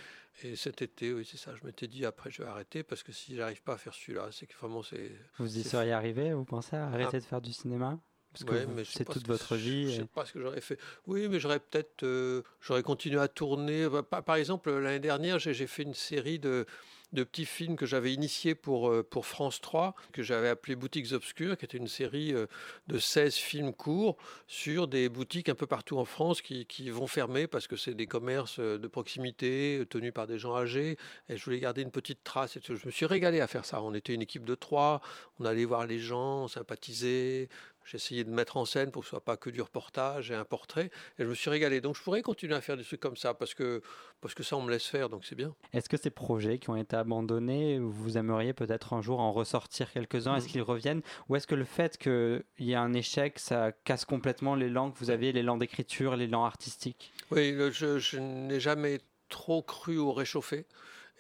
et 0.42 0.56
cet 0.56 0.82
été, 0.82 1.12
oui, 1.12 1.26
c'est 1.30 1.36
ça. 1.36 1.54
Je 1.54 1.64
m'étais 1.64 1.86
dit 1.86 2.04
après, 2.04 2.30
je 2.30 2.42
vais 2.42 2.48
arrêter 2.48 2.82
parce 2.82 3.02
que 3.02 3.12
si 3.12 3.36
j'arrive 3.36 3.62
pas 3.62 3.74
à 3.74 3.78
faire 3.78 3.94
celui-là, 3.94 4.28
c'est 4.32 4.46
que 4.46 4.56
vraiment 4.56 4.82
c'est. 4.82 5.12
Vous 5.38 5.58
y 5.58 5.62
seriez 5.62 5.92
arrivé, 5.92 6.32
vous 6.32 6.44
pensez, 6.44 6.76
à 6.76 6.86
arrêter 6.86 7.20
de 7.20 7.24
faire 7.24 7.40
du 7.40 7.52
cinéma? 7.52 7.98
Parce 8.32 8.44
que 8.44 8.66
Ouais, 8.66 8.84
sais 8.84 8.90
c'est 8.98 9.04
toute 9.04 9.28
votre 9.28 9.54
vie. 9.54 9.92
Je 9.92 9.96
sais 9.98 10.02
et- 10.02 10.06
pas 10.06 10.24
ce 10.24 10.32
que 10.32 10.40
j'aurais 10.40 10.60
fait. 10.60 10.76
Oui, 11.06 11.28
mais 11.28 11.38
j'aurais 11.38 11.60
peut-être, 11.60 12.02
euh, 12.02 12.42
j'aurais 12.60 12.82
continué 12.82 13.20
à 13.20 13.28
tourner. 13.28 13.88
Bah, 13.88 14.02
Par, 14.02 14.34
exemple, 14.34 14.72
l'année 14.72 14.98
dernière, 14.98 15.38
j'ai 15.38 15.66
fait 15.68 15.84
une 15.84 15.94
série 15.94 16.40
de 16.40 16.66
de 17.14 17.24
petits 17.24 17.46
films 17.46 17.76
que 17.76 17.86
j'avais 17.86 18.12
initiés 18.12 18.54
pour, 18.54 18.90
euh, 18.90 19.02
pour 19.02 19.24
France 19.26 19.60
3, 19.60 19.94
que 20.12 20.22
j'avais 20.22 20.48
appelé 20.48 20.76
Boutiques 20.76 21.12
Obscures, 21.12 21.56
qui 21.56 21.64
était 21.64 21.78
une 21.78 21.88
série 21.88 22.34
euh, 22.34 22.46
de 22.88 22.98
16 22.98 23.34
films 23.36 23.72
courts 23.72 24.16
sur 24.46 24.88
des 24.88 25.08
boutiques 25.08 25.48
un 25.48 25.54
peu 25.54 25.66
partout 25.66 25.98
en 25.98 26.04
France 26.04 26.42
qui, 26.42 26.66
qui 26.66 26.90
vont 26.90 27.06
fermer 27.06 27.46
parce 27.46 27.66
que 27.66 27.76
c'est 27.76 27.94
des 27.94 28.06
commerces 28.06 28.58
euh, 28.58 28.78
de 28.78 28.88
proximité 28.88 29.84
tenus 29.88 30.12
par 30.12 30.26
des 30.26 30.38
gens 30.38 30.56
âgés. 30.56 30.98
Et 31.28 31.36
je 31.36 31.44
voulais 31.44 31.60
garder 31.60 31.82
une 31.82 31.92
petite 31.92 32.24
trace. 32.24 32.56
Et 32.56 32.60
je 32.62 32.86
me 32.86 32.90
suis 32.90 33.06
régalé 33.06 33.40
à 33.40 33.46
faire 33.46 33.64
ça. 33.64 33.80
On 33.82 33.94
était 33.94 34.12
une 34.12 34.22
équipe 34.22 34.44
de 34.44 34.54
trois, 34.54 35.00
on 35.38 35.44
allait 35.44 35.64
voir 35.64 35.86
les 35.86 36.00
gens, 36.00 36.44
on 36.44 36.48
sympathisait. 36.48 37.48
J'essayais 37.84 38.24
de 38.24 38.30
mettre 38.30 38.56
en 38.56 38.64
scène 38.64 38.90
pour 38.90 39.02
que 39.02 39.06
ce 39.06 39.10
soit 39.10 39.24
pas 39.24 39.36
que 39.36 39.50
du 39.50 39.60
reportage 39.60 40.30
et 40.30 40.34
un 40.34 40.44
portrait. 40.44 40.90
Et 41.18 41.24
je 41.24 41.28
me 41.28 41.34
suis 41.34 41.50
régalé. 41.50 41.80
Donc 41.80 41.96
je 41.96 42.02
pourrais 42.02 42.22
continuer 42.22 42.54
à 42.54 42.60
faire 42.60 42.76
des 42.76 42.84
trucs 42.84 43.00
comme 43.00 43.16
ça 43.16 43.34
parce 43.34 43.54
que, 43.54 43.82
parce 44.20 44.34
que 44.34 44.42
ça, 44.42 44.56
on 44.56 44.62
me 44.62 44.70
laisse 44.70 44.86
faire, 44.86 45.08
donc 45.08 45.24
c'est 45.24 45.34
bien. 45.34 45.54
Est-ce 45.72 45.88
que 45.88 45.96
ces 45.96 46.10
projets 46.10 46.58
qui 46.58 46.70
ont 46.70 46.76
été 46.76 46.96
abandonnés, 46.96 47.78
vous 47.78 48.16
aimeriez 48.16 48.54
peut-être 48.54 48.94
un 48.94 49.02
jour 49.02 49.20
en 49.20 49.32
ressortir 49.32 49.92
quelques-uns? 49.92 50.36
Est-ce 50.36 50.48
qu'ils 50.48 50.62
reviennent? 50.62 51.02
Ou 51.28 51.36
est-ce 51.36 51.46
que 51.46 51.54
le 51.54 51.64
fait 51.64 51.98
qu'il 51.98 52.44
y 52.58 52.72
ait 52.72 52.76
un 52.76 52.94
échec, 52.94 53.38
ça 53.38 53.72
casse 53.72 54.04
complètement 54.04 54.54
l'élan 54.54 54.90
que 54.90 54.98
vous 54.98 55.10
aviez, 55.10 55.32
l'élan 55.32 55.56
d'écriture, 55.56 56.16
l'élan 56.16 56.44
artistique? 56.44 57.12
Oui, 57.30 57.54
je, 57.72 57.98
je 57.98 58.18
n'ai 58.18 58.60
jamais 58.60 59.00
trop 59.28 59.62
cru 59.62 59.98
au 59.98 60.12
réchauffé. 60.12 60.66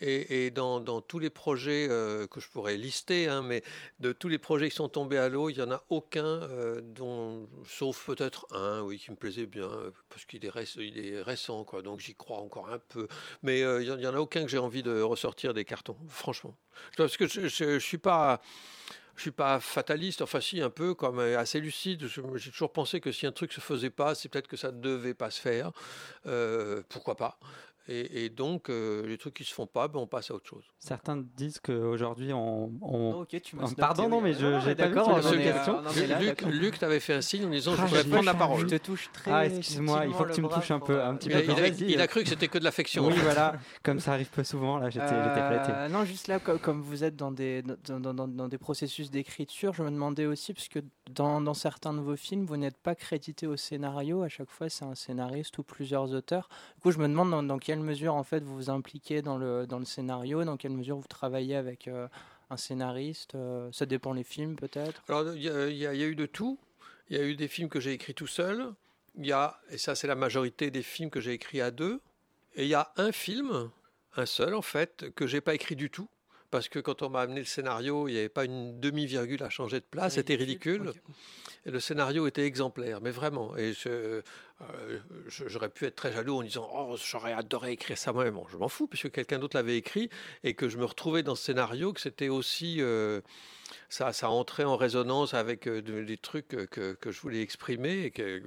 Et, 0.00 0.50
dans, 0.50 1.00
tous 1.00 1.18
les 1.18 1.30
projets 1.30 1.86
euh, 1.88 2.26
que 2.26 2.40
je 2.40 2.48
pourrais 2.48 2.76
lister, 2.76 3.28
hein, 3.28 3.42
mais 3.42 3.62
de 4.00 4.12
tous 4.12 4.28
les 4.28 4.38
projets 4.38 4.68
qui 4.68 4.76
sont 4.76 4.88
tombés 4.88 5.18
à 5.18 5.28
l'eau, 5.28 5.50
il 5.50 5.56
n'y 5.56 5.62
en 5.62 5.70
a 5.70 5.84
aucun, 5.88 6.24
euh, 6.24 6.80
dont, 6.82 7.48
sauf 7.64 8.06
peut-être 8.06 8.46
un, 8.50 8.82
oui, 8.82 8.98
qui 8.98 9.12
me 9.12 9.16
plaisait 9.16 9.46
bien, 9.46 9.70
euh, 9.70 9.90
parce 10.08 10.24
qu'il 10.24 10.44
est, 10.44 11.22
récent, 11.22 11.64
quoi, 11.64 11.82
donc 11.82 12.00
j'y 12.00 12.14
crois 12.14 12.38
encore 12.38 12.68
un 12.70 12.78
peu. 12.78 13.06
Mais 13.42 13.60
il 13.60 13.96
n'y 13.96 14.06
en 14.06 14.14
a 14.14 14.18
aucun 14.18 14.42
que 14.42 14.48
j'ai 14.48 14.58
envie 14.58 14.82
de 14.82 15.00
ressortir 15.00 15.54
des 15.54 15.64
cartons, 15.64 15.96
franchement. 16.08 16.56
Parce 16.96 17.16
que 17.16 17.26
je 17.28 17.64
ne 17.64 17.78
suis 17.78 17.98
pas... 17.98 18.40
Fataliste, 19.60 20.22
enfin 20.22 20.40
si 20.40 20.60
un 20.60 20.70
peu, 20.70 20.92
comme 20.92 21.20
assez 21.20 21.60
lucide. 21.60 22.08
J'ai 22.08 22.50
toujours 22.50 22.72
pensé 22.72 23.00
que 23.00 23.12
si 23.12 23.28
un 23.28 23.32
truc 23.32 23.52
se 23.52 23.60
faisait 23.60 23.88
pas, 23.88 24.16
c'est 24.16 24.28
peut-être 24.28 24.48
que 24.48 24.56
ça 24.56 24.72
ne 24.72 24.80
devait 24.80 25.14
pas 25.14 25.30
se 25.30 25.40
faire. 25.40 25.70
Pourquoi 26.88 27.14
pas 27.14 27.38
et, 27.86 28.24
et 28.24 28.28
donc 28.30 28.70
euh, 28.70 29.06
les 29.06 29.18
trucs 29.18 29.34
qui 29.34 29.44
se 29.44 29.52
font 29.54 29.66
pas, 29.66 29.88
ben, 29.88 29.98
on 30.00 30.06
passe 30.06 30.30
à 30.30 30.34
autre 30.34 30.46
chose. 30.48 30.64
Certains 30.78 31.22
disent 31.36 31.58
qu'aujourd'hui, 31.60 32.32
on, 32.32 32.72
on- 32.82 33.12
Ok, 33.20 33.40
tu 33.42 33.56
m'as 33.56 33.64
Oh, 33.64 33.66
snobé, 33.66 33.80
pardon, 33.80 34.04
oui. 34.04 34.08
non, 34.10 34.20
mais 34.20 34.32
je- 34.34 34.46
Non, 34.46 34.60
j'ai 34.60 34.74
pas 34.74 34.88
d'accord, 34.88 35.20
Luc. 35.32 36.42
Luc 36.46 36.78
t'avais 36.78 37.00
fait 37.00 37.14
un 37.14 37.20
signe 37.20 37.44
en 37.46 37.50
disant 37.50 37.72
Ah, 37.74 37.82
je 37.82 37.86
voudrais 37.86 38.04
prendre 38.04 38.24
la 38.24 38.34
parole. 38.34 38.60
Je 38.68 38.76
te 38.76 38.82
touche 38.82 39.10
très. 39.12 39.30
Ah, 39.30 39.46
excuse-moi, 39.46 40.06
il 40.06 40.14
faut 40.14 40.24
que 40.24 40.32
tu 40.32 40.40
me 40.42 40.48
touches 40.48 40.70
un 40.70 40.80
peu- 40.80 41.02
un 41.02 41.14
petit 41.16 41.28
peu, 41.28 41.34
Il 41.34 41.40
a, 41.40 41.44
il 41.44 41.50
a- 41.50 41.54
Vas-y. 41.70 41.92
il 41.92 42.00
a 42.00 42.06
cru 42.06 42.22
que 42.22 42.28
c'était 42.28 42.48
que 42.48 42.58
de 42.58 42.64
l'affection. 42.64 43.06
Oui, 43.06 43.14
voilà, 43.22 43.54
comme 43.82 44.00
ça 44.00 44.12
arrive 44.12 44.28
peu 44.30 44.44
souvent, 44.44 44.78
là, 44.78 44.90
j'étais 44.90 45.06
j'étais 45.06 45.14
Euh, 45.40 45.62
flatté. 45.64 45.92
non, 45.92 46.04
juste 46.04 46.28
là, 46.28 46.38
co- 46.38 46.58
comme 46.58 46.80
vous 46.80 47.04
êtes 47.04 47.16
dans 47.16 47.30
des, 47.32 47.62
dans, 47.62 48.00
dans- 48.00 48.14
dans- 48.14 48.28
dans 48.28 48.48
des 48.48 48.58
processus 48.58 49.10
d'écriture, 49.10 49.72
je 49.74 49.82
me 49.82 49.90
demandais 49.90 50.26
aussi, 50.26 50.54
parce 50.54 50.68
que 50.68 50.78
dans, 51.10 51.40
dans 51.40 51.54
certains 51.54 51.92
de 51.92 52.00
vos 52.00 52.16
films, 52.16 52.44
vous 52.46 52.56
n'êtes 52.56 52.76
pas 52.78 52.94
crédité 52.94 53.46
au 53.46 53.56
scénario. 53.56 54.22
À 54.22 54.28
chaque 54.28 54.50
fois, 54.50 54.68
c'est 54.68 54.84
un 54.84 54.94
scénariste 54.94 55.58
ou 55.58 55.62
plusieurs 55.62 56.12
auteurs. 56.14 56.48
Du 56.76 56.80
coup, 56.82 56.90
je 56.92 56.98
me 56.98 57.08
demande 57.08 57.30
dans, 57.30 57.42
dans 57.42 57.58
quelle 57.74 57.82
mesure, 57.82 58.14
en 58.14 58.22
fait, 58.22 58.44
vous 58.44 58.54
vous 58.54 58.70
impliquez 58.70 59.20
dans 59.20 59.36
le, 59.36 59.66
dans 59.66 59.80
le 59.80 59.84
scénario, 59.84 60.44
dans 60.44 60.56
quelle 60.56 60.70
mesure 60.70 60.96
vous 60.96 61.08
travaillez 61.08 61.56
avec 61.56 61.88
euh, 61.88 62.06
un 62.48 62.56
scénariste. 62.56 63.34
euh, 63.34 63.68
ça 63.72 63.84
dépend 63.84 64.12
les 64.12 64.22
films, 64.22 64.54
peut-être? 64.54 65.02
Alors 65.08 65.34
il 65.34 65.42
y, 65.42 65.78
y 65.78 65.86
a 65.86 65.94
eu 66.06 66.14
de 66.14 66.26
tout. 66.26 66.56
Il 67.10 67.16
y 67.16 67.20
a 67.20 67.24
eu 67.24 67.34
des 67.34 67.48
films 67.48 67.68
que 67.68 67.80
j'ai 67.80 67.92
écrits 67.92 68.14
tout 68.14 68.28
seul. 68.28 68.72
Il 69.16 69.26
y 69.26 69.32
a, 69.32 69.58
et 69.70 69.78
ça 69.78 69.96
c'est 69.96 70.06
la 70.06 70.14
majorité 70.14 70.70
des 70.70 70.82
films 70.82 71.10
que 71.10 71.20
j'ai 71.20 71.32
écrits 71.32 71.60
à 71.60 71.72
deux. 71.72 72.00
Et 72.54 72.62
il 72.62 72.68
y 72.68 72.74
a 72.74 72.92
un 72.96 73.10
film, 73.10 73.70
un 74.14 74.26
seul 74.26 74.54
en 74.54 74.62
fait, 74.62 75.12
que 75.16 75.26
j'ai 75.26 75.40
pas 75.40 75.54
écrit 75.54 75.74
du 75.74 75.90
tout. 75.90 76.08
Parce 76.54 76.68
que 76.68 76.78
quand 76.78 77.02
on 77.02 77.08
m'a 77.10 77.22
amené 77.22 77.40
le 77.40 77.46
scénario, 77.46 78.06
il 78.06 78.12
n'y 78.12 78.18
avait 78.20 78.28
pas 78.28 78.44
une 78.44 78.78
demi-virgule 78.78 79.42
à 79.42 79.50
changer 79.50 79.80
de 79.80 79.84
place, 79.90 80.14
c'était 80.14 80.36
ridicule. 80.36 80.92
Et 81.66 81.72
le 81.72 81.80
scénario 81.80 82.28
était 82.28 82.44
exemplaire, 82.46 83.00
mais 83.00 83.10
vraiment. 83.10 83.56
Et 83.56 83.72
je, 83.72 83.88
euh, 83.88 84.22
je- 85.26 85.48
j'aurais 85.48 85.68
pu 85.68 85.84
être 85.86 85.96
très 85.96 86.12
jaloux 86.12 86.36
en 86.36 86.42
disant 86.44 86.70
Oh, 86.72 86.94
j'aurais 87.10 87.32
adoré 87.32 87.72
écrire 87.72 87.98
ça 87.98 88.12
moi-même. 88.12 88.34
Bon, 88.34 88.46
je 88.52 88.56
m'en 88.56 88.68
fous, 88.68 88.86
puisque 88.86 89.10
quelqu'un 89.10 89.40
d'autre 89.40 89.56
l'avait 89.56 89.76
écrit 89.76 90.10
et 90.44 90.54
que 90.54 90.68
je 90.68 90.78
me 90.78 90.84
retrouvais 90.84 91.24
dans 91.24 91.34
ce 91.34 91.42
scénario, 91.42 91.92
que 91.92 92.00
c'était 92.00 92.28
aussi. 92.28 92.76
euh, 92.80 93.20
ça, 93.88 94.12
ça 94.12 94.30
entrait 94.30 94.64
en 94.64 94.76
résonance 94.76 95.34
avec 95.34 95.66
euh, 95.66 95.82
de- 95.82 96.02
des 96.02 96.16
trucs 96.18 96.48
que, 96.48 96.92
que 96.94 97.10
je 97.10 97.20
voulais 97.20 97.40
exprimer 97.40 98.04
et 98.04 98.10
que 98.10 98.22
euh, 98.22 98.40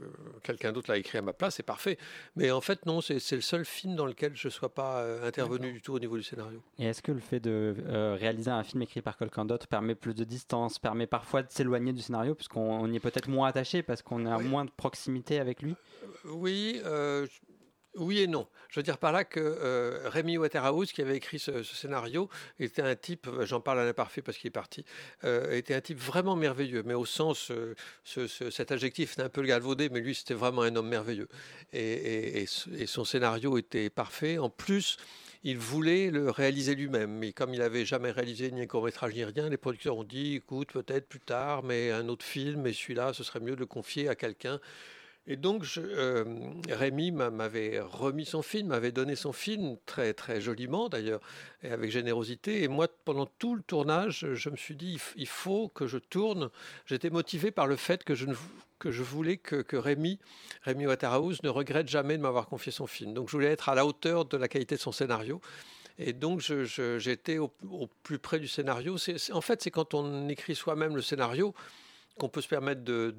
quelqu'un 0.43 0.71
d'autre 0.71 0.91
l'a 0.91 0.97
écrit 0.97 1.17
à 1.17 1.21
ma 1.21 1.33
place, 1.33 1.55
c'est 1.55 1.63
parfait. 1.63 1.97
Mais 2.35 2.51
en 2.51 2.61
fait, 2.61 2.85
non, 2.85 3.01
c'est, 3.01 3.15
le 3.31 3.41
seul 3.41 3.65
film 3.65 3.95
dans 3.95 4.05
lequel 4.05 4.35
je 4.35 4.47
ne 4.47 4.51
sois 4.51 4.73
pas 4.73 4.99
euh, 5.01 5.27
intervenu 5.27 5.71
du 5.73 5.81
tout 5.81 5.93
au 5.93 5.99
niveau 5.99 6.17
du 6.17 6.23
scénario. 6.23 6.61
Et 6.79 6.85
est-ce 6.85 7.01
que 7.01 7.11
le 7.11 7.19
fait 7.19 7.39
de 7.39 7.75
euh, 7.87 8.15
réaliser 8.19 8.51
un 8.51 8.63
film 8.63 8.81
écrit 8.81 9.01
par 9.01 9.17
quelqu'un 9.17 9.45
d'autre 9.45 9.67
permet 9.67 9.95
plus 9.95 10.13
de 10.13 10.23
distance, 10.23 10.79
permet 10.79 11.07
parfois 11.07 11.43
de 11.43 11.51
s'éloigner 11.51 11.93
du 11.93 12.01
scénario, 12.01 12.35
puisqu'on 12.35 12.61
on 12.79 12.91
y 12.91 12.95
est 12.95 12.99
peut-être 12.99 13.29
moins 13.29 13.47
attaché, 13.49 13.83
parce 13.83 14.01
qu'on 14.01 14.25
a 14.25 14.37
Oui. 14.37 14.45
moins 14.45 14.65
de 14.65 14.71
proximité 14.71 15.39
avec 15.39 15.61
lui? 15.61 15.75
Oui, 16.25 16.81
euh, 16.85 17.25
oui 17.97 18.19
et 18.19 18.27
non. 18.27 18.47
Je 18.69 18.79
veux 18.79 18.83
dire 18.83 18.97
par 18.97 19.11
là 19.11 19.23
que 19.23 19.39
euh, 19.39 20.01
Rémi 20.09 20.37
Waterhouse, 20.37 20.91
qui 20.91 21.01
avait 21.01 21.15
écrit 21.17 21.39
ce, 21.39 21.63
scénario, 21.63 22.29
était 22.59 22.81
un 22.81 22.95
type, 22.95 23.27
euh, 23.27 23.45
j'en 23.45 23.61
parle 23.61 23.79
à 23.79 23.85
l'imparfait 23.85 24.21
parce 24.21 24.37
qu'il 24.37 24.47
est 24.49 24.51
parti, 24.51 24.83
euh, 25.23 25.55
était 25.55 25.73
un 25.73 25.81
type 25.81 25.99
vraiment 25.99 26.35
merveilleux, 26.35 26.83
mais 26.85 26.93
au 26.93 27.05
sens, 27.05 27.51
ce- 28.03 28.27
ce- 28.27 28.49
cet 28.49 28.71
adjectif 28.71 29.13
était 29.13 29.21
un 29.23 29.29
peu 29.29 29.41
galvaudé, 29.43 29.89
mais 29.89 29.99
lui 30.01 30.13
c'était 30.15 30.33
vraiment 30.33 30.61
un 30.63 30.75
homme 30.75 30.89
merveilleux. 30.89 31.27
Et, 31.73 31.79
et- 31.81 32.41
et 32.43 32.47
et 32.79 32.85
son 32.87 33.05
scénario 33.05 33.57
était 33.57 33.89
parfait. 33.89 34.37
En 34.37 34.49
plus, 34.49 34.97
il 35.43 35.57
voulait 35.57 36.09
le 36.11 36.29
réaliser 36.29 36.75
lui-même, 36.75 37.11
mais 37.11 37.31
comme 37.31 37.53
il 37.53 37.59
n'avait 37.59 37.85
jamais 37.85 38.11
réalisé 38.11 38.51
ni 38.51 38.61
un 38.61 38.67
court-métrage 38.67 39.13
ni 39.13 39.23
rien, 39.23 39.49
les 39.49 39.57
producteurs 39.57 39.95
ont 39.97 40.03
dit, 40.03 40.35
écoute, 40.35 40.71
peut-être 40.73 41.07
plus 41.07 41.19
tard, 41.21 41.63
mais 41.63 41.91
un 41.91 42.07
autre 42.09 42.25
film, 42.25 42.61
mais 42.61 42.73
celui-là, 42.73 43.13
ce 43.13 43.23
serait 43.23 43.39
mieux 43.39 43.55
de 43.55 43.59
le 43.61 43.65
confier 43.65 44.09
à 44.09 44.15
quelqu'un 44.15 44.59
et 45.27 45.35
donc, 45.35 45.63
je, 45.63 45.81
euh, 45.81 46.23
Rémi 46.69 47.11
m'a- 47.11 47.29
m'avait 47.29 47.79
remis 47.81 48.25
son 48.25 48.41
film, 48.41 48.67
m'avait 48.67 48.93
donné 48.93 49.15
son 49.15 49.33
film, 49.33 49.77
très, 49.85 50.13
très 50.13 50.39
joliment 50.39 50.87
d'ailleurs, 50.87 51.19
et 51.63 51.69
avec 51.69 51.91
générosité. 51.91 52.63
Et 52.63 52.69
moi, 52.69 52.87
pendant 53.03 53.25
tout 53.25 53.55
le 53.55 53.61
tournage, 53.61 54.25
je 54.33 54.49
me 54.49 54.55
suis 54.55 54.75
dit, 54.75 54.97
il 55.17 55.27
faut 55.27 55.67
que 55.67 55.85
je 55.85 55.97
tourne. 55.97 56.49
J'étais 56.85 57.09
motivé 57.09 57.51
par 57.51 57.67
le 57.67 57.75
fait 57.75 58.05
que 58.05 58.15
je, 58.15 58.27
que 58.79 58.89
je 58.89 59.03
voulais 59.03 59.35
que, 59.35 59.57
que 59.61 59.75
Rémi, 59.75 60.17
Rémi 60.63 60.87
Waterhouse 60.87 61.43
ne 61.43 61.49
regrette 61.49 61.89
jamais 61.89 62.15
de 62.17 62.21
m'avoir 62.21 62.47
confié 62.47 62.71
son 62.71 62.87
film. 62.87 63.13
Donc, 63.13 63.27
je 63.27 63.33
voulais 63.33 63.51
être 63.51 63.67
à 63.67 63.75
la 63.75 63.85
hauteur 63.85 64.23
de 64.25 64.37
la 64.37 64.47
qualité 64.47 64.75
de 64.75 64.81
son 64.81 64.93
scénario. 64.93 65.41
Et 65.99 66.13
donc, 66.13 66.39
j'étais 66.39 67.37
au, 67.37 67.51
au 67.69 67.87
plus 68.03 68.19
près 68.19 68.39
du 68.39 68.47
scénario. 68.47 68.95
En 69.33 69.41
fait, 69.41 69.61
c'est 69.61 69.71
quand 69.71 69.93
on 69.93 70.29
écrit 70.29 70.55
soi-même 70.55 70.95
le 70.95 71.01
scénario 71.01 71.53
qu'on 72.17 72.29
peut 72.29 72.41
se 72.41 72.47
permettre 72.47 72.81
de, 72.81 73.13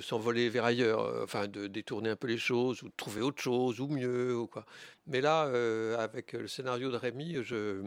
s'envoler 0.00 0.48
vers 0.48 0.64
ailleurs, 0.64 1.00
euh, 1.00 1.24
enfin 1.24 1.48
de 1.48 1.66
détourner 1.66 2.10
un 2.10 2.16
peu 2.16 2.26
les 2.26 2.38
choses, 2.38 2.82
ou 2.82 2.88
de 2.88 2.94
trouver 2.96 3.22
autre 3.22 3.42
chose, 3.42 3.80
ou 3.80 3.88
mieux, 3.88 4.36
ou 4.36 4.46
quoi. 4.46 4.66
Mais 5.06 5.20
là, 5.20 5.46
euh, 5.46 5.96
avec 5.98 6.32
le 6.32 6.48
scénario 6.48 6.90
de 6.90 6.96
Rémi, 6.96 7.38
je, 7.42 7.82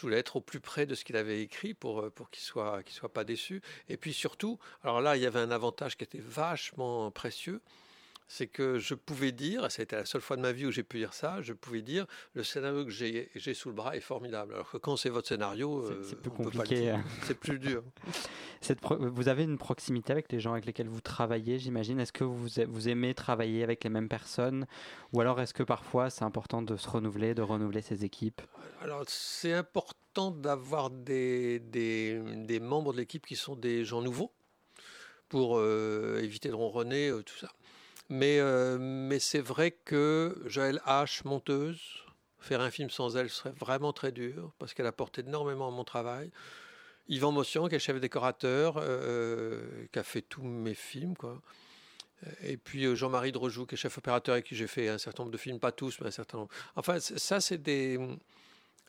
voulais 0.00 0.18
être 0.18 0.36
au 0.36 0.40
plus 0.40 0.60
près 0.60 0.86
de 0.86 0.94
ce 0.94 1.04
qu'il 1.04 1.16
avait 1.16 1.40
écrit 1.40 1.72
pour, 1.72 2.00
euh, 2.00 2.12
qu'il 2.30 2.42
soit, 2.42 2.82
soit 2.88 3.12
pas 3.12 3.24
déçu. 3.24 3.62
Et 3.88 3.96
puis 3.96 4.12
surtout, 4.12 4.58
alors 4.82 5.00
là, 5.00 5.16
il 5.16 5.22
y 5.22 5.26
avait 5.26 5.40
un 5.40 5.50
avantage 5.50 5.96
qui 5.96 6.04
était 6.04 6.22
vachement 6.22 7.10
précieux, 7.10 7.60
c'est 8.26 8.46
que 8.46 8.78
je 8.78 8.94
pouvais 8.94 9.32
dire, 9.32 9.70
c'était 9.70 9.96
la 9.96 10.04
seule 10.06 10.20
fois 10.20 10.36
de 10.36 10.42
ma 10.42 10.52
vie 10.52 10.66
où 10.66 10.70
j'ai 10.70 10.82
pu 10.82 10.98
dire 10.98 11.12
ça, 11.12 11.42
je 11.42 11.52
pouvais 11.52 11.82
dire, 11.82 12.06
le 12.34 12.42
scénario 12.42 12.84
que 12.84 12.90
j'ai 12.90 13.54
sous 13.54 13.68
le 13.68 13.74
bras 13.74 13.96
est 13.96 14.00
formidable. 14.00 14.54
Alors 14.54 14.70
que 14.70 14.78
quand 14.78 14.96
c'est 14.96 15.10
votre 15.10 15.28
scénario, 15.28 15.84
C'est- 15.86 16.14
euh, 16.14 16.20
plus 16.20 16.30
compliqué. 16.30 16.94
C'est 17.22 17.38
plus 17.38 17.58
dur. 17.58 17.82
Cette 18.60 18.78
Vous 18.82 19.28
avez 19.28 19.44
une 19.44 19.58
proximité 19.58 20.10
avec 20.12 20.32
les 20.32 20.40
gens 20.40 20.52
avec 20.52 20.64
lesquels 20.64 20.88
vous 20.88 21.02
travaillez, 21.02 21.58
j'imagine. 21.58 22.00
Est-ce 22.00 22.12
que 22.12 22.24
vous, 22.24 22.60
a- 22.60 22.64
vous 22.64 22.88
aimez 22.88 23.12
travailler 23.14 23.62
avec 23.62 23.84
les 23.84 23.90
mêmes 23.90 24.08
personnes? 24.08 24.66
Ou 25.12 25.20
alors 25.20 25.38
est-ce 25.40 25.52
que 25.52 25.62
parfois 25.62 26.08
c'est 26.08 26.24
important 26.24 26.62
de 26.62 26.76
se 26.78 26.88
renouveler, 26.88 27.34
de 27.34 27.42
renouveler 27.42 27.82
ses 27.82 28.04
équipes? 28.06 28.40
Alors, 28.80 29.04
c'est 29.06 29.52
important 29.52 30.30
d'avoir 30.30 30.88
des, 30.90 31.58
des, 31.58 32.18
des 32.36 32.60
membres 32.60 32.92
de 32.94 32.98
l'équipe 32.98 33.26
qui 33.26 33.36
sont 33.36 33.54
des 33.56 33.84
gens 33.84 34.00
nouveaux 34.00 34.32
pour 35.28 35.58
euh, 35.58 36.20
éviter 36.22 36.48
de 36.48 36.54
ronronner, 36.54 37.08
euh, 37.08 37.22
tout 37.22 37.36
ça. 37.36 37.50
Mais, 38.10 38.38
euh, 38.38 38.78
mais 38.78 39.18
c'est 39.18 39.40
vrai 39.40 39.70
que 39.70 40.42
Joël 40.46 40.80
H., 40.86 41.22
monteuse, 41.24 42.04
faire 42.38 42.60
un 42.60 42.70
film 42.70 42.90
sans 42.90 43.16
elle 43.16 43.30
serait 43.30 43.54
vraiment 43.58 43.92
très 43.92 44.12
dur 44.12 44.52
parce 44.58 44.74
qu'elle 44.74 44.86
apporte 44.86 45.18
énormément 45.18 45.68
à 45.68 45.70
mon 45.70 45.84
travail. 45.84 46.30
Yvan 47.08 47.32
Mossian, 47.32 47.68
qui 47.68 47.74
est 47.74 47.78
chef 47.78 48.00
décorateur, 48.00 48.76
euh, 48.78 49.86
qui 49.92 49.98
a 49.98 50.02
fait 50.02 50.22
tous 50.22 50.42
mes 50.42 50.74
films, 50.74 51.16
quoi. 51.16 51.40
Et 52.42 52.56
puis 52.56 52.84
euh, 52.86 52.94
Jean-Marie 52.94 53.32
Drojoux, 53.32 53.66
qui 53.66 53.74
est 53.74 53.78
chef 53.78 53.98
opérateur 53.98 54.34
avec 54.34 54.46
qui 54.46 54.56
j'ai 54.56 54.66
fait 54.66 54.88
un 54.88 54.98
certain 54.98 55.24
nombre 55.24 55.32
de 55.32 55.38
films, 55.38 55.58
pas 55.58 55.72
tous, 55.72 56.00
mais 56.00 56.06
un 56.06 56.10
certain 56.10 56.38
nombre. 56.38 56.50
Enfin, 56.76 56.98
ça, 57.00 57.40
c'est 57.40 57.58
des, 57.58 57.98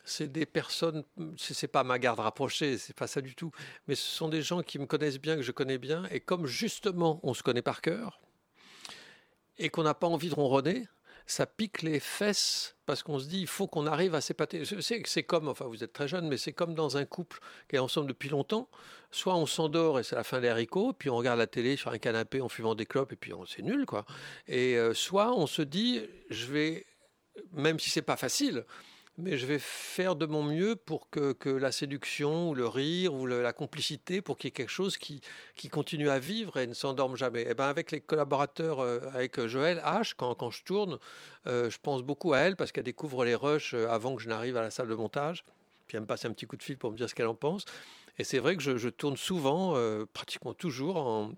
c'est 0.04 0.30
des 0.30 0.46
personnes, 0.46 1.04
c'est 1.36 1.68
pas 1.68 1.84
ma 1.84 1.98
garde 1.98 2.20
rapprochée, 2.20 2.78
c'est 2.78 2.96
pas 2.96 3.06
ça 3.06 3.20
du 3.20 3.34
tout, 3.34 3.50
mais 3.88 3.94
ce 3.94 4.06
sont 4.06 4.28
des 4.28 4.40
gens 4.40 4.62
qui 4.62 4.78
me 4.78 4.86
connaissent 4.86 5.20
bien, 5.20 5.36
que 5.36 5.42
je 5.42 5.52
connais 5.52 5.78
bien, 5.78 6.04
et 6.10 6.20
comme 6.20 6.46
justement 6.46 7.20
on 7.22 7.34
se 7.34 7.42
connaît 7.42 7.62
par 7.62 7.82
cœur, 7.82 8.20
et 9.58 9.68
qu'on 9.70 9.82
n'a 9.82 9.94
pas 9.94 10.06
envie 10.06 10.28
de 10.28 10.34
ronronner, 10.34 10.86
ça 11.28 11.44
pique 11.44 11.82
les 11.82 11.98
fesses 11.98 12.76
parce 12.86 13.02
qu'on 13.02 13.18
se 13.18 13.26
dit 13.26 13.40
il 13.40 13.46
faut 13.48 13.66
qu'on 13.66 13.86
arrive 13.86 14.14
à 14.14 14.20
s'épater. 14.20 14.62
C'est 14.64 15.22
comme, 15.24 15.48
enfin 15.48 15.64
vous 15.64 15.82
êtes 15.82 15.92
très 15.92 16.06
jeune, 16.06 16.28
mais 16.28 16.36
c'est 16.36 16.52
comme 16.52 16.74
dans 16.74 16.96
un 16.96 17.04
couple 17.04 17.40
qui 17.68 17.74
est 17.76 17.80
ensemble 17.80 18.06
depuis 18.06 18.28
longtemps. 18.28 18.68
Soit 19.10 19.34
on 19.34 19.46
s'endort 19.46 19.98
et 19.98 20.04
c'est 20.04 20.14
la 20.14 20.22
fin 20.24 20.40
des 20.40 20.48
haricots, 20.48 20.92
puis 20.92 21.10
on 21.10 21.16
regarde 21.16 21.38
la 21.38 21.48
télé 21.48 21.76
sur 21.76 21.90
un 21.90 21.98
canapé 21.98 22.40
en 22.40 22.48
fumant 22.48 22.74
des 22.76 22.86
clopes 22.86 23.12
et 23.12 23.16
puis 23.16 23.32
on- 23.32 23.44
c'est 23.44 23.62
nul 23.62 23.86
quoi. 23.86 24.04
Et 24.46 24.76
euh, 24.76 24.94
soit 24.94 25.32
on 25.36 25.46
se 25.48 25.62
dit 25.62 26.02
je 26.30 26.46
vais, 26.46 26.86
même 27.52 27.80
si 27.80 27.90
c'est 27.90 28.02
pas 28.02 28.16
facile, 28.16 28.64
mais 29.18 29.36
je 29.36 29.46
vais 29.46 29.58
faire 29.58 30.16
de 30.16 30.26
mon 30.26 30.42
mieux 30.42 30.76
pour 30.76 31.08
que, 31.10 31.34
la 31.48 31.72
séduction 31.72 32.50
ou 32.50 32.54
le 32.54 32.66
rire 32.66 33.14
ou 33.14 33.26
la 33.26 33.52
complicité, 33.52 34.20
pour 34.20 34.36
qu'il 34.36 34.48
y 34.48 34.50
ait 34.50 34.52
quelque 34.52 34.70
chose 34.70 34.96
qui, 34.98 35.20
continue 35.70 36.10
à 36.10 36.18
vivre 36.18 36.58
et 36.58 36.66
ne 36.66 36.74
s'endorme 36.74 37.16
jamais. 37.16 37.42
Et 37.42 37.54
ben 37.54 37.66
avec 37.66 37.90
les 37.90 38.00
collaborateurs, 38.00 38.80
euh, 38.80 39.00
avec 39.12 39.44
Joël 39.46 39.82
H, 39.84 40.12
quand, 40.16 40.50
je 40.50 40.62
tourne, 40.64 40.98
euh, 41.46 41.70
je 41.70 41.78
pense 41.82 42.02
beaucoup 42.02 42.32
à 42.34 42.38
elle 42.38 42.56
parce 42.56 42.72
qu'elle 42.72 42.84
découvre 42.84 43.24
les 43.24 43.34
rushs 43.34 43.74
euh, 43.74 43.88
avant 43.88 44.14
que 44.16 44.22
je 44.22 44.28
n'arrive 44.28 44.56
à 44.56 44.62
la 44.62 44.70
salle 44.70 44.88
de 44.88 44.94
montage. 44.94 45.44
Puis 45.86 45.96
elle 45.96 46.02
me 46.02 46.06
passe 46.06 46.24
un 46.24 46.32
petit 46.32 46.46
coup 46.46 46.56
de 46.56 46.62
fil 46.62 46.76
pour 46.76 46.90
me 46.90 46.96
dire 46.96 47.08
ce 47.08 47.14
qu'elle 47.14 47.26
en 47.26 47.34
pense. 47.34 47.64
Et 48.18 48.24
c'est 48.24 48.38
vrai 48.38 48.56
que 48.56 48.62
je, 48.62 48.88
tourne 48.88 49.16
souvent, 49.16 49.76
euh, 49.76 50.06
pratiquement 50.12 50.54
toujours, 50.54 50.96
en, 50.96 51.32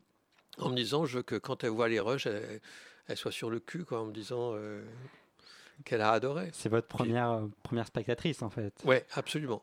me 0.58 0.74
disant 0.74 1.06
je 1.06 1.18
veux 1.18 1.22
que 1.22 1.34
quand 1.34 1.64
elle 1.64 1.70
voit 1.70 1.88
les 1.88 2.00
rushs, 2.00 2.26
elle, 2.26 3.16
soit 3.16 3.32
sur 3.32 3.50
le 3.50 3.58
cul, 3.58 3.84
en 3.90 4.06
me 4.06 4.12
disant 4.12 4.52
euh, 4.54 4.82
qu'elle 5.84 6.00
a 6.00 6.12
adoré. 6.12 6.50
C'est 6.52 6.68
votre 6.68 6.88
première, 6.88 7.30
euh, 7.30 7.46
première 7.62 7.86
spectatrice 7.86 8.42
en 8.42 8.50
fait. 8.50 8.72
Oui, 8.84 8.96
absolument. 9.14 9.62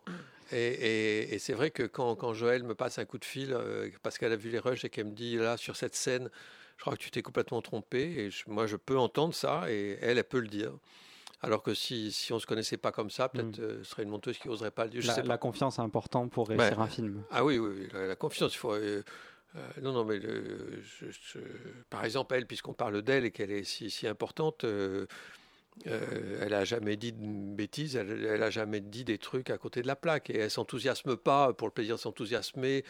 Et, 0.51 0.57
et- 0.57 1.33
et 1.35 1.39
c'est 1.39 1.53
vrai 1.53 1.71
que 1.71 1.83
quand, 1.83 2.15
quand 2.15 2.33
Joël 2.33 2.63
me 2.63 2.75
passe 2.75 2.99
un 2.99 3.05
coup 3.05 3.17
de 3.17 3.25
fil, 3.25 3.51
euh, 3.53 3.89
parce 4.03 4.17
qu'elle 4.17 4.31
a 4.31 4.35
vu 4.35 4.49
les 4.49 4.59
rushs 4.59 4.85
et 4.85 4.89
qu'elle 4.89 5.07
me 5.07 5.11
dit, 5.15 5.37
là, 5.37 5.57
sur 5.57 5.75
cette 5.75 5.95
scène, 5.95 6.29
je 6.77 6.81
crois 6.81 6.93
que 6.93 7.01
tu 7.01 7.09
t'es 7.09 7.21
complètement 7.21 7.61
trompé, 7.61 7.99
et 8.01 8.29
je- 8.31 8.43
moi, 8.47 8.67
je 8.67 8.75
peux 8.75 8.97
entendre 8.97 9.33
ça, 9.33 9.63
et 9.71 9.97
elle, 10.01 10.17
elle 10.17 10.23
peut 10.23 10.39
le 10.39 10.47
dire. 10.47 10.71
Alors 11.41 11.63
que 11.63 11.73
si, 11.73 12.11
si 12.11 12.31
on 12.31 12.35
ne 12.35 12.39
se 12.39 12.45
connaissait 12.45 12.77
pas 12.77 12.91
comme 12.91 13.09
ça, 13.09 13.29
peut-être 13.29 13.59
Mm. 13.59 13.63
euh, 13.63 13.77
ce 13.83 13.89
serait 13.89 14.03
une 14.03 14.09
monteuse 14.09 14.37
qui 14.37 14.47
n'oserait 14.47 14.71
pas 14.71 14.85
le 14.85 14.91
dire. 14.91 15.01
Je 15.01 15.07
La, 15.07 15.13
sais 15.15 15.21
pas. 15.21 15.27
la 15.27 15.37
confiance 15.37 15.77
est 15.79 15.81
importante 15.81 16.31
pour 16.31 16.47
réussir 16.47 16.79
un 16.79 16.87
film. 16.87 17.23
Ah 17.31 17.43
oui, 17.43 17.57
oui, 17.57 17.75
oui, 17.81 17.87
la, 17.93 18.07
la 18.07 18.15
confiance, 18.15 18.53
il 18.53 18.57
faut. 18.57 18.73
euh, 18.73 19.01
non, 19.81 19.93
non, 19.93 20.03
mais 20.05 20.19
le- 20.19 20.81
je- 20.81 21.05
je- 21.11 21.39
par 21.89 22.03
exemple, 22.03 22.35
elle, 22.35 22.45
puisqu'on 22.45 22.73
parle 22.73 23.01
d'elle 23.01 23.25
et 23.25 23.31
qu'elle 23.31 23.51
est 23.51 23.63
si, 23.63 23.89
si 23.89 24.05
importante, 24.07 24.63
euh, 24.63 25.05
euh, 25.87 26.39
elle 26.41 26.53
a 26.53 26.63
jamais 26.63 26.95
dit 26.95 27.11
de 27.11 27.55
bêtises, 27.55 27.95
elle, 27.95 28.25
elle 28.25 28.43
a 28.43 28.49
jamais 28.49 28.79
dit 28.79 29.03
des 29.03 29.17
trucs 29.17 29.49
à 29.49 29.57
côté 29.57 29.81
de 29.81 29.87
la 29.87 29.95
plaque 29.95 30.29
et 30.29 30.37
elle 30.37 30.51
s'enthousiasme 30.51 31.15
pas 31.17 31.53
pour 31.53 31.67
le 31.67 31.73
plaisir 31.73 31.95
de 31.95 31.99
s'enthousiasmer 31.99 32.83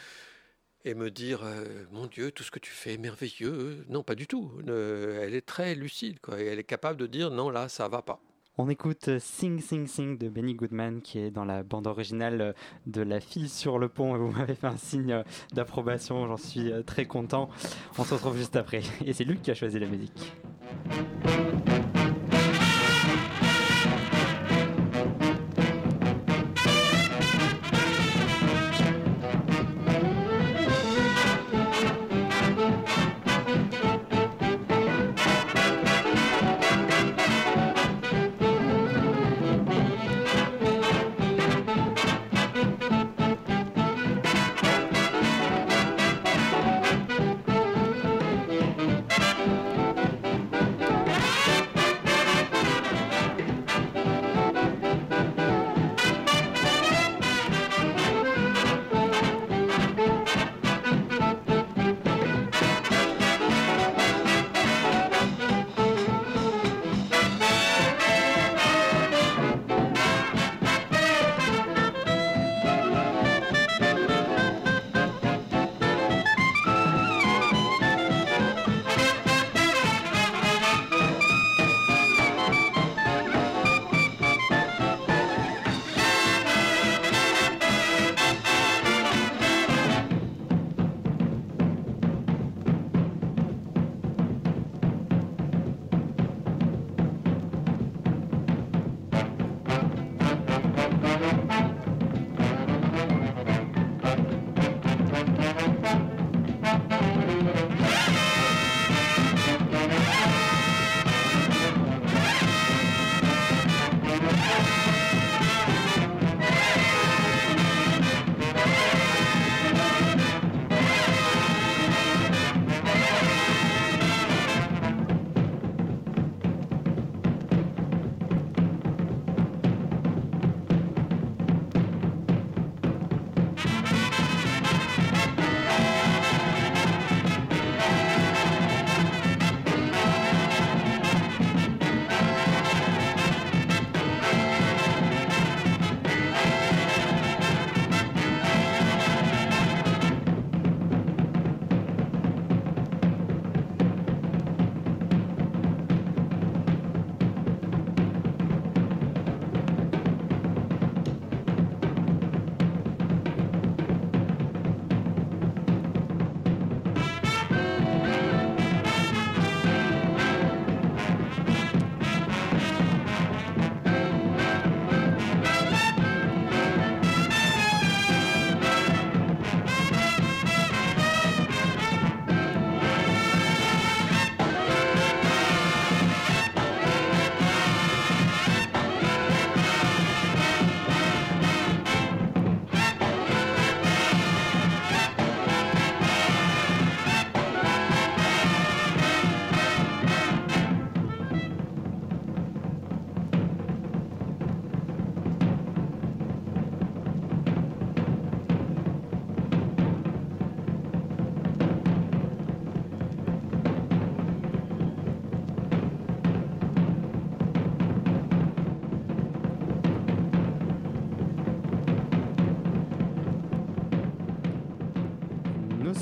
et 0.85 0.93
me 0.93 1.09
dire 1.09 1.41
euh, 1.43 1.85
mon 1.91 2.05
Dieu, 2.05 2.31
tout 2.31 2.43
ce 2.43 2.51
que 2.51 2.59
tu 2.59 2.71
fais 2.71 2.93
est 2.93 2.97
merveilleux. 2.97 3.85
Non, 3.89 4.03
pas 4.03 4.15
du 4.15 4.27
tout. 4.27 4.51
Elle 4.67 5.33
est 5.33 5.45
très 5.45 5.75
lucide, 5.75 6.19
quoi, 6.19 6.39
et 6.39 6.45
elle 6.45 6.59
est 6.59 6.63
capable 6.63 6.99
de 6.99 7.07
dire 7.07 7.31
non, 7.31 7.49
là, 7.49 7.67
ça 7.67 7.87
va 7.87 8.01
pas. 8.01 8.21
On 8.57 8.69
écoute 8.69 9.09
euh, 9.09 9.19
Sing 9.19 9.59
Sing 9.59 9.85
Sing 9.85 10.17
de 10.17 10.29
Benny 10.29 10.53
Goodman 10.53 11.01
qui 11.01 11.19
est 11.19 11.29
dans 11.29 11.43
la 11.43 11.63
bande 11.63 11.87
originale 11.87 12.55
de 12.85 13.01
La 13.01 13.19
fille 13.19 13.49
sur 13.49 13.79
le 13.79 13.89
pont. 13.89 14.15
Vous 14.15 14.31
m'avez 14.31 14.55
fait 14.55 14.67
un 14.67 14.77
signe 14.77 15.23
d'approbation, 15.51 16.27
j'en 16.27 16.37
suis 16.37 16.71
très 16.85 17.05
content. 17.05 17.49
On 17.97 18.05
se 18.05 18.13
retrouve 18.13 18.37
juste 18.37 18.55
après. 18.55 18.81
Et 19.05 19.11
c'est 19.11 19.25
Luc 19.25 19.41
qui 19.41 19.51
a 19.51 19.55
choisi 19.55 19.79
la 19.79 19.87
musique. 19.87 20.31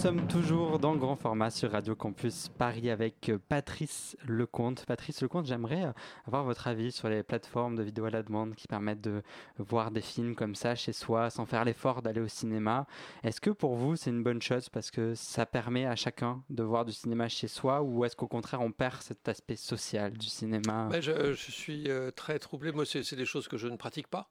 Sommes 0.03 0.27
toujours 0.27 0.79
dans 0.79 0.97
grand 0.97 1.15
format 1.15 1.49
sur 1.49 1.71
Radio 1.71 1.95
Campus 1.95 2.49
Paris 2.49 2.89
avec 2.89 3.29
euh, 3.29 3.39
Patrice 3.47 4.17
Lecomte. 4.27 4.85
Patrice 4.85 5.21
Lecomte, 5.21 5.45
j'aimerais 5.45 5.85
euh, 5.85 5.93
avoir 6.27 6.43
votre 6.43 6.67
avis 6.67 6.91
sur 6.91 7.07
les 7.07 7.23
plateformes 7.23 7.77
de 7.77 7.83
vidéo 7.83 8.03
à 8.03 8.09
la 8.09 8.21
demande 8.21 8.53
qui 8.53 8.67
permettent 8.67 8.99
de 8.99 9.23
voir 9.59 9.91
des 9.91 10.01
films 10.01 10.35
comme 10.35 10.55
ça 10.55 10.75
chez 10.75 10.91
soi 10.91 11.29
sans 11.29 11.45
faire 11.45 11.63
l'effort 11.63 12.01
d'aller 12.01 12.19
au 12.19 12.27
cinéma. 12.27 12.85
Est-ce 13.23 13.39
que 13.39 13.49
pour 13.49 13.75
vous 13.77 13.95
c'est 13.95 14.09
une 14.09 14.23
bonne 14.23 14.41
chose 14.41 14.67
parce 14.67 14.91
que 14.91 15.15
ça 15.15 15.45
permet 15.45 15.85
à 15.85 15.95
chacun 15.95 16.43
de 16.49 16.63
voir 16.63 16.83
du 16.83 16.91
cinéma 16.91 17.29
chez 17.29 17.47
soi 17.47 17.81
ou 17.81 18.03
est-ce 18.03 18.17
qu'au 18.17 18.27
contraire 18.27 18.59
on 18.59 18.73
perd 18.73 19.01
cet 19.01 19.29
aspect 19.29 19.55
social 19.55 20.11
du 20.11 20.27
cinéma? 20.27 20.89
Ben, 20.91 21.01
je, 21.01 21.31
je 21.31 21.51
suis 21.51 21.89
euh, 21.89 22.11
très 22.11 22.39
troublé. 22.39 22.73
Moi, 22.73 22.83
c'est 22.85 23.15
des 23.15 23.25
choses 23.25 23.47
que 23.47 23.55
je 23.55 23.69
ne 23.69 23.77
pratique 23.77 24.09
pas. 24.09 24.29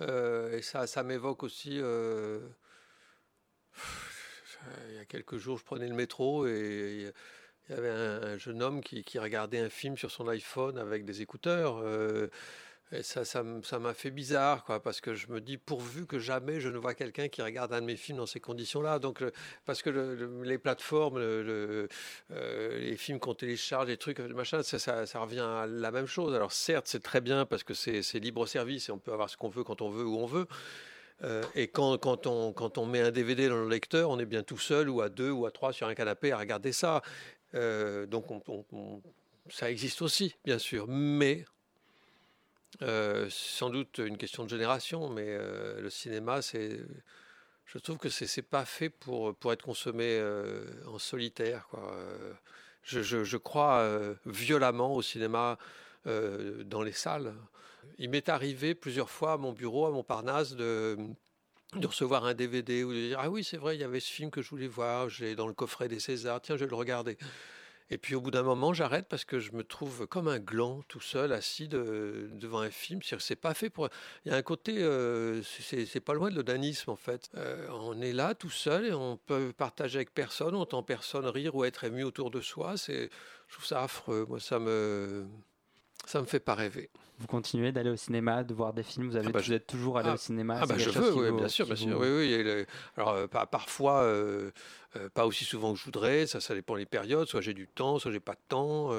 Euh, 0.00 0.58
et 0.58 0.62
ça, 0.62 0.88
ça 0.88 1.04
m'évoque 1.04 1.44
aussi. 1.44 1.78
euh, 1.80 2.40
il 4.90 4.96
y 4.96 4.98
a 4.98 5.04
quelques 5.04 5.36
jours, 5.36 5.58
je 5.58 5.64
prenais 5.64 5.88
le 5.88 5.94
métro 5.94 6.46
et 6.46 7.12
il 7.68 7.74
y 7.74 7.78
avait 7.78 7.90
un, 7.90 8.22
un 8.22 8.38
jeune 8.38 8.62
homme 8.62 8.80
qui, 8.80 9.18
regardait 9.18 9.58
un 9.58 9.68
film 9.70 9.96
sur 9.96 10.10
son 10.10 10.28
iPhone 10.28 10.78
avec 10.78 11.04
des 11.04 11.22
écouteurs. 11.22 11.78
euh, 11.78 12.28
ça, 13.02 13.24
ça 13.24 13.42
m'a 13.42 13.94
fait 13.94 14.12
bizarre, 14.12 14.64
quoi, 14.64 14.80
parce 14.80 15.00
que 15.00 15.14
je 15.14 15.26
me 15.28 15.40
dis 15.40 15.58
pourvu 15.58 16.06
que 16.06 16.20
jamais 16.20 16.60
je 16.60 16.68
ne 16.68 16.78
vois 16.78 16.94
quelqu'un 16.94 17.26
qui 17.28 17.42
regarde 17.42 17.72
un 17.72 17.80
de 17.80 17.86
mes 17.86 17.96
films 17.96 18.18
dans 18.18 18.26
ces 18.26 18.38
conditions-là. 18.38 19.00
Donc, 19.00 19.24
parce 19.64 19.82
que 19.82 19.90
le- 19.90 20.14
le- 20.14 20.42
les 20.44 20.58
plateformes, 20.58 21.16
euh, 21.18 21.88
les 22.30 22.96
films 22.96 23.18
qu'on 23.18 23.34
télécharge, 23.34 23.88
les 23.88 23.96
trucs, 23.96 24.20
machin, 24.20 24.62
ça, 24.62 24.78
ça, 24.78 25.18
revient 25.18 25.40
à 25.40 25.66
la 25.66 25.90
même 25.90 26.06
chose. 26.06 26.34
Alors 26.34 26.52
certes, 26.52 26.86
c'est 26.86 27.02
très 27.02 27.20
bien 27.20 27.44
parce 27.44 27.64
que 27.64 27.74
c'est 27.74 28.20
libre 28.20 28.46
service 28.46 28.88
et 28.88 28.92
on 28.92 28.98
peut 28.98 29.12
avoir 29.12 29.30
ce 29.30 29.36
qu'on 29.36 29.48
veut 29.48 29.64
quand 29.64 29.82
on 29.82 29.90
veut 29.90 30.04
où 30.04 30.18
on 30.18 30.26
veut. 30.26 30.46
Euh, 31.24 31.42
et 31.54 31.68
quand, 31.68 31.96
quand, 31.98 32.26
on, 32.26 32.52
quand 32.52 32.78
on 32.78 32.86
met 32.86 33.00
un 33.00 33.10
DVD 33.10 33.48
dans 33.48 33.56
le 33.56 33.68
lecteur, 33.68 34.10
on 34.10 34.18
est 34.18 34.26
bien 34.26 34.42
tout 34.42 34.58
seul 34.58 34.88
ou 34.90 35.00
à 35.00 35.08
deux 35.08 35.30
ou 35.30 35.46
à 35.46 35.50
trois 35.50 35.72
sur 35.72 35.86
un 35.86 35.94
canapé 35.94 36.32
à 36.32 36.38
regarder 36.38 36.72
ça. 36.72 37.02
Euh, 37.54 38.06
donc 38.06 38.30
on- 38.30 38.42
on- 38.48 38.64
on- 38.72 39.02
ça 39.48 39.70
existe 39.70 40.02
aussi, 40.02 40.34
bien 40.44 40.58
sûr. 40.58 40.86
Mais 40.88 41.44
euh, 42.82 43.26
sans 43.30 43.70
doute 43.70 43.98
une 43.98 44.18
question 44.18 44.44
de 44.44 44.50
génération, 44.50 45.08
mais 45.08 45.24
euh, 45.28 45.80
le 45.80 45.88
cinéma, 45.88 46.42
c'est, 46.42 46.80
je 47.64 47.78
trouve 47.78 47.96
que 47.96 48.10
c'est, 48.10 48.42
pas 48.42 48.66
fait 48.66 48.90
pour, 48.90 49.34
pour 49.34 49.52
être 49.52 49.62
consommé 49.62 50.22
en 50.86 50.98
solitaire. 50.98 51.66
Je, 52.82 53.36
crois 53.38 53.88
violemment 54.26 54.94
au 54.94 55.02
cinéma 55.02 55.58
dans 56.04 56.82
les 56.82 56.92
salles. 56.92 57.34
Il 57.98 58.10
m'est 58.10 58.28
arrivé 58.28 58.74
plusieurs 58.74 59.10
fois 59.10 59.32
à 59.34 59.36
mon 59.36 59.52
bureau, 59.52 59.86
à 59.86 59.90
Montparnasse, 59.90 60.54
de, 60.54 60.96
de 61.74 61.86
recevoir 61.86 62.24
un 62.24 62.34
DVD 62.34 62.84
ou 62.84 62.92
de 62.92 63.08
dire 63.08 63.18
Ah 63.20 63.30
oui, 63.30 63.44
c'est 63.44 63.56
vrai, 63.56 63.76
il 63.76 63.80
y 63.80 63.84
avait 63.84 64.00
ce 64.00 64.10
film 64.10 64.30
que 64.30 64.42
je 64.42 64.50
voulais 64.50 64.68
voir, 64.68 65.08
j'ai 65.08 65.34
dans 65.34 65.46
le 65.46 65.54
coffret 65.54 65.88
des 65.88 66.00
Césars, 66.00 66.40
tiens, 66.40 66.56
je 66.56 66.64
vais 66.64 66.70
le 66.70 66.76
regarder. 66.76 67.16
Et 67.88 67.98
puis 67.98 68.16
au 68.16 68.20
bout 68.20 68.32
d'un 68.32 68.42
moment, 68.42 68.72
j'arrête 68.72 69.06
parce 69.08 69.24
que 69.24 69.38
je 69.38 69.52
me 69.52 69.62
trouve 69.62 70.08
comme 70.08 70.26
un 70.26 70.40
gland 70.40 70.82
tout 70.88 71.00
seul, 71.00 71.32
assis 71.32 71.68
de- 71.68 72.28
devant 72.32 72.58
un 72.58 72.70
film. 72.70 73.00
C'est 73.02 73.36
pas 73.36 73.54
fait 73.54 73.70
pour. 73.70 73.88
Il 74.24 74.32
y 74.32 74.34
a 74.34 74.36
un 74.36 74.42
côté, 74.42 74.82
euh, 74.82 75.40
c'est 75.42 75.86
c'est 75.86 76.00
pas 76.00 76.12
loin 76.14 76.28
de 76.30 76.34
l'odanisme 76.34 76.90
en 76.90 76.96
fait. 76.96 77.30
Euh, 77.36 77.68
on 77.70 78.00
est 78.00 78.12
là 78.12 78.34
tout 78.34 78.50
seul 78.50 78.86
et 78.86 78.92
on 78.92 79.16
peut 79.16 79.52
partager 79.56 79.98
avec 79.98 80.12
personne, 80.14 80.54
on 80.56 80.62
entend 80.62 80.82
personne 80.82 81.26
rire 81.26 81.54
ou 81.54 81.64
être 81.64 81.84
ému 81.84 82.02
autour 82.02 82.30
de 82.32 82.40
soi. 82.40 82.76
C'est, 82.76 83.08
je 83.48 83.54
trouve 83.54 83.66
ça 83.66 83.82
affreux. 83.84 84.26
Moi, 84.28 84.40
ça 84.40 84.58
me, 84.58 85.26
ça 86.06 86.20
me 86.20 86.26
fait 86.26 86.40
pas 86.40 86.54
rêver. 86.54 86.88
Vous 87.18 87.26
continuez 87.26 87.72
d'aller 87.72 87.90
au 87.90 87.96
cinéma, 87.96 88.44
de 88.44 88.52
voir 88.54 88.72
des 88.72 88.82
films 88.82 89.08
Vous, 89.08 89.16
avez, 89.16 89.26
Ah 89.28 89.32
bah, 89.32 89.40
vous 89.40 89.52
êtes 89.52 89.66
toujours 89.66 89.98
allé 89.98 90.08
ah, 90.10 90.14
au 90.14 90.16
cinéma 90.18 90.58
Ah 90.60 90.66
bah 90.66 90.76
je 90.78 90.90
veux, 90.90 91.12
qui 91.12 91.18
oui, 91.18 91.30
vous- 91.30 91.36
bien 91.36 91.48
sûr, 91.48 91.66
bien 91.66 91.76
sûr. 91.76 91.96
vous- 91.96 92.02
Oui, 92.04 92.08
oui. 92.10 92.32
et 92.32 92.42
le- 92.42 92.66
alors 92.96 93.10
euh, 93.10 93.26
pa- 93.26 93.46
parfois, 93.46 94.02
euh, 94.02 94.50
euh, 94.96 95.08
pas 95.10 95.26
aussi 95.26 95.44
souvent 95.44 95.72
que 95.72 95.78
je 95.78 95.84
voudrais. 95.84 96.26
Ça, 96.26 96.40
ça 96.40 96.54
dépend 96.54 96.76
des 96.76 96.86
périodes. 96.86 97.26
Soit 97.28 97.40
j'ai 97.40 97.54
du 97.54 97.66
temps, 97.68 97.98
soit 97.98 98.12
j'ai 98.12 98.20
pas 98.20 98.34
de 98.34 98.40
temps. 98.48 98.90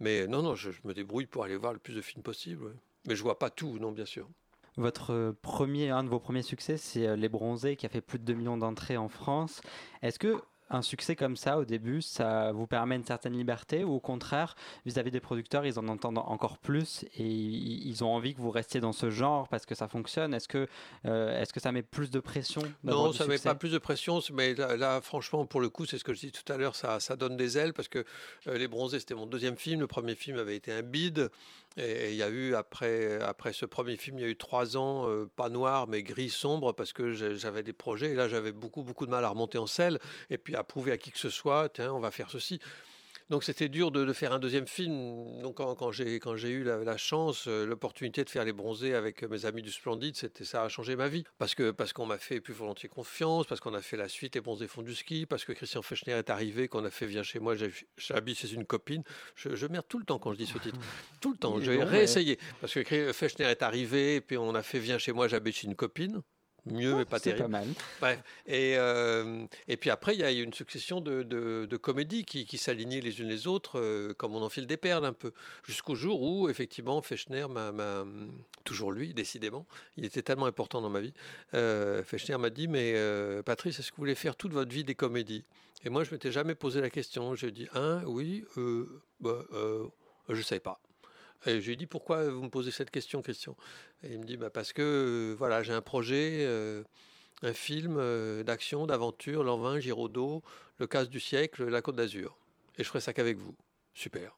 mais 0.00 0.26
non, 0.26 0.42
non, 0.42 0.54
je, 0.54 0.70
je 0.70 0.80
me 0.84 0.94
débrouille 0.94 1.26
pour 1.26 1.44
aller 1.44 1.56
voir 1.56 1.72
le 1.72 1.78
plus 1.78 1.94
de 1.94 2.00
films 2.00 2.22
possible. 2.22 2.64
ouais. 2.64 2.72
Mais 3.06 3.16
je 3.16 3.22
vois 3.22 3.38
pas 3.38 3.50
tout, 3.50 3.78
non, 3.78 3.92
bien 3.92 4.04
sûr. 4.06 4.28
Votre 4.76 5.34
premier, 5.42 5.90
un 5.90 6.04
de 6.04 6.08
vos 6.08 6.20
premiers 6.20 6.42
succès, 6.42 6.76
c'est 6.76 7.16
Les 7.16 7.28
Bronzés, 7.28 7.76
qui 7.76 7.84
a 7.84 7.88
fait 7.88 8.00
plus 8.00 8.18
de 8.18 8.24
2 8.24 8.34
millions 8.34 8.56
d'entrées 8.56 8.96
en 8.96 9.08
France. 9.08 9.60
Est-ce 10.02 10.18
que 10.18 10.36
un 10.70 10.82
succès 10.82 11.16
comme 11.16 11.36
ça, 11.36 11.58
au 11.58 11.64
début, 11.64 12.00
ça 12.00 12.52
vous 12.52 12.66
permet 12.66 12.96
une 12.96 13.04
certaine 13.04 13.32
liberté 13.32 13.84
ou 13.84 13.94
au 13.94 14.00
contraire, 14.00 14.54
vis-à-vis 14.86 15.10
des 15.10 15.20
producteurs, 15.20 15.66
ils 15.66 15.78
en 15.78 15.88
entendent 15.88 16.18
encore 16.18 16.58
plus 16.58 17.04
et 17.16 17.26
ils 17.26 18.04
ont 18.04 18.08
envie 18.08 18.34
que 18.34 18.40
vous 18.40 18.50
restiez 18.50 18.80
dans 18.80 18.92
ce 18.92 19.10
genre 19.10 19.48
parce 19.48 19.66
que 19.66 19.74
ça 19.74 19.88
fonctionne? 19.88 20.32
Est-ce 20.32 20.48
que, 20.48 20.68
euh, 21.06 21.40
est-ce 21.40 21.52
que 21.52 21.60
ça 21.60 21.72
met 21.72 21.82
plus 21.82 22.10
de 22.10 22.20
pression 22.20 22.62
Non, 22.84 23.12
ça 23.12 23.26
met 23.26 23.36
succès? 23.36 23.48
pas 23.48 23.54
plus 23.54 23.72
de 23.72 23.78
pression, 23.78 24.20
mais 24.32 24.54
là, 24.54 24.76
là, 24.76 25.00
franchement, 25.00 25.44
pour 25.44 25.60
le 25.60 25.68
coup, 25.68 25.86
c'est 25.86 25.98
ce 25.98 26.04
que 26.04 26.14
je 26.14 26.20
dis 26.20 26.32
tout 26.32 26.50
à 26.52 26.56
l'heure, 26.56 26.76
ça, 26.76 27.00
ça 27.00 27.16
donne 27.16 27.36
des 27.36 27.58
ailes 27.58 27.72
parce 27.72 27.88
que 27.88 28.04
euh, 28.46 28.56
Les 28.56 28.68
Bronzés, 28.68 29.00
c'était 29.00 29.14
mon 29.14 29.26
deuxième 29.26 29.56
film. 29.56 29.80
Le 29.80 29.86
premier 29.86 30.14
film 30.14 30.38
avait 30.38 30.56
été 30.56 30.72
un 30.72 30.82
bide. 30.82 31.30
Et 31.76 32.10
il 32.10 32.16
y 32.16 32.22
a 32.22 32.28
eu, 32.28 32.54
après, 32.54 33.20
après 33.22 33.52
ce 33.52 33.64
premier 33.64 33.96
film, 33.96 34.18
il 34.18 34.22
y 34.22 34.24
a 34.24 34.28
eu 34.28 34.36
trois 34.36 34.76
ans, 34.76 35.08
euh, 35.08 35.30
pas 35.36 35.48
noir, 35.48 35.86
mais 35.86 36.02
gris 36.02 36.28
sombre, 36.28 36.72
parce 36.72 36.92
que 36.92 37.12
j'avais 37.12 37.62
des 37.62 37.72
projets. 37.72 38.10
Et 38.10 38.14
là, 38.14 38.28
j'avais 38.28 38.52
beaucoup, 38.52 38.82
beaucoup 38.82 39.06
de 39.06 39.10
mal 39.10 39.24
à 39.24 39.28
remonter 39.28 39.58
en 39.58 39.68
selle 39.68 39.98
et 40.30 40.38
puis 40.38 40.56
à 40.56 40.64
prouver 40.64 40.90
à 40.92 40.98
qui 40.98 41.12
que 41.12 41.18
ce 41.18 41.30
soit, 41.30 41.68
tiens, 41.68 41.92
on 41.92 42.00
va 42.00 42.10
faire 42.10 42.30
ceci. 42.30 42.60
Donc 43.30 43.44
c'était 43.44 43.68
dur 43.68 43.92
de, 43.92 44.04
de 44.04 44.12
faire 44.12 44.32
un 44.32 44.40
deuxième 44.40 44.66
film. 44.66 45.40
Donc 45.40 45.58
quand, 45.58 45.76
quand 45.76 45.92
j'ai 45.92 46.18
quand 46.18 46.34
j'ai 46.34 46.50
eu 46.50 46.64
la, 46.64 46.78
la 46.78 46.96
chance, 46.96 47.46
euh, 47.46 47.64
l'opportunité 47.64 48.24
de 48.24 48.28
faire 48.28 48.44
les 48.44 48.52
bronzés 48.52 48.94
avec 48.94 49.22
euh, 49.22 49.28
mes 49.28 49.46
amis 49.46 49.62
du 49.62 49.70
Splendide, 49.70 50.16
c'était 50.16 50.44
ça 50.44 50.64
a 50.64 50.68
changé 50.68 50.96
ma 50.96 51.06
vie 51.06 51.22
parce 51.38 51.54
que 51.54 51.70
parce 51.70 51.92
qu'on 51.92 52.06
m'a 52.06 52.18
fait 52.18 52.40
plus 52.40 52.52
volontiers 52.52 52.88
confiance, 52.88 53.46
parce 53.46 53.60
qu'on 53.60 53.74
a 53.74 53.80
fait 53.80 53.96
la 53.96 54.08
suite 54.08 54.34
les 54.34 54.40
bronzés 54.40 54.66
font 54.66 54.82
du 54.82 54.96
ski, 54.96 55.26
parce 55.26 55.44
que 55.44 55.52
Christian 55.52 55.80
Fechner 55.80 56.14
est 56.14 56.28
arrivé, 56.28 56.66
qu'on 56.66 56.84
a 56.84 56.90
fait 56.90 57.06
viens 57.06 57.22
chez 57.22 57.38
moi, 57.38 57.54
j'habite 57.96 58.36
chez 58.36 58.52
une 58.52 58.64
copine. 58.64 59.04
Je, 59.36 59.54
je 59.54 59.66
merde 59.68 59.86
tout 59.88 60.00
le 60.00 60.04
temps 60.04 60.18
quand 60.18 60.32
je 60.32 60.38
dis 60.38 60.46
ce 60.46 60.58
titre, 60.58 60.78
tout 61.20 61.30
le 61.30 61.38
temps. 61.38 61.60
Je 61.60 61.70
vais 61.70 61.84
réessayer 61.84 62.36
parce 62.60 62.74
que 62.74 63.12
Fechner 63.12 63.44
est 63.44 63.62
arrivé 63.62 64.16
et 64.16 64.20
puis 64.20 64.38
on 64.38 64.56
a 64.56 64.62
fait 64.62 64.80
viens 64.80 64.98
chez 64.98 65.12
moi, 65.12 65.28
j'habite 65.28 65.54
chez 65.54 65.68
une 65.68 65.76
copine. 65.76 66.20
Mieux 66.66 66.94
mais 66.94 67.04
pas 67.04 67.18
C'est 67.18 67.30
terrible. 67.30 67.42
pas 67.44 67.48
mal. 67.48 67.68
Bref. 68.00 68.18
Et, 68.46 68.74
euh, 68.76 69.44
et 69.68 69.76
puis 69.76 69.90
après, 69.90 70.14
il 70.14 70.20
y 70.20 70.24
a 70.24 70.32
eu 70.32 70.42
une 70.42 70.52
succession 70.52 71.00
de, 71.00 71.22
de- 71.22 71.66
de 71.68 71.76
comédies 71.76 72.24
qui, 72.24 72.44
qui 72.46 72.58
s'alignaient 72.58 73.00
les 73.00 73.20
unes 73.20 73.28
les 73.28 73.46
autres, 73.46 73.78
euh, 73.80 74.12
comme 74.14 74.34
on 74.34 74.42
enfile 74.42 74.66
des 74.66 74.76
perles 74.76 75.04
un 75.04 75.12
peu. 75.12 75.32
Jusqu'au 75.64 75.94
jour 75.94 76.20
où, 76.22 76.48
effectivement, 76.48 77.00
Fechner 77.02 77.46
m'a. 77.48 77.72
m'a- 77.72 78.04
Toujours 78.64 78.92
lui, 78.92 79.14
décidément. 79.14 79.66
Il 79.96 80.04
était 80.04 80.22
tellement 80.22 80.46
important 80.46 80.80
dans 80.82 80.90
ma 80.90 81.00
vie. 81.00 81.14
Euh, 81.54 82.02
Fechner 82.04 82.36
m'a 82.36 82.50
dit 82.50 82.68
Mais 82.68 82.94
Patrice, 83.44 83.78
est-ce 83.80 83.90
que 83.90 83.96
vous 83.96 84.02
voulez 84.02 84.14
faire 84.14 84.36
toute 84.36 84.52
votre 84.52 84.70
vie 84.70 84.84
des 84.84 84.94
comédies? 84.94 85.44
Et 85.84 85.88
moi, 85.88 86.04
je 86.04 86.10
m'étais 86.10 86.30
jamais 86.30 86.54
posé 86.54 86.80
la 86.82 86.90
question. 86.90 87.34
J'ai 87.34 87.50
dit 87.50 87.66
Un, 87.72 88.04
oui, 88.04 88.44
euh, 88.58 89.00
bah, 89.20 89.44
euh, 89.54 89.86
je 90.28 90.36
ne 90.36 90.42
savais 90.42 90.60
pas. 90.60 90.78
Et 91.46 91.60
je 91.60 91.66
lui 91.66 91.72
ai 91.72 91.76
dit 91.76 91.86
pourquoi 91.86 92.28
vous 92.28 92.42
me 92.42 92.50
posez 92.50 92.70
cette 92.70 92.90
question, 92.90 93.22
Christian? 93.22 93.56
Et 94.02 94.12
il 94.12 94.18
me 94.18 94.24
dit 94.24 94.36
bah, 94.36 94.50
parce 94.50 94.72
que 94.72 94.82
euh, 94.82 95.34
voilà, 95.38 95.62
j'ai 95.62 95.72
un 95.72 95.80
projet, 95.80 96.40
euh, 96.42 96.82
un 97.42 97.54
film 97.54 97.96
euh, 97.98 98.42
d'action, 98.42 98.86
d'aventure, 98.86 99.42
Lanvin, 99.42 99.80
Giraudot, 99.80 100.42
Le 100.78 100.86
casse 100.86 101.08
du 101.08 101.20
siècle, 101.20 101.64
La 101.64 101.82
Côte 101.82 101.96
d'Azur. 101.96 102.36
Et 102.78 102.84
je 102.84 102.88
ferai 102.88 103.00
ça 103.00 103.12
qu'avec 103.12 103.38
vous. 103.38 103.54
Super. 103.94 104.36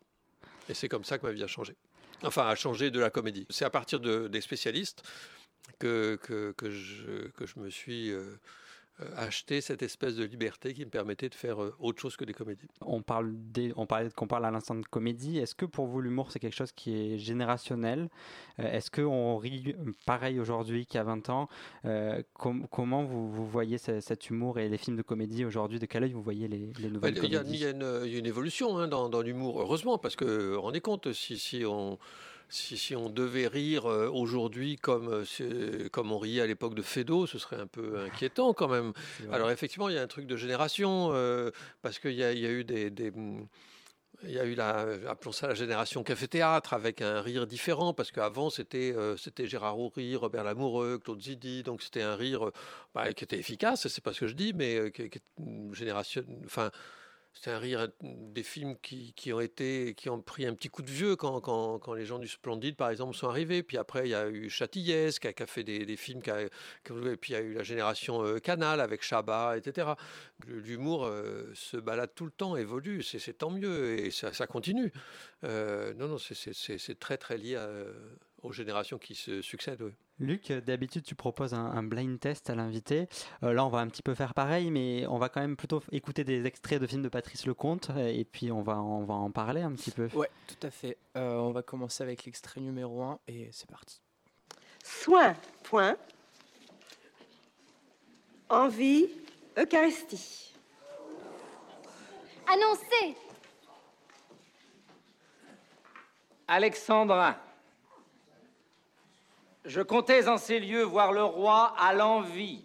Et 0.69 0.75
c'est 0.75 0.89
comme 0.89 1.05
ça 1.05 1.19
que 1.19 1.27
ma 1.27 1.33
vie 1.33 1.43
a 1.43 1.49
changé. 1.49 1.77
Enfin, 2.23 2.47
a 2.47 2.55
changé 2.55 2.91
de 2.91 3.01
la 3.01 3.11
comédie. 3.11 3.47
C'est 3.51 3.65
à 3.65 3.71
partir 3.71 3.99
de, 3.99 4.29
des 4.29 4.41
spécialistes 4.41 5.03
que, 5.81 6.17
que, 6.23 6.71
je, 6.71 7.29
que 7.31 7.47
je 7.47 7.59
me 7.59 7.69
suis 7.69 8.13
euh, 9.01 9.07
acheté 9.17 9.61
cette 9.63 9.83
espèce 9.83 10.17
de 10.17 10.25
liberté 10.25 10.75
qui 10.75 10.85
me 10.85 10.91
permettait 10.91 11.29
de 11.31 11.35
faire 11.35 11.63
euh, 11.63 11.75
autre 11.79 12.01
chose 12.03 12.17
que 12.17 12.25
des 12.27 12.35
comédies. 12.35 12.69
On 12.83 13.01
parle 13.03 13.33
des- 13.35 13.73
on 13.77 13.87
parlait 13.87 14.11
qu'on 14.11 14.27
parle 14.27 14.45
à 14.45 14.51
l'instant 14.51 14.75
de 14.75 14.85
comédie. 14.85 15.39
Est-ce 15.39 15.55
que 15.55 15.65
pour 15.65 15.87
vous 15.87 16.01
l'humour 16.03 16.31
c'est 16.31 16.39
quelque 16.39 16.55
chose 16.55 16.73
qui 16.73 16.95
est 17.15 17.19
générationnel? 17.19 18.11
Euh, 18.59 18.71
Est-ce 18.71 18.91
qu'on 18.91 19.37
rit 19.39 19.75
pareil 20.05 20.39
aujourd'hui 20.39 20.85
qu'il 20.87 20.99
y 20.99 21.01
a 21.01 21.05
20 21.05 21.31
ans? 21.31 21.49
Euh, 21.87 22.23
com- 22.35 22.67
Comment 22.71 23.03
vous, 23.05 23.31
vous 23.31 23.47
voyez 23.47 23.79
ce- 23.79 24.01
cet 24.01 24.29
humour 24.29 24.59
et 24.59 24.69
les 24.69 24.79
films 24.79 24.97
de 24.97 25.03
comédie 25.03 25.45
aujourd'hui? 25.45 25.79
De 25.79 25.87
quel 25.87 26.05
œil 26.05 26.13
vous 26.13 26.23
voyez 26.23 26.47
les, 26.49 26.71
les 26.79 26.91
nouvelles 26.91 27.17
Il 27.17 27.33
y, 27.33 27.37
a, 27.37 27.41
comédies 27.41 27.55
il 27.55 27.61
y 27.63 27.67
a 27.67 27.71
une, 27.71 28.03
il 28.05 28.13
y 28.13 28.17
a 28.17 28.19
une 28.19 28.27
évolution 28.27 28.77
hein, 28.79 28.89
dans, 28.89 29.09
dans 29.09 29.23
l'humour, 29.23 29.61
heureusement, 29.63 29.97
parce 29.99 30.17
que 30.17 30.55
rendez 30.57 30.81
compte, 30.83 31.13
si, 31.15 31.39
si, 31.39 31.65
on, 31.65 31.99
si, 32.53 32.77
si 32.77 32.95
on 32.95 33.09
devait 33.09 33.47
rire 33.47 33.87
euh, 33.87 34.09
aujourd'hui 34.09 34.77
comme, 34.77 35.25
euh, 35.41 35.89
comme 35.91 36.13
on 36.13 36.19
riait 36.19 36.43
à 36.43 36.47
l'époque 36.47 36.75
de 36.75 36.83
Fédo, 36.83 37.27
ce 37.27 37.39
serait 37.39 37.57
un 37.57 37.67
peu 37.67 38.01
inquiétant 38.01 38.53
quand 38.53 38.69
même. 38.69 38.93
Alors 39.33 39.51
effectivement, 39.51 39.89
il 39.89 39.95
y 39.95 39.99
a 39.99 40.03
un 40.03 40.07
truc 40.07 40.27
de 40.27 40.37
génération, 40.37 41.11
euh, 41.13 41.51
parce 41.81 41.99
qu'il 41.99 42.13
y 42.13 42.23
a, 42.23 42.33
il 42.33 42.41
y 42.41 42.47
a 42.47 42.51
eu 42.51 42.65
des... 42.65 42.91
des, 42.91 43.13
il 44.25 44.31
y 44.31 44.39
a 44.39 44.45
eu 44.45 44.55
la, 44.55 44.87
appelons 45.09 45.33
ça 45.33 45.49
la 45.49 45.55
génération 45.55 46.05
café-théâtre, 46.05 46.75
avec 46.75 47.03
un 47.03 47.21
rire 47.21 47.47
différent, 47.47 47.93
parce 47.93 48.13
qu'avant 48.13 48.51
c'était 48.51 48.93
euh, 48.97 49.17
c'était 49.17 49.47
Gérard 49.47 49.79
Houry, 49.79 50.15
Robert 50.17 50.45
Lamoureux, 50.45 50.99
Claude 50.99 51.21
Zidi, 51.21 51.63
donc 51.63 51.83
c'était 51.83 52.03
un 52.03 52.15
rire 52.15 52.51
bah, 52.95 53.13
qui 53.13 53.25
était 53.25 53.39
efficace, 53.39 53.89
c'est 53.89 54.05
pas 54.05 54.13
ce 54.13 54.21
que 54.21 54.27
je 54.29 54.35
dis, 54.35 54.53
mais 54.55 54.77
euh, 54.77 54.91
qui, 54.91 55.11
qui 55.11 55.21
génération, 55.73 56.23
enfin, 56.45 56.71
c'est 57.35 57.51
un 57.51 57.59
rire 57.59 57.89
des 58.03 58.43
films 58.43 58.77
qui, 58.83 59.15
qui 59.15 59.33
ont 59.33 59.41
été, 59.41 59.95
qui 59.95 60.11
ont 60.11 60.21
pris 60.21 60.47
un 60.47 60.55
petit 60.55 60.69
coup 60.69 60.83
de 60.83 60.91
vieux 60.91 61.17
quand, 61.17 61.41
quand, 61.41 61.79
quand 61.79 61.95
les 61.95 62.05
gens 62.05 62.19
du 62.19 62.29
Splendide, 62.29 62.77
par 62.77 62.91
exemple, 62.91 63.17
sont 63.17 63.29
arrivés. 63.29 63.63
Puis 63.63 63.79
après, 63.79 64.07
il 64.07 64.11
y 64.11 64.15
a 64.15 64.29
eu 64.29 64.49
Châtillès 64.51 65.19
qui 65.19 65.27
a, 65.29 65.33
qui 65.33 65.43
a 65.43 65.47
fait 65.47 65.65
des, 65.65 65.87
des 65.87 65.97
films, 65.97 66.21
puis 66.23 67.33
il 67.33 67.33
y 67.33 67.37
a 67.37 67.41
eu 67.41 67.55
la 67.55 67.63
génération 67.63 68.23
euh, 68.25 68.39
Canal 68.39 68.81
avec 68.81 69.03
Chabat, 69.03 69.57
etc. 69.57 69.97
L'humour 70.47 71.05
euh, 71.07 71.51
se 71.55 71.77
balade 71.77 72.11
tout 72.15 72.25
le 72.27 72.31
temps, 72.33 72.57
évolue, 72.57 73.03
c'est 73.03 73.33
tant 73.39 73.51
mieux 73.51 73.99
et 73.99 74.11
ça, 74.11 74.47
continue. 74.47 74.93
Euh, 75.45 75.95
non, 75.95 76.09
non, 76.09 76.19
c'est- 76.19 76.99
très 77.01 77.17
très 77.17 77.39
lié 77.39 77.57
à, 77.57 77.69
aux 78.43 78.53
générations 78.53 78.99
qui 78.99 79.15
se 79.15 79.41
succèdent. 79.43 79.83
oui. 79.83 79.93
Luc, 80.19 80.53
d'habitude 80.53 81.03
tu 81.03 81.15
proposes 81.15 81.55
un, 81.55 81.65
un 81.65 81.83
blind 81.83 82.19
test 82.21 82.49
à 82.51 82.55
l'invité. 82.55 83.09
Euh, 83.43 83.53
là 83.53 83.65
on 83.65 83.69
va 83.69 83.79
un 83.79 83.89
petit 83.89 84.03
peu 84.03 84.15
faire 84.15 84.35
pareil, 84.35 84.71
mais 84.71 85.05
on 85.09 85.19
va 85.19 85.29
quand 85.29 85.41
même 85.41 85.57
plutôt 85.57 85.83
écouter 85.91 86.23
des 86.23 86.45
extraits 86.47 86.81
de 86.81 86.87
films 86.87 87.03
de 87.03 87.09
Patrice 87.09 87.47
Lecomte 87.47 87.91
euh, 87.91 88.07
et 88.07 88.25
puis 88.25 88.53
on 88.53 88.63
va, 88.63 88.81
on 88.81 89.05
va 89.05 89.15
en 89.15 89.31
parler 89.31 89.63
un 89.63 89.73
petit 89.73 89.91
peu. 89.91 90.09
Ouais, 90.15 90.31
tout 90.47 90.67
à 90.67 90.71
fait. 90.71 90.99
Euh, 91.17 91.35
on 91.37 91.51
va 91.51 91.63
commencer 91.63 92.03
avec 92.03 92.25
l'extrait 92.25 92.61
numéro 92.61 93.03
1 93.03 93.19
et 93.29 93.49
c'est 93.53 93.69
parti. 93.69 94.01
Soin, 94.85 95.35
point. 95.65 95.97
Envie, 98.49 99.07
Eucharistie. 99.59 100.55
Annoncez 102.47 103.17
Alexandrin. 106.49 107.37
Je 109.65 109.81
comptais 109.81 110.29
en 110.29 110.39
ces 110.39 110.59
lieux 110.59 110.83
voir 110.83 111.13
le 111.13 111.23
roi 111.23 111.75
à 111.79 111.95
l'envie. 111.95 112.65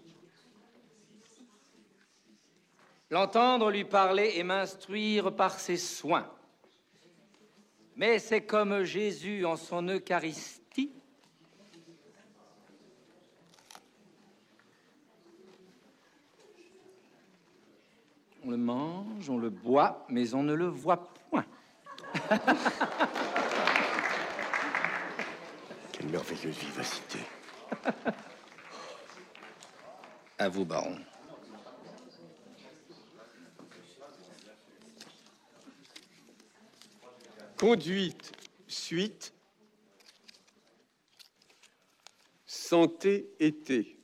L'entendre 3.09 3.71
lui 3.71 3.85
parler 3.85 4.33
et 4.35 4.43
m'instruire 4.43 5.35
par 5.35 5.59
ses 5.59 5.77
soins. 5.77 6.29
Mais 7.95 8.19
c'est 8.19 8.41
comme 8.41 8.83
Jésus 8.83 9.45
en 9.45 9.55
son 9.55 9.87
Eucharistie. 9.87 10.91
On 18.43 18.51
le 18.51 18.57
mange, 18.57 19.29
on 19.29 19.37
le 19.37 19.49
boit, 19.49 20.05
mais 20.09 20.33
on 20.33 20.43
ne 20.43 20.53
le 20.53 20.67
voit 20.67 21.09
point. 21.29 21.45
Quelle 25.97 26.09
merveilleuse 26.09 26.57
vivacité. 26.57 27.19
À 30.39 30.49
vous, 30.49 30.65
baron. 30.65 30.95
Conduite, 37.57 38.31
suite, 38.67 39.33
santé, 42.45 43.31
été. 43.39 43.97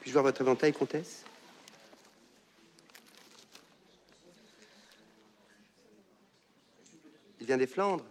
Puis-je 0.00 0.12
voir 0.12 0.24
votre 0.24 0.40
éventail, 0.40 0.72
comtesse? 0.72 1.24
Vient 7.50 7.58
des 7.58 7.66
Flandres. 7.66 8.04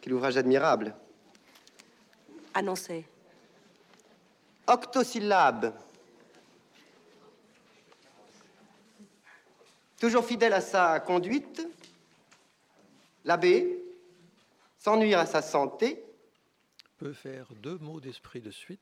Quel 0.00 0.12
ouvrage 0.12 0.36
admirable. 0.36 0.94
Annoncez. 2.54 3.04
Octosyllabe. 4.68 5.74
Toujours 9.98 10.24
fidèle 10.24 10.52
à 10.52 10.60
sa 10.60 11.00
conduite, 11.00 11.66
l'abbé, 13.24 13.82
sans 14.78 14.96
nuire 14.96 15.18
à 15.18 15.26
sa 15.26 15.42
santé, 15.42 16.04
Peut 16.98 17.12
faire 17.12 17.48
deux 17.56 17.78
mots 17.78 17.98
d'esprit 17.98 18.40
de 18.42 18.52
suite. 18.52 18.80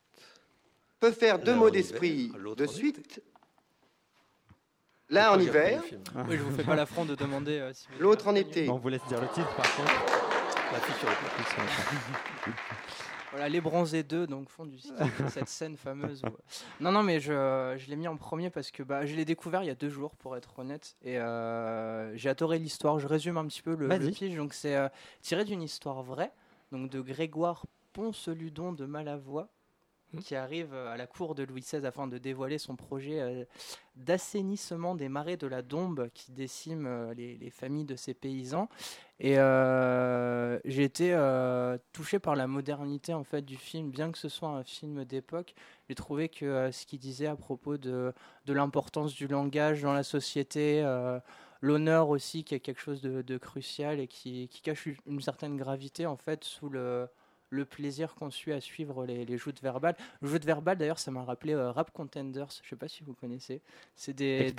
peut 0.99 1.11
faire 1.11 1.39
deux 1.39 1.55
mots 1.55 1.71
d'esprit 1.71 2.31
de 2.55 2.67
suite. 2.67 3.19
L'un 5.09 5.31
en 5.31 5.39
hiver. 5.39 5.81
Oui, 6.27 6.37
je 6.37 6.41
vous 6.41 6.55
fais 6.55 6.63
pas 6.63 6.75
l'affront 6.75 7.05
de 7.05 7.15
demander 7.15 7.59
euh, 7.59 7.73
si 7.73 7.87
vous 7.87 7.93
avez 7.95 8.03
l'autre 8.03 8.27
en 8.27 8.35
été. 8.35 8.69
On 8.69 8.77
vous 8.77 8.89
laisse 8.89 9.03
dire 9.07 9.21
le 9.21 9.27
titre 9.27 9.53
par 9.55 9.75
contre. 9.75 9.93
La 10.71 10.79
sur 10.79 11.07
le. 11.09 12.51
Voilà, 13.31 13.49
les 13.49 13.61
bronzés 13.61 14.03
2 14.03 14.27
donc 14.27 14.47
font 14.49 14.63
du 14.65 14.77
ski, 14.77 14.93
cette 15.29 15.49
scène 15.49 15.75
fameuse. 15.75 16.21
où- 16.23 16.37
Non, 16.83 16.91
non, 16.91 17.01
mais 17.01 17.19
je, 17.19 17.73
je 17.77 17.89
l'ai 17.89 17.95
mis 17.95 18.07
en 18.07 18.15
premier 18.15 18.51
parce 18.51 18.69
que 18.69 18.83
bah, 18.83 19.07
je 19.07 19.15
l'ai 19.15 19.25
découvert 19.25 19.63
il 19.63 19.65
y 19.65 19.71
a 19.71 19.75
deux 19.75 19.89
jours, 19.89 20.15
pour 20.17 20.37
être 20.37 20.59
honnête, 20.59 20.95
et 21.03 21.17
euh, 21.17 22.15
j'ai 22.15 22.29
adoré 22.29 22.59
l'histoire. 22.59 22.99
Je 22.99 23.07
résume 23.07 23.37
un 23.37 23.47
petit 23.47 23.63
peu 23.63 23.75
le, 23.75 23.87
le 23.87 24.11
pitch. 24.11 24.35
Donc 24.35 24.53
c'est 24.53 24.75
euh, 24.75 24.87
tiré 25.23 25.45
d'une 25.45 25.63
histoire 25.63 26.03
vraie, 26.03 26.31
donc 26.71 26.91
de 26.91 27.01
Grégoire 27.01 27.65
Ponceludon 27.93 28.71
de 28.71 28.85
Malavoie, 28.85 29.47
Hmm. 30.13 30.19
qui 30.19 30.35
arrive 30.35 30.73
euh, 30.73 30.93
à 30.93 30.97
la 30.97 31.07
cour 31.07 31.33
de 31.35 31.43
Louis 31.43 31.61
XVI 31.61 31.85
afin 31.85 32.07
de 32.07 32.17
dévoiler 32.19 32.57
son 32.59 32.75
projet 32.75 33.19
euh, 33.19 33.45
d'assainissement 33.95 34.95
des 34.95 35.09
marais 35.09 35.37
de 35.37 35.47
la 35.47 35.61
Dombe 35.63 36.09
qui 36.13 36.31
décime 36.31 36.85
euh, 36.85 37.13
les, 37.15 37.35
les 37.37 37.49
familles 37.49 37.85
de 37.85 37.95
ces 37.95 38.13
paysans. 38.13 38.69
Et 39.19 39.35
j'ai 40.65 40.83
été 40.83 41.13
euh, 41.13 41.77
touché 41.93 42.19
par 42.19 42.35
la 42.35 42.47
modernité 42.47 43.13
en 43.13 43.23
fait 43.23 43.41
du 43.41 43.55
film, 43.57 43.89
bien 43.91 44.11
que 44.11 44.17
ce 44.17 44.29
soit 44.29 44.49
un 44.49 44.63
film 44.63 45.05
d'époque. 45.05 45.55
J'ai 45.87 45.95
trouvé 45.95 46.29
que 46.29 46.69
ce 46.71 46.85
qu'il 46.85 46.99
disait 46.99 47.27
à 47.27 47.35
propos 47.35 47.77
de, 47.77 48.13
de 48.45 48.53
l'importance 48.53 49.13
du 49.13 49.27
langage 49.27 49.81
dans 49.81 49.93
la 49.93 50.03
société, 50.03 50.83
l'honneur 51.61 52.09
aussi, 52.09 52.43
qui 52.43 52.55
est 52.55 52.59
quelque 52.59 52.81
chose 52.81 53.01
de, 53.01 53.37
crucial 53.37 53.99
et 53.99 54.07
qui, 54.07 54.49
cache 54.63 54.85
une- 54.87 54.97
une 55.05 55.21
certaine 55.21 55.55
gravité 55.57 56.05
en 56.05 56.17
fait 56.17 56.43
sous 56.43 56.69
le 56.69 57.07
le 57.53 57.65
plaisir 57.65 58.15
qu'on 58.15 58.31
suit 58.31 58.51
à 58.51 58.59
suivre 58.59 59.05
les, 59.05 59.25
les 59.25 59.37
joutes 59.37 59.61
verbales. 59.61 59.95
Le 60.21 60.27
joute 60.27 60.43
verbal, 60.43 60.77
d'ailleurs, 60.77 60.99
ça 60.99 61.11
m'a 61.11 61.23
rappelé 61.23 61.53
euh, 61.53 61.71
Rap 61.71 61.91
Contenders. 61.91 62.47
Je 62.63 62.69
sais 62.69 62.75
pas 62.75 62.87
si 62.87 63.03
vous 63.03 63.13
connaissez. 63.13 63.61
C'est 63.95 64.13
des, 64.13 64.53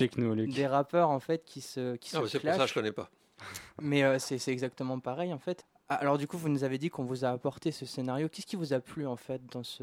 rappeurs 0.67 1.11
en 1.11 1.21
fait 1.21 1.45
qui 1.45 1.61
se 1.61 1.97
qui 1.97 2.11
se 2.11 2.17
mais 2.17 2.29
c'est 2.29 2.39
pour 2.41 2.55
ça 2.55 2.67
je 2.67 2.75
connais 2.75 2.93
pas. 2.93 3.11
Mais 3.83 4.05
euh, 4.05 4.19
c'est 4.19 4.49
exactement 4.49 5.01
pareil 5.01 5.33
en 5.33 5.39
fait. 5.39 5.67
Ah, 5.89 5.97
Alors 5.97 6.17
du 6.17 6.27
coup, 6.27 6.39
vous 6.39 6.49
nous 6.49 6.65
avez 6.65 6.79
dit 6.79 6.89
qu'on 6.89 7.05
vous 7.05 7.25
a 7.25 7.29
apporté 7.29 7.71
ce 7.71 7.85
scénario. 7.85 8.29
Qu'est-ce 8.29 8.47
qui 8.47 8.57
vous 8.57 8.73
a 8.73 8.81
plu 8.81 9.07
en 9.07 9.17
fait 9.17 9.45
dans 9.53 9.63
ce 9.63 9.83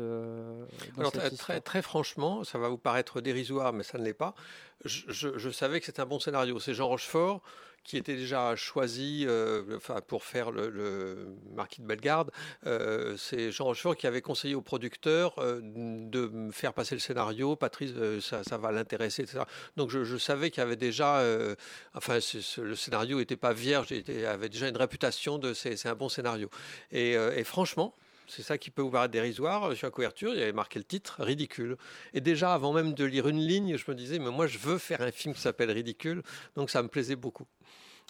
dans 0.96 1.02
Alors, 1.02 1.12
cette 1.12 1.64
très 1.64 1.82
franchement, 1.82 2.44
ça 2.44 2.58
va 2.58 2.70
vous 2.70 2.78
paraître 2.78 3.22
dérisoire, 3.22 3.72
mais 3.74 3.84
ça 3.84 4.00
ne 4.00 4.04
l'est 4.04 4.14
pas. 4.14 4.34
Je, 4.86 5.50
savais 5.52 5.80
que 5.80 5.86
c'était 5.86 6.02
un 6.02 6.06
bon 6.06 6.20
scénario. 6.20 6.60
C'est 6.60 6.74
Jean 6.74 6.88
Rochefort 6.88 7.42
qui 7.84 7.98
était 7.98 8.16
déjà 8.16 8.56
choisi 8.56 9.26
euh, 9.28 9.78
enfin, 9.78 10.02
pour 10.02 10.24
faire 10.24 10.52
le, 10.52 11.36
Marquis 11.56 11.82
de 11.82 11.88
Bellegarde. 11.88 12.32
Euh, 12.68 13.16
C'est 13.18 13.52
Jean 13.52 13.66
Rochefort 13.66 13.96
qui 13.96 14.06
avait 14.08 14.22
conseillé 14.22 14.54
au 14.54 14.62
producteur 14.62 15.34
euh, 15.40 15.60
de 15.64 16.52
faire 16.52 16.74
passer 16.74 16.96
le 16.96 17.00
scénario. 17.00 17.56
Patrice, 17.56 17.92
euh, 17.98 18.22
ça, 18.22 18.58
va 18.58 18.72
l'intéresser, 18.72 19.24
etc. 19.24 19.44
Donc 19.78 19.90
je, 19.90 20.18
savais 20.18 20.52
qu'il 20.52 20.62
y 20.62 20.64
avait 20.64 20.76
déjà, 20.76 21.24
enfin, 21.96 22.20
le 22.58 22.76
scénario 22.76 23.18
n'était 23.18 23.36
pas 23.36 23.54
vierge, 23.54 23.88
il 23.92 24.26
avait 24.26 24.50
déjà 24.50 24.68
une 24.68 24.78
réputation 24.78 25.40
de 25.40 25.54
c'est 25.54 25.88
un 25.88 25.96
bon 25.96 26.10
scénario. 26.10 26.50
Et 26.92 27.44
franchement, 27.44 27.96
c'est 28.28 28.44
ça 28.44 28.58
qui 28.58 28.72
peut 28.72 28.82
vous 28.82 28.92
paraître 28.92 29.12
dérisoire. 29.12 29.76
Sur 29.76 29.88
la 29.88 29.92
couverture, 29.92 30.34
il 30.34 30.40
y 30.40 30.44
avait 30.44 30.54
marqué 30.54 30.80
le 30.80 30.86
titre, 30.86 31.22
Ridicule. 31.22 31.78
Et 32.14 32.22
déjà, 32.22 32.54
avant 32.54 32.74
même 32.74 32.94
de 32.94 33.06
lire 33.06 33.28
une 33.28 33.40
ligne, 33.40 33.78
je 33.78 33.90
me 33.90 33.96
disais, 33.96 34.20
mais 34.20 34.32
moi, 34.32 34.48
je 34.48 34.58
veux 34.58 34.78
faire 34.78 35.02
un 35.02 35.12
film 35.12 35.34
qui 35.34 35.42
s'appelle 35.42 35.72
Ridicule. 35.72 36.24
Donc, 36.56 36.70
ça 36.70 36.82
me 36.82 36.88
plaisait 36.88 37.16
beaucoup. 37.16 37.48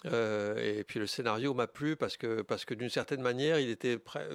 Euh, 0.06 0.78
et 0.80 0.82
puis 0.82 0.98
le 0.98 1.06
scénario 1.06 1.54
m'a 1.54 1.68
plu 1.68 1.94
parce 1.94 2.16
que, 2.16 2.42
parce 2.42 2.64
que 2.64 2.74
d'une 2.74 2.88
certaine 2.88 3.22
manière, 3.22 3.60
il 3.60 3.70
était 3.70 3.98
prêt- 3.98 4.26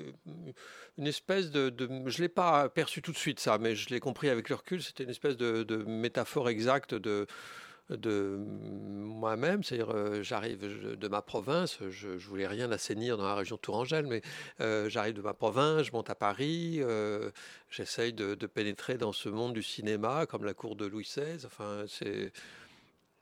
une 0.97 1.07
espèce 1.07 1.51
de, 1.51 1.69
de 1.69 1.89
je 2.09 2.21
l'ai 2.21 2.29
pas 2.29 2.69
perçu 2.69 3.01
tout 3.01 3.11
de 3.11 3.17
suite 3.17 3.41
ça, 3.41 3.57
mais 3.57 3.75
je 3.75 3.89
l'ai 3.89 3.99
compris 3.99 4.29
avec 4.29 4.47
le 4.47 4.55
recul. 4.55 4.81
C'était 4.81 5.03
une 5.03 5.09
espèce 5.09 5.35
de, 5.35 5.63
de 5.63 5.77
métaphore 5.77 6.47
exacte 6.47 6.93
de 6.95 7.27
de 7.89 8.37
moi-même, 8.37 9.63
c'est-à-dire 9.63 9.91
euh, 9.91 10.21
j'arrive 10.21 10.59
de 10.97 11.07
ma 11.07 11.21
province, 11.21 11.79
je, 11.89 12.17
je 12.17 12.27
voulais 12.27 12.47
rien 12.47 12.71
assainir 12.71 13.17
dans 13.17 13.25
la 13.25 13.35
région 13.35 13.57
Tourangelle, 13.57 14.07
mais 14.07 14.21
euh, 14.61 14.89
j'arrive 14.89 15.15
de 15.15 15.21
ma 15.21 15.33
province, 15.33 15.83
je 15.83 15.91
monte 15.93 16.09
à 16.09 16.15
Paris, 16.15 16.77
euh, 16.79 17.31
j'essaye 17.69 18.13
de, 18.13 18.35
pénétrer 18.47 18.97
dans 18.97 19.11
ce 19.11 19.29
monde 19.29 19.53
du 19.53 19.63
cinéma 19.63 20.25
comme 20.25 20.43
la 20.43 20.53
cour 20.53 20.75
de 20.75 20.85
Louis 20.85 21.03
XVI. 21.03 21.45
Enfin, 21.45 21.85
c'est 21.87 22.31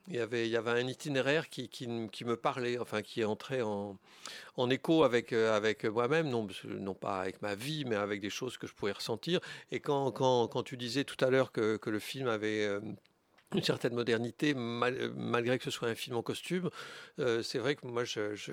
il 0.08 0.16
y 0.16 0.20
avait, 0.20 0.48
il 0.48 0.52
y 0.52 0.58
avait 0.58 0.70
un 0.70 0.88
itinéraire 0.88 1.50
qui, 1.50 1.68
qui, 1.68 1.88
qui 2.12 2.26
me 2.26 2.38
parlait, 2.38 2.78
enfin 2.78 3.02
qui 3.02 3.24
entrait 3.24 3.64
en, 3.64 3.98
en 4.56 4.70
écho 4.70 5.04
avec, 5.04 5.34
avec 5.34 5.84
moi-même, 5.84 6.30
non, 6.30 6.48
non 6.66 6.94
pas 6.94 7.22
avec 7.22 7.42
ma 7.42 7.56
vie, 7.56 7.86
mais 7.86 7.96
avec 7.96 8.22
des 8.22 8.30
choses 8.30 8.56
que 8.58 8.68
je 8.68 8.74
pouvais 8.76 8.92
ressentir. 8.92 9.40
Et 9.72 9.80
quand, 9.80 10.12
quand, 10.12 10.48
quand 10.48 10.62
tu 10.62 10.78
disais 10.78 11.06
tout 11.06 11.24
à 11.26 11.32
l'heure 11.32 11.52
que, 11.52 11.78
que 11.78 11.90
le 11.90 11.98
film 11.98 12.28
avait 12.28 12.80
une 13.56 13.64
certaine 13.64 13.94
modernité, 13.94 14.54
mal- 14.54 15.12
malgré 15.16 15.58
que 15.58 15.64
ce 15.64 15.72
soit 15.72 15.88
un 15.88 15.96
film 15.96 16.16
en 16.16 16.22
costume, 16.22 16.70
euh, 17.20 17.42
c'est 17.44 17.60
vrai 17.60 17.76
que 17.76 17.86
moi, 17.88 18.04
je, 18.04 18.36
je- 18.36 18.52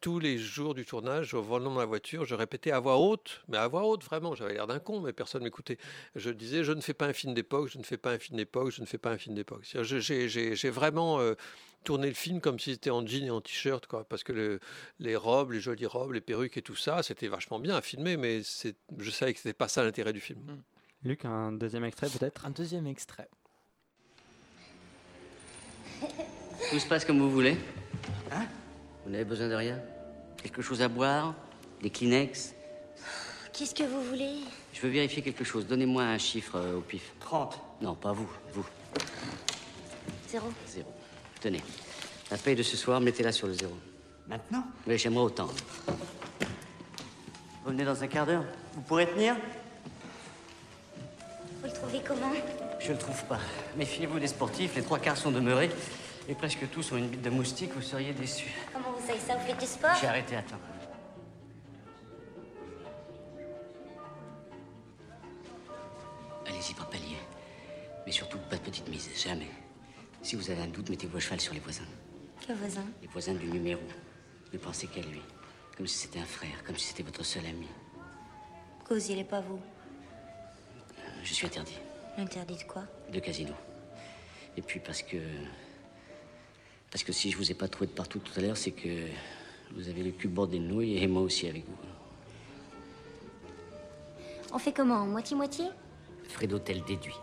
tous 0.00 0.18
les 0.18 0.36
jours 0.36 0.74
du 0.74 0.84
tournage, 0.84 1.32
au 1.32 1.40
volant 1.42 1.72
de 1.72 1.78
la 1.78 1.86
voiture, 1.86 2.24
je 2.24 2.34
répétais 2.34 2.70
à 2.70 2.80
voix 2.80 2.98
haute, 2.98 3.42
mais 3.48 3.56
à 3.56 3.66
voix 3.68 3.84
haute 3.86 4.04
vraiment, 4.04 4.34
j'avais 4.34 4.54
l'air 4.54 4.66
d'un 4.66 4.80
con, 4.80 5.00
mais 5.00 5.12
personne 5.12 5.42
m'écoutait. 5.44 5.78
Je 6.16 6.28
disais, 6.30 6.64
je 6.64 6.72
ne 6.72 6.80
fais 6.80 6.92
pas 6.92 7.06
un 7.06 7.12
film 7.12 7.32
d'époque, 7.34 7.68
je 7.70 7.78
ne 7.78 7.82
fais 7.84 7.96
pas 7.96 8.12
un 8.12 8.18
film 8.18 8.36
d'époque, 8.36 8.72
je 8.72 8.80
ne 8.80 8.86
fais 8.86 8.98
pas 8.98 9.10
un 9.12 9.16
film 9.18 9.34
d'époque. 9.34 9.62
J'ai 9.64 10.28
j'ai- 10.28 10.54
j'ai 10.56 10.70
vraiment 10.70 11.20
euh, 11.20 11.34
tourné 11.84 12.08
le 12.08 12.14
film 12.14 12.40
comme 12.40 12.58
si 12.58 12.72
c'était 12.72 12.90
en 12.90 13.06
jean 13.06 13.24
et 13.26 13.30
en 13.30 13.40
t-shirt, 13.40 13.86
quoi, 13.86 14.04
parce 14.04 14.24
que 14.24 14.32
le- 14.32 14.60
les 14.98 15.14
robes, 15.16 15.52
les 15.52 15.60
jolies 15.60 15.86
robes, 15.86 16.12
les 16.12 16.20
perruques 16.20 16.56
et 16.58 16.62
tout 16.62 16.76
ça, 16.76 17.02
c'était 17.02 17.28
vachement 17.28 17.60
bien 17.60 17.76
à 17.76 17.80
filmer, 17.80 18.16
mais 18.16 18.42
c'est- 18.42 18.76
je 18.98 19.10
savais 19.10 19.32
que 19.32 19.38
c'était 19.38 19.54
pas 19.54 19.68
ça 19.68 19.82
l'intérêt 19.84 20.12
du 20.12 20.20
film. 20.20 20.40
Luc, 21.04 21.24
un 21.24 21.52
deuxième 21.52 21.84
extrait 21.84 22.08
peut-être? 22.10 22.44
Un 22.44 22.50
deuxième 22.50 22.86
extrait. 22.88 23.28
Tout 26.70 26.78
se 26.78 26.86
passe 26.86 27.04
comme 27.04 27.18
vous 27.20 27.30
voulez. 27.30 27.56
Hein 28.32 28.46
Vous 29.04 29.12
n'avez 29.12 29.24
besoin 29.24 29.48
de 29.48 29.54
rien 29.54 29.80
Quelque 30.42 30.62
chose 30.62 30.82
à 30.82 30.88
boire 30.88 31.34
Des 31.82 31.90
Kleenex 31.90 32.54
Qu'est-ce 33.52 33.74
que 33.74 33.84
vous 33.84 34.02
voulez? 34.02 34.40
Je 34.74 34.82
veux 34.82 34.90
vérifier 34.90 35.22
quelque 35.22 35.42
chose. 35.44 35.66
Donnez-moi 35.66 36.02
un 36.02 36.18
chiffre 36.18 36.56
euh, 36.56 36.76
au 36.76 36.82
pif. 36.82 37.14
30. 37.20 37.58
Non, 37.80 37.94
pas 37.94 38.12
vous. 38.12 38.28
Vous. 38.52 38.66
Zéro. 40.28 40.52
Zéro. 40.68 40.92
Tenez. 41.40 41.62
La 42.30 42.36
paye 42.36 42.54
de 42.54 42.62
ce 42.62 42.76
soir, 42.76 43.00
mettez-la 43.00 43.32
sur 43.32 43.46
le 43.46 43.54
zéro. 43.54 43.72
Maintenant? 44.28 44.64
Oui, 44.86 44.98
j'aimerais 44.98 45.24
autant. 45.24 45.48
Vous 45.86 47.70
venez 47.70 47.84
dans 47.84 48.02
un 48.02 48.06
quart 48.08 48.26
d'heure 48.26 48.44
Vous 48.74 48.82
pourrez 48.82 49.06
tenir? 49.06 49.36
Vous 51.62 51.66
le 51.66 51.72
trouvez 51.72 52.02
comment? 52.06 52.32
Je 52.86 52.92
le 52.92 52.98
trouve 52.98 53.24
pas. 53.24 53.40
Méfiez-vous 53.76 54.20
des 54.20 54.28
sportifs, 54.28 54.76
les 54.76 54.82
trois 54.82 55.00
quarts 55.00 55.16
sont 55.16 55.32
demeurés. 55.32 55.70
Et 56.28 56.36
presque 56.36 56.70
tous 56.70 56.92
ont 56.92 56.96
une 56.96 57.08
bite 57.08 57.22
de 57.22 57.30
moustique, 57.30 57.72
vous 57.74 57.82
seriez 57.82 58.12
déçus. 58.12 58.52
Comment 58.72 58.92
vous 58.96 59.04
savez 59.04 59.18
ça 59.18 59.34
Vous 59.34 59.44
faites 59.44 59.58
du 59.58 59.66
sport 59.66 59.90
J'ai 60.00 60.06
arrêté 60.06 60.36
à 60.36 60.42
temps. 60.42 60.60
Allez-y, 66.46 66.74
pas 66.74 66.84
palier. 66.84 67.16
Mais 68.06 68.12
surtout, 68.12 68.38
pas 68.48 68.56
de 68.56 68.62
petite 68.62 68.88
mise, 68.88 69.10
jamais. 69.20 69.48
Si 70.22 70.36
vous 70.36 70.48
avez 70.50 70.62
un 70.62 70.68
doute, 70.68 70.88
mettez-vous 70.88 71.16
à 71.16 71.20
cheval 71.20 71.40
sur 71.40 71.54
les 71.54 71.60
voisins. 71.60 71.82
Quel 72.46 72.54
voisin 72.54 72.84
Les 73.02 73.08
voisins 73.08 73.34
du 73.34 73.46
numéro. 73.48 73.82
Ne 74.52 74.58
pensez 74.58 74.86
qu'à 74.86 75.00
lui. 75.00 75.22
Comme 75.76 75.88
si 75.88 75.96
c'était 75.98 76.20
un 76.20 76.24
frère, 76.24 76.62
comme 76.64 76.76
si 76.76 76.86
c'était 76.86 77.02
votre 77.02 77.24
seul 77.24 77.44
ami. 77.46 77.66
Cause, 78.88 79.08
il 79.08 79.18
est 79.18 79.24
pas 79.24 79.40
vous. 79.40 79.58
Euh, 80.98 81.10
Je 81.24 81.34
suis 81.34 81.46
interdit 81.46 81.78
Interdit 82.18 82.56
de 82.56 82.62
quoi? 82.64 82.84
De 83.12 83.18
casino. 83.20 83.52
Et 84.56 84.62
puis 84.62 84.80
parce 84.80 85.02
que. 85.02 85.16
Parce 86.90 87.04
que 87.04 87.12
si 87.12 87.30
je 87.30 87.36
vous 87.36 87.50
ai 87.50 87.54
pas 87.54 87.68
trouvé 87.68 87.86
de 87.88 87.92
partout 87.92 88.18
tout 88.20 88.32
à 88.38 88.42
l'heure, 88.42 88.56
c'est 88.56 88.70
que 88.70 89.06
vous 89.72 89.88
avez 89.88 90.02
le 90.02 90.12
cul 90.12 90.28
bordé 90.28 90.58
de 90.58 90.64
nouilles 90.64 90.96
et 90.96 91.06
moi 91.06 91.22
aussi 91.22 91.46
avec 91.48 91.64
vous. 91.66 91.76
On 94.52 94.58
fait 94.58 94.72
comment? 94.72 95.04
Moitié-moitié? 95.06 95.66
Frais 96.28 96.46
d'hôtel 96.46 96.82
déduit. 96.84 97.14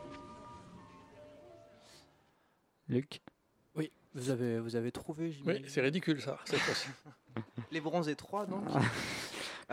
Luc? 2.89 3.21
Oui, 3.75 3.91
vous 4.13 4.29
avez, 4.29 4.59
vous 4.59 4.75
avez 4.75 4.91
trouvé, 4.91 5.27
Oui, 5.27 5.31
j'imagine. 5.31 5.65
c'est 5.67 5.81
ridicule 5.81 6.21
ça, 6.21 6.37
cette 6.45 6.59
fois-ci. 6.59 6.87
Les 7.71 7.81
bronzés 7.81 8.15
3, 8.15 8.45
donc. 8.45 8.65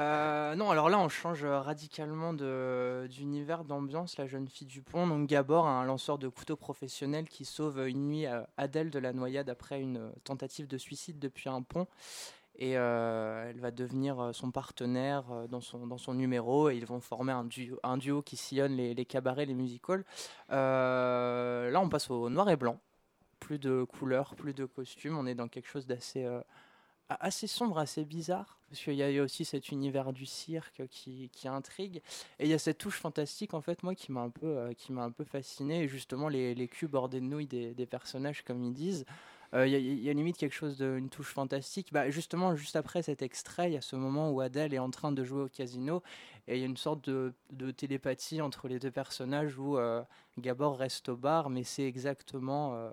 Euh, 0.01 0.55
non, 0.55 0.71
alors 0.71 0.89
là, 0.89 0.99
on 0.99 1.09
change 1.09 1.45
radicalement 1.45 2.33
d'univers, 2.33 3.65
d'ambiance. 3.65 4.17
La 4.17 4.27
jeune 4.27 4.49
fille 4.49 4.67
du 4.67 4.81
pont, 4.83 5.07
donc 5.07 5.29
Gabor, 5.29 5.67
un 5.67 5.85
lanceur 5.85 6.17
de 6.19 6.29
couteau 6.29 6.57
professionnel 6.57 7.29
qui 7.29 7.45
sauve 7.45 7.87
une 7.87 8.07
nuit 8.07 8.27
Adèle 8.57 8.91
de 8.91 8.99
la 8.99 9.13
noyade 9.13 9.51
après 9.51 9.81
une 9.81 10.13
tentative 10.25 10.67
de 10.67 10.79
suicide 10.79 11.19
depuis 11.19 11.49
un 11.51 11.63
pont. 11.63 11.87
Et 12.57 12.77
euh, 12.77 13.49
elle 13.49 13.59
va 13.59 13.71
devenir 13.71 14.21
euh, 14.21 14.33
son 14.33 14.51
partenaire 14.51 15.25
dans 15.49 15.61
son, 15.63 16.15
numéro 16.15 16.69
et 16.69 16.77
ils 16.77 16.85
vont 16.85 17.01
former 17.01 17.33
un 17.33 17.97
duo, 17.97 18.23
qui 18.23 18.37
sillonne 18.37 18.77
les, 18.77 19.05
cabarets, 19.07 19.47
les 19.47 19.55
musicals. 19.55 20.05
Euh, 20.51 21.71
là, 21.71 21.81
on 21.81 21.89
passe 21.89 22.11
au 22.11 22.29
noir 22.29 22.51
et 22.51 22.57
blanc. 22.57 22.79
Plus 23.39 23.59
de 23.59 23.85
couleurs, 23.85 24.35
plus 24.35 24.53
de 24.53 24.67
costumes. 24.67 25.17
On 25.17 25.27
est 25.27 25.35
dans 25.35 25.49
quelque 25.49 25.69
chose 25.69 25.87
d'assez 25.87 26.27
assez 27.21 27.47
sombre, 27.47 27.79
assez 27.79 28.05
bizarre, 28.05 28.59
parce 28.69 28.83
qu'il 28.83 28.95
y 28.95 29.19
a 29.19 29.23
aussi 29.23 29.45
cet 29.45 29.71
univers 29.71 30.13
du 30.13 30.27
cirque 30.27 30.83
qui, 30.91 31.31
intrigue, 31.45 32.03
et 32.39 32.45
il 32.45 32.49
y 32.49 32.55
a 32.55 32.59
cette 32.59 32.79
touche 32.79 32.99
fantastique 32.99 33.55
en 33.55 33.61
fait 33.61 33.83
moi 33.83 33.95
qui 33.95 34.13
m'a 34.13 34.21
un 34.21 34.31
peu 34.31 34.47
euh, 34.47 34.73
qui 34.75 34.93
m'a 34.93 35.03
un 35.03 35.11
peu 35.11 35.25
fasciné, 35.25 35.83
et 35.83 35.89
justement 35.89 36.29
les, 36.29 36.55
les 36.55 36.69
culs 36.69 36.89
bordés 36.89 37.21
de 37.21 37.25
nouilles 37.25 37.47
des, 37.47 37.87
personnages 37.87 38.43
comme 38.43 38.63
ils 38.63 38.73
disent. 38.75 39.05
Euh, 39.53 39.67
Il 39.67 39.73
y, 39.73 40.09
a- 40.09 40.13
limite 40.13 40.37
quelque 40.37 40.55
chose 40.55 40.79
d'une 40.79 41.09
touche 41.09 41.33
fantastique. 41.33 41.93
Bah, 41.93 42.09
justement, 42.09 42.55
juste 42.55 42.77
après 42.77 43.03
cet 43.03 43.21
extrait, 43.21 43.69
il 43.69 43.75
y 43.75 43.77
a 43.77 43.81
ce 43.81 43.97
moment 43.97 44.31
où 44.31 44.41
Adèle 44.41 44.73
est 44.73 44.79
en 44.79 44.91
train 44.91 45.11
de 45.11 45.25
jouer 45.25 45.43
au 45.43 45.49
casino 45.49 46.05
et 46.47 46.55
il 46.55 46.61
y 46.61 46.63
a 46.63 46.67
une 46.67 46.77
sorte 46.77 47.09
de, 47.11 47.35
de 47.51 47.73
télépathie 47.73 48.41
entre 48.41 48.69
les 48.69 48.79
deux 48.79 48.93
personnages 48.93 49.59
où 49.59 49.77
euh, 49.77 50.05
Gabor 50.39 50.79
reste 50.79 51.09
au 51.09 51.17
bar, 51.17 51.51
mais 51.51 51.65
c'est 51.65 51.83
exactement 51.83 52.77
euh, 52.77 52.91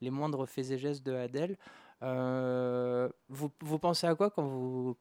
les 0.00 0.10
moindres 0.10 0.46
faits 0.48 0.70
et 0.70 0.78
gestes 0.78 1.04
de 1.04 1.12
Adèle. 1.12 1.56
Euh, 2.02 3.08
vous, 3.28 3.50
vous 3.60 3.78
pensez 3.78 4.06
à 4.06 4.14
quoi 4.14 4.30
quand 4.30 4.44
vous 4.44 4.98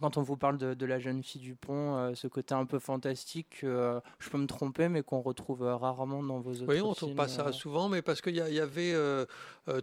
quand 0.00 0.16
on 0.16 0.22
vous 0.22 0.36
parle 0.36 0.58
de, 0.58 0.74
de 0.74 0.86
la 0.86 0.98
jeune 0.98 1.22
fille 1.22 1.40
du 1.40 1.54
pont, 1.54 1.96
euh, 1.96 2.14
ce 2.14 2.28
côté 2.28 2.54
un 2.54 2.66
peu 2.66 2.78
fantastique, 2.78 3.60
euh, 3.64 4.00
je 4.18 4.30
peux 4.30 4.38
me 4.38 4.46
tromper, 4.46 4.88
mais 4.88 5.02
qu'on 5.02 5.20
retrouve 5.20 5.62
euh, 5.62 5.76
rarement 5.76 6.22
dans 6.22 6.40
vos 6.40 6.52
autres 6.52 6.66
Oui, 6.68 6.80
on 6.80 6.90
ne 6.90 6.94
trouve 6.94 7.08
films, 7.08 7.16
pas 7.16 7.28
ça 7.28 7.52
souvent, 7.52 7.88
mais 7.88 8.02
parce 8.02 8.20
qu'il 8.20 8.36
y, 8.36 8.60
avait, 8.60 8.94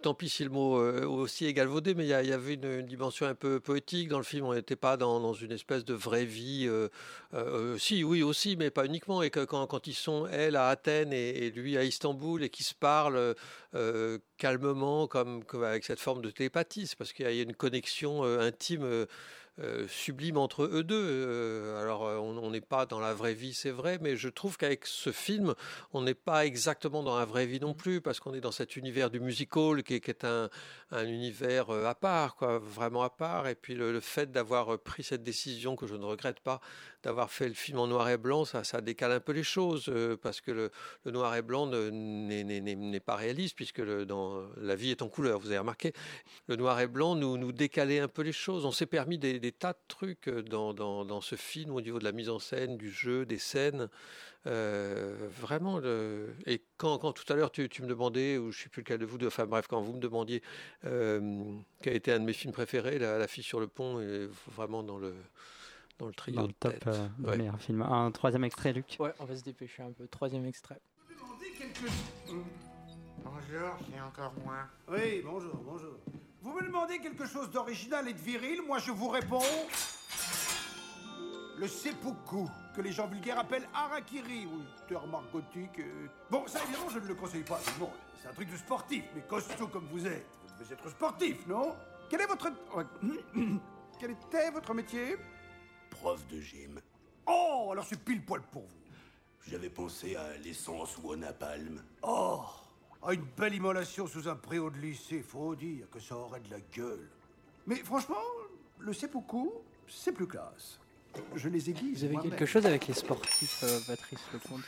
tant 0.01 0.13
pis 0.13 0.29
si 0.29 0.43
le 0.43 0.49
mot 0.49 0.77
aussi 1.05 1.45
est 1.45 1.53
galvaudé, 1.53 1.93
mais 1.93 2.05
il 2.05 2.09
y, 2.09 2.13
avait 2.13 2.53
une, 2.53 2.79
une 2.79 2.85
dimension 2.85 3.25
un 3.25 3.35
peu 3.35 3.59
poétique 3.59 4.09
dans 4.09 4.17
le 4.17 4.23
film. 4.23 4.45
On 4.45 4.53
n'était 4.53 4.75
pas 4.75 4.97
dans, 4.97 5.19
dans 5.19 5.33
une 5.33 5.51
espèce 5.51 5.83
de 5.85 5.93
vraie 5.93 6.25
vie. 6.25 6.69
si, 7.77 8.03
oui, 8.03 8.23
aussi, 8.23 8.55
mais 8.55 8.69
pas 8.69 8.85
uniquement. 8.85 9.21
Et 9.21 9.29
que 9.29 9.43
quand, 9.43 9.67
quand 9.67 9.87
ils 9.87 9.93
sont, 9.93 10.27
elle, 10.27 10.55
à 10.55 10.69
Athènes 10.69 11.13
et, 11.13 11.45
et 11.45 11.51
lui 11.51 11.77
à 11.77 11.83
Istanbul, 11.83 12.43
et 12.43 12.49
qu'ils 12.49 12.65
se 12.65 12.75
parlent 12.75 13.35
calmement, 14.37 15.07
comme, 15.07 15.43
comme 15.43 15.63
avec 15.63 15.83
cette 15.83 15.99
forme 15.99 16.21
de 16.21 16.29
télépathie, 16.29 16.87
c'est 16.87 16.97
parce 16.97 17.13
qu'il 17.13 17.25
y 17.25 17.39
a 17.39 17.43
une 17.43 17.55
connexion 17.55 18.23
intime. 18.23 19.07
Euh, 19.59 19.87
sublime 19.87 20.37
entre 20.37 20.63
eux 20.63 20.83
deux. 20.83 20.95
Euh, 21.01 21.81
alors, 21.81 22.05
euh, 22.05 22.17
on 22.17 22.51
n'est 22.51 22.61
pas 22.61 22.85
dans 22.85 22.99
la 22.99 23.13
vraie 23.13 23.33
vie, 23.33 23.53
c'est 23.53 23.71
vrai, 23.71 23.97
mais 24.01 24.17
je 24.17 24.27
trouve 24.27 24.57
qu'avec 24.57 24.85
ce 24.85 25.11
film, 25.11 25.55
on 25.93 26.01
n'est 26.01 26.13
pas 26.13 26.45
exactement 26.45 27.03
dans 27.03 27.17
la 27.17 27.25
vraie 27.25 27.45
vie 27.45 27.59
non 27.59 27.73
plus, 27.73 28.01
parce 28.01 28.19
qu'on 28.19 28.33
est 28.33 28.41
dans 28.41 28.51
cet 28.51 28.75
univers 28.75 29.09
du 29.09 29.19
musical 29.19 29.83
qui 29.83 29.95
est, 29.95 29.99
qui 30.01 30.11
est 30.11 30.25
un, 30.25 30.49
un 30.91 31.07
univers 31.07 31.69
à 31.69 31.95
part, 31.95 32.35
quoi, 32.35 32.59
vraiment 32.59 33.03
à 33.03 33.09
part. 33.09 33.47
Et 33.47 33.55
puis 33.55 33.75
le, 33.75 33.91
le 33.93 34.01
fait 34.01 34.31
d'avoir 34.31 34.77
pris 34.79 35.03
cette 35.03 35.23
décision 35.23 35.75
que 35.75 35.87
je 35.87 35.95
ne 35.95 36.05
regrette 36.05 36.39
pas, 36.41 36.59
d'avoir 37.05 37.29
fait 37.29 37.47
le 37.47 37.53
film 37.53 37.77
en 37.77 37.85
noir 37.85 38.09
et 38.09 38.17
blanc, 38.17 38.45
ça, 38.45 38.63
ça 38.63 38.81
décale 38.81 39.11
un 39.11 39.19
peu 39.19 39.31
les 39.31 39.43
choses, 39.43 39.89
euh, 39.89 40.17
parce 40.17 40.41
que 40.41 40.49
le, 40.49 40.71
le 41.05 41.11
noir 41.11 41.35
et 41.35 41.43
blanc 41.43 41.67
ne- 41.67 41.91
n'est- 41.91 42.99
pas 42.99 43.15
réaliste, 43.15 43.55
puisque 43.55 43.77
le, 43.77 44.07
dans, 44.07 44.41
la 44.57 44.75
vie 44.75 44.89
est 44.89 45.03
en 45.03 45.07
couleur, 45.07 45.39
vous 45.39 45.49
avez 45.49 45.59
remarqué. 45.59 45.93
Le 46.47 46.55
noir 46.55 46.79
et 46.79 46.87
blanc 46.87 47.13
nous, 47.13 47.37
nous 47.37 47.51
décalait 47.51 47.99
un 47.99 48.07
peu 48.07 48.23
les 48.23 48.31
choses. 48.31 48.65
On 48.65 48.71
s'est 48.71 48.87
permis 48.87 49.19
des, 49.19 49.39
tas 49.51 49.73
de 49.73 49.77
trucs 49.87 50.27
euh, 50.27 50.41
dans, 50.41 50.73
dans, 50.73 51.21
ce 51.21 51.35
film 51.35 51.75
au 51.75 51.81
niveau 51.81 51.99
de 51.99 52.03
la 52.03 52.11
mise 52.11 52.29
en 52.29 52.39
scène, 52.39 52.75
du 52.75 52.89
jeu, 52.89 53.27
des 53.27 53.37
scènes. 53.37 53.87
Euh, 54.47 55.15
vraiment, 55.39 55.79
et 56.47 56.61
quand, 56.77 56.97
quand 56.97 57.13
tout 57.13 57.31
à 57.31 57.35
l'heure 57.35 57.51
tu, 57.51 57.69
tu 57.69 57.83
me 57.83 57.87
demandais, 57.87 58.39
ou 58.39 58.51
je 58.51 58.59
ne 58.59 58.63
sais 58.63 58.69
plus 58.69 58.81
lequel 58.81 58.97
de 58.99 59.05
vous, 59.05 59.19
deux, 59.19 59.27
enfin 59.27 59.45
bref, 59.45 59.67
quand 59.67 59.81
vous 59.81 59.93
me 59.93 59.99
demandiez 59.99 60.41
euh, 60.85 61.43
quel 61.83 61.95
était 61.95 62.13
un 62.13 62.19
de 62.19 62.25
mes 62.25 62.33
films 62.33 62.53
préférés, 62.53 62.97
La, 62.97 63.27
fille 63.27 63.43
sur 63.43 63.59
le 63.59 63.67
pont 63.67 63.99
vraiment 64.55 64.81
dans 64.83 64.97
le, 64.97 65.13
dans 65.99 66.07
le 66.07 66.13
trio 66.13 66.35
Dans 66.35 66.47
le 66.47 66.53
top 66.53 66.73
euh, 66.87 67.07
Ouais. 67.23 67.37
meilleurs 67.37 67.59
films. 67.59 67.81
Un 67.81 68.11
troisième 68.11 68.43
extrait, 68.43 68.73
Luc? 68.73 68.97
Ouais, 68.99 69.13
on 69.19 69.25
va 69.25 69.35
se 69.35 69.43
dépêcher 69.43 69.83
un 69.83 69.91
peu. 69.91 70.07
Troisième 70.07 70.45
extrait. 70.45 70.79
Bonjour, 73.23 73.69
c'est 73.91 74.01
encore 74.01 74.33
moi. 74.43 74.55
Oui, 74.89 75.21
bonjour, 75.23 75.55
bonjour. 75.63 75.93
Vous 76.41 76.53
me 76.53 76.61
demandez 76.63 76.99
quelque 76.99 77.25
chose 77.25 77.49
d'original 77.49 78.07
et 78.07 78.13
de 78.13 78.19
viril, 78.19 78.61
moi 78.65 78.77
je 78.79 78.91
vous 78.91 79.09
réponds. 79.09 79.41
Le 81.57 81.67
seppuku, 81.67 82.45
que 82.75 82.81
les 82.81 82.91
gens 82.91 83.07
vulgaires 83.07 83.39
appellent 83.39 83.67
harakiri, 83.73 84.45
ou 84.45 84.61
terme 84.89 85.17
gothique. 85.31 85.79
euh. 85.79 86.07
Bon, 86.29 86.45
ça 86.47 86.61
évidemment, 86.63 86.89
je 86.89 86.99
ne 86.99 87.07
le 87.07 87.15
conseille 87.15 87.43
pas. 87.43 87.59
Bon, 87.79 87.89
c'est 88.21 88.27
un 88.27 88.33
truc 88.33 88.51
de 88.51 88.57
sportif, 88.57 89.05
mais 89.15 89.21
costaud 89.21 89.67
comme 89.67 89.85
vous 89.91 90.05
êtes. 90.05 90.25
Vous 90.47 90.63
devez 90.63 90.73
être 90.73 90.89
sportif, 90.89 91.47
non? 91.47 91.73
Quel 92.09 92.21
est 92.21 92.27
votre. 92.27 92.49
ouais. 92.75 92.83
Quel 93.99 94.11
était 94.11 94.51
votre 94.51 94.73
métier? 94.73 95.15
Prof 96.01 96.21
de 96.31 96.39
gym. 96.41 96.79
Oh, 97.27 97.69
alors 97.71 97.85
c'est 97.85 97.99
pile 98.03 98.23
poil 98.23 98.41
pour 98.51 98.63
vous. 98.63 99.49
J'avais 99.49 99.69
pensé 99.69 100.15
à 100.15 100.37
l'essence 100.43 100.97
ou 101.03 101.09
au 101.09 101.15
napalm. 101.15 101.81
Oh 102.03 102.41
ah, 103.01 103.13
Une 103.13 103.25
belle 103.37 103.55
immolation 103.55 104.07
sous 104.07 104.27
un 104.27 104.35
préau 104.35 104.69
de 104.69 104.77
lycée, 104.77 105.21
faut 105.21 105.55
dire 105.55 105.89
que 105.91 105.99
ça 105.99 106.15
aurait 106.17 106.39
de 106.41 106.51
la 106.51 106.59
gueule. 106.75 107.09
Mais 107.67 107.75
franchement, 107.75 108.15
le 108.79 108.93
seppuku, 108.93 109.51
c'est 109.87 110.11
plus 110.11 110.27
classe. 110.27 110.79
Je 111.35 111.47
les 111.47 111.69
aiguise. 111.69 111.99
Vous 111.99 112.05
avez 112.17 112.29
quelque 112.29 112.45
chose 112.45 112.65
avec 112.65 112.87
les 112.87 112.93
sportifs, 112.93 113.63
euh, 113.63 113.79
Patrice 113.87 114.19
Lecomte 114.33 114.63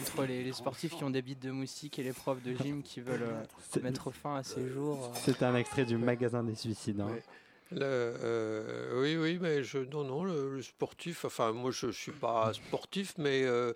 Entre 0.00 0.24
les, 0.26 0.44
les 0.44 0.52
sportifs 0.52 0.94
qui 0.94 1.04
ont 1.04 1.10
des 1.10 1.22
bites 1.22 1.40
de 1.42 1.50
moustique 1.50 1.98
et 1.98 2.02
les 2.02 2.12
profs 2.12 2.42
de 2.42 2.54
gym 2.54 2.82
qui 2.82 3.00
veulent 3.00 3.22
euh, 3.22 3.80
mettre 3.82 4.10
fin 4.10 4.36
à 4.36 4.42
ces 4.42 4.68
jours. 4.68 5.06
euh. 5.06 5.18
C'est 5.24 5.42
un 5.42 5.56
extrait 5.56 5.86
du 5.86 5.96
magasin 5.96 6.44
des 6.44 6.54
suicides. 6.54 7.00
hein. 7.00 7.08
Ouais. 7.08 7.22
Le, 7.72 7.80
euh, 7.82 9.00
oui, 9.00 9.16
oui, 9.16 9.38
mais 9.40 9.64
je, 9.64 9.78
non, 9.78 10.04
non, 10.04 10.24
le, 10.24 10.54
le 10.54 10.62
sportif, 10.62 11.24
enfin, 11.24 11.52
moi, 11.52 11.70
je 11.72 11.86
ne 11.86 11.92
suis 11.92 12.12
pas 12.12 12.52
sportif, 12.52 13.14
mais 13.18 13.42
euh, 13.44 13.72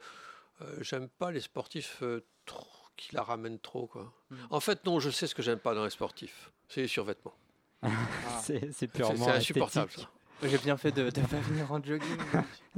euh, 0.63 0.77
j'aime 0.81 1.09
pas 1.09 1.31
les 1.33 1.41
sportifs 1.41 1.99
euh, 2.03 2.21
trop- 2.47 2.69
qui 2.97 3.15
la 3.15 3.23
ramènent 3.23 3.59
trop, 3.59 3.87
quoi. 3.87 4.13
Mm. 4.31 4.37
En 4.51 4.61
fait, 4.61 4.85
non, 4.85 5.01
je 5.01 5.11
sais 5.11 5.27
ce 5.27 5.35
que 5.35 5.43
j'aime 5.43 5.59
pas 5.59 5.75
dans 5.75 5.85
les 5.85 5.91
sportifs. 5.91 6.51
C'est 6.69 6.83
les 6.83 6.89
survêtements. 6.89 7.35
C'est- 8.43 8.87
purement 8.89 9.25
c'est 9.25 9.31
insupportable, 9.33 9.89
esthétique. 9.91 10.09
ça. 10.13 10.20
J'ai 10.43 10.59
bien 10.59 10.77
fait 10.77 10.93
de 10.93 11.05
ne 11.05 11.11
pas 11.11 11.37
venir 11.41 11.71
en 11.71 11.83
jogging. 11.83 12.09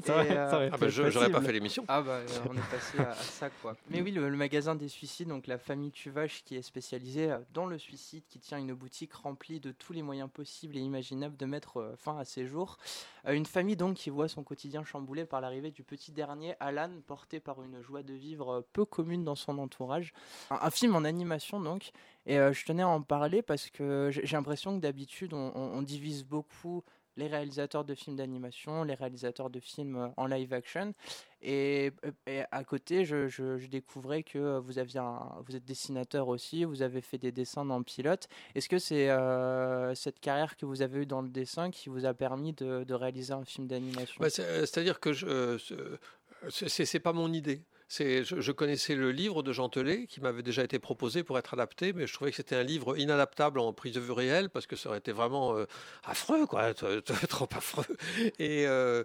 aurait 0.08 0.36
Ah 0.72 0.76
bah, 0.76 0.88
j'aurais 0.88 1.30
pas 1.30 1.40
fait 1.40 1.52
l'émission. 1.52 1.84
Ah 1.88 2.02
bah 2.02 2.12
euh, 2.12 2.26
on 2.50 2.56
est 2.56 2.70
passé 2.70 2.98
à, 2.98 3.10
à 3.10 3.14
ça 3.14 3.50
quoi. 3.60 3.76
Mais 3.90 4.00
oui, 4.00 4.10
le, 4.10 4.28
le 4.28 4.36
magasin 4.36 4.74
des 4.74 4.88
suicides, 4.88 5.28
donc 5.28 5.46
la 5.46 5.58
famille 5.58 5.90
Tuvache 5.92 6.42
qui 6.44 6.56
est 6.56 6.62
spécialisée 6.62 7.30
euh, 7.30 7.38
dans 7.54 7.66
le 7.66 7.78
suicide, 7.78 8.22
qui 8.28 8.38
tient 8.40 8.58
une 8.58 8.72
boutique 8.74 9.12
remplie 9.14 9.60
de 9.60 9.70
tous 9.70 9.92
les 9.92 10.02
moyens 10.02 10.28
possibles 10.32 10.76
et 10.76 10.80
imaginables 10.80 11.36
de 11.36 11.46
mettre 11.46 11.78
euh, 11.80 11.94
fin 11.96 12.18
à 12.18 12.24
ses 12.24 12.46
jours. 12.46 12.78
Euh, 13.28 13.32
une 13.34 13.46
famille 13.46 13.76
donc 13.76 13.94
qui 13.94 14.10
voit 14.10 14.28
son 14.28 14.42
quotidien 14.42 14.82
chamboulé 14.84 15.24
par 15.24 15.40
l'arrivée 15.40 15.70
du 15.70 15.82
petit 15.84 16.10
dernier, 16.10 16.54
Alan, 16.58 16.90
porté 17.06 17.38
par 17.38 17.62
une 17.62 17.80
joie 17.82 18.02
de 18.02 18.14
vivre 18.14 18.50
euh, 18.54 18.66
peu 18.72 18.84
commune 18.84 19.24
dans 19.24 19.36
son 19.36 19.58
entourage. 19.58 20.12
Un, 20.50 20.58
un 20.62 20.70
film 20.70 20.96
en 20.96 21.04
animation 21.04 21.60
donc. 21.60 21.92
Et 22.26 22.38
euh, 22.38 22.52
je 22.52 22.64
tenais 22.64 22.82
à 22.82 22.88
en 22.88 23.02
parler 23.02 23.42
parce 23.42 23.68
que 23.70 24.08
j'ai 24.12 24.24
j'ai 24.24 24.36
l'impression 24.36 24.76
que 24.76 24.80
d'habitude 24.80 25.34
on- 25.34 25.52
on- 25.54 25.78
on 25.78 25.82
divise 25.82 26.24
beaucoup 26.24 26.82
les 27.16 27.26
réalisateurs 27.26 27.84
de 27.84 27.94
films 27.94 28.16
d'animation, 28.16 28.84
les 28.84 28.94
réalisateurs 28.94 29.50
de 29.50 29.60
films 29.60 29.96
euh, 29.96 30.08
en 30.16 30.26
live 30.26 30.52
action. 30.52 30.92
Et, 31.42 31.90
et 32.26 32.42
à 32.52 32.64
côté, 32.64 33.04
je, 33.04 33.26
découvrais 33.66 34.22
que 34.22 34.58
un- 34.98 35.34
vous 35.44 35.56
êtes 35.56 35.64
dessinateur 35.64 36.28
aussi, 36.28 36.64
vous 36.64 36.82
avez 36.82 37.00
fait 37.00 37.18
des 37.18 37.32
dessins 37.32 37.64
dans 37.64 37.82
pilote. 37.82 38.28
Est-ce 38.54 38.68
que 38.68 38.78
c'est 38.78 39.10
euh, 39.10 39.94
cette 39.94 40.20
carrière 40.20 40.56
que 40.56 40.66
vous 40.66 40.82
avez 40.82 41.00
eue 41.00 41.06
dans 41.06 41.20
le 41.22 41.28
dessin 41.28 41.70
qui 41.70 41.88
vous 41.88 42.04
a 42.06 42.14
permis 42.14 42.52
de, 42.52 42.84
réaliser 42.94 43.32
un 43.32 43.44
film 43.44 43.66
d'animation? 43.66 44.20
Bah, 44.20 44.30
c'est- 44.30 44.44
euh, 44.44 44.60
C'est-à-dire 44.60 45.00
que 45.00 45.12
je, 45.12 45.26
euh, 45.26 45.58
ce- 45.58 46.68
c'est 46.68 46.86
c'est 46.86 47.00
pas 47.00 47.12
mon 47.12 47.32
idée. 47.32 47.62
Je, 47.98 48.52
connaissais 48.52 48.94
le 48.94 49.12
livre 49.12 49.42
de 49.42 49.52
Jean 49.52 49.68
Telet 49.68 50.06
qui 50.06 50.20
m'avait 50.20 50.42
déjà 50.42 50.64
été 50.64 50.78
proposé 50.78 51.22
pour 51.22 51.38
être 51.38 51.52
adapté, 51.52 51.92
mais 51.92 52.06
je 52.06 52.14
trouvais 52.14 52.30
que 52.30 52.36
c'était 52.36 52.56
un 52.56 52.62
livre 52.62 52.98
inadaptable 52.98 53.58
en 53.58 53.74
prise 53.74 53.94
de 53.94 54.00
vue 54.00 54.12
réelle 54.12 54.48
parce 54.48 54.66
que 54.66 54.76
ça 54.76 54.88
aurait 54.88 54.98
été 54.98 55.12
vraiment 55.12 55.54
euh, 55.54 55.66
affreux, 56.04 56.46
quoi, 56.46 56.72
trop 57.28 57.48
affreux. 57.54 57.84
Et, 58.38 58.66
euh, 58.66 59.04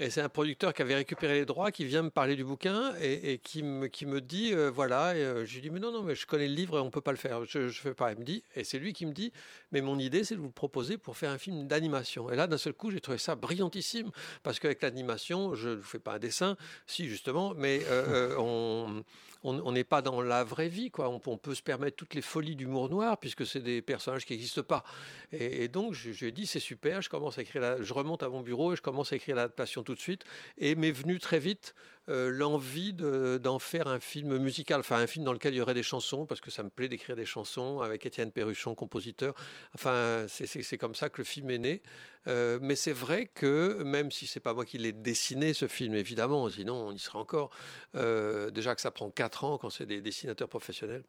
et 0.00 0.08
c'est 0.08 0.22
un 0.22 0.30
producteur 0.30 0.72
qui 0.72 0.80
avait 0.80 0.94
récupéré 0.94 1.34
les 1.34 1.44
droits, 1.44 1.70
qui 1.70 1.84
vient 1.84 2.02
me 2.02 2.10
parler 2.10 2.34
du 2.34 2.42
bouquin 2.42 2.94
et, 3.02 3.38
qui, 3.38 3.62
me, 3.62 3.86
qui 3.86 4.06
me 4.06 4.22
dit, 4.22 4.54
euh, 4.54 4.70
voilà, 4.70 5.14
et, 5.14 5.22
euh, 5.22 5.44
je 5.44 5.54
lui 5.54 5.60
dis, 5.60 5.70
mais 5.70 5.78
non, 5.78 5.92
non, 5.92 6.02
mais 6.02 6.14
je 6.14 6.26
connais 6.26 6.48
le 6.48 6.54
livre 6.54 6.78
et 6.78 6.80
on 6.80 6.90
peut 6.90 7.02
pas 7.02 7.10
le 7.10 7.18
faire, 7.18 7.44
je, 7.44 7.68
je 7.68 7.80
fais 7.80 7.92
pas. 7.92 8.12
Il 8.12 8.18
me 8.18 8.24
dit, 8.24 8.42
et 8.56 8.64
c'est 8.64 8.78
lui 8.78 8.94
qui 8.94 9.04
me 9.04 9.12
dit, 9.12 9.30
mais 9.72 9.82
mon 9.82 9.98
idée, 9.98 10.24
c'est 10.24 10.34
de 10.34 10.40
vous 10.40 10.46
le 10.46 10.52
proposer 10.52 10.96
pour 10.96 11.18
faire 11.18 11.30
un 11.30 11.38
film 11.38 11.66
d'animation. 11.66 12.30
Et 12.30 12.36
là, 12.36 12.46
d'un 12.46 12.56
seul 12.56 12.72
coup, 12.72 12.90
j'ai 12.90 13.00
trouvé 13.00 13.18
ça 13.18 13.34
brillantissime, 13.34 14.10
parce 14.42 14.58
qu'avec 14.58 14.80
l'animation, 14.80 15.54
je 15.54 15.68
ne 15.68 15.82
fais 15.82 15.98
pas 15.98 16.14
un 16.14 16.18
dessin, 16.18 16.56
si 16.86 17.06
justement, 17.06 17.52
mais 17.54 17.82
euh, 17.90 18.34
on 18.38 19.04
on 19.42 19.72
n'est 19.72 19.84
pas 19.84 20.02
dans 20.02 20.20
la 20.20 20.44
vraie 20.44 20.68
vie, 20.68 20.90
quoi. 20.90 21.08
On, 21.08 21.38
peut 21.38 21.54
se 21.54 21.62
permettre 21.62 21.96
toutes 21.96 22.14
les 22.14 22.22
folies 22.22 22.56
d'humour 22.56 22.90
noir 22.90 23.18
puisque 23.18 23.46
c'est 23.46 23.60
des 23.60 23.80
personnages 23.80 24.26
qui 24.26 24.34
n'existent 24.34 24.62
pas. 24.62 24.84
Et, 25.32 25.68
donc, 25.68 25.94
je, 25.94 26.10
lui 26.10 26.26
ai 26.26 26.32
dit, 26.32 26.46
c'est 26.46 26.60
super. 26.60 27.00
Je 27.00 27.08
commence 27.08 27.38
à 27.38 27.42
écrire, 27.42 27.82
je 27.82 27.94
remonte 27.94 28.22
à 28.22 28.28
mon 28.28 28.42
bureau 28.42 28.72
et 28.72 28.76
je 28.76 28.82
commence 28.82 29.12
à 29.12 29.16
écrire 29.16 29.36
l'adaptation 29.36 29.82
tout 29.82 29.94
de 29.94 30.00
suite. 30.00 30.24
Et 30.58 30.74
m'est 30.74 30.92
venu 30.92 31.18
très 31.18 31.38
vite 31.38 31.74
euh, 32.10 32.28
l'envie 32.30 32.92
de- 32.92 33.38
d'en 33.42 33.58
faire 33.58 33.86
un 33.86 34.00
film 34.00 34.36
musical, 34.38 34.80
enfin 34.80 34.96
un 34.98 35.06
film 35.06 35.24
dans 35.24 35.32
lequel 35.32 35.54
il 35.54 35.58
y 35.58 35.60
aurait 35.60 35.74
des 35.74 35.82
chansons, 35.82 36.26
parce 36.26 36.40
que 36.40 36.50
ça 36.50 36.62
me 36.62 36.68
plaît 36.70 36.88
d'écrire 36.88 37.16
des 37.16 37.24
chansons 37.24 37.80
avec 37.80 38.04
Étienne 38.04 38.32
Perruchon, 38.32 38.74
compositeur. 38.74 39.34
Enfin, 39.74 40.26
c'est- 40.28 40.78
comme 40.78 40.94
ça 40.94 41.08
que 41.08 41.18
le 41.20 41.24
film 41.24 41.50
est 41.50 41.58
né. 41.58 41.82
Euh, 42.26 42.58
mais 42.60 42.76
c'est 42.76 42.92
vrai 42.92 43.26
que 43.26 43.82
même 43.82 44.10
si 44.10 44.26
c'est 44.26 44.40
pas 44.40 44.52
moi 44.52 44.66
qui 44.66 44.76
l'ai 44.76 44.92
dessiné 44.92 45.54
ce 45.54 45.66
film, 45.68 45.94
évidemment, 45.94 46.50
sinon 46.50 46.74
on 46.88 46.92
y 46.92 46.98
serait 46.98 47.18
encore. 47.18 47.50
euh, 47.96 48.50
déjà 48.50 48.74
que 48.74 48.80
ça 48.80 48.90
prend 48.90 49.10
quatre 49.10 49.42
ans 49.44 49.58
quand 49.58 49.70
c'est 49.70 49.86
des 49.86 50.00
dessinateurs 50.00 50.48
professionnels. 50.48 51.02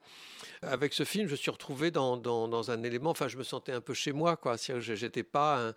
Avec 0.62 0.94
ce 0.94 1.04
film, 1.04 1.28
je 1.28 1.36
suis 1.36 1.52
retrouvé 1.52 1.92
dans, 1.92 2.18
dans- 2.18 2.48
dans 2.48 2.72
un 2.72 2.82
élément. 2.84 3.10
Enfin, 3.12 3.28
je 3.28 3.38
me 3.38 3.44
sentais 3.44 3.72
un 3.72 3.82
peu 3.82 3.94
chez 3.94 4.14
moi, 4.14 4.36
quoi. 4.38 4.56
J'étais 4.58 5.24
pas 5.24 5.74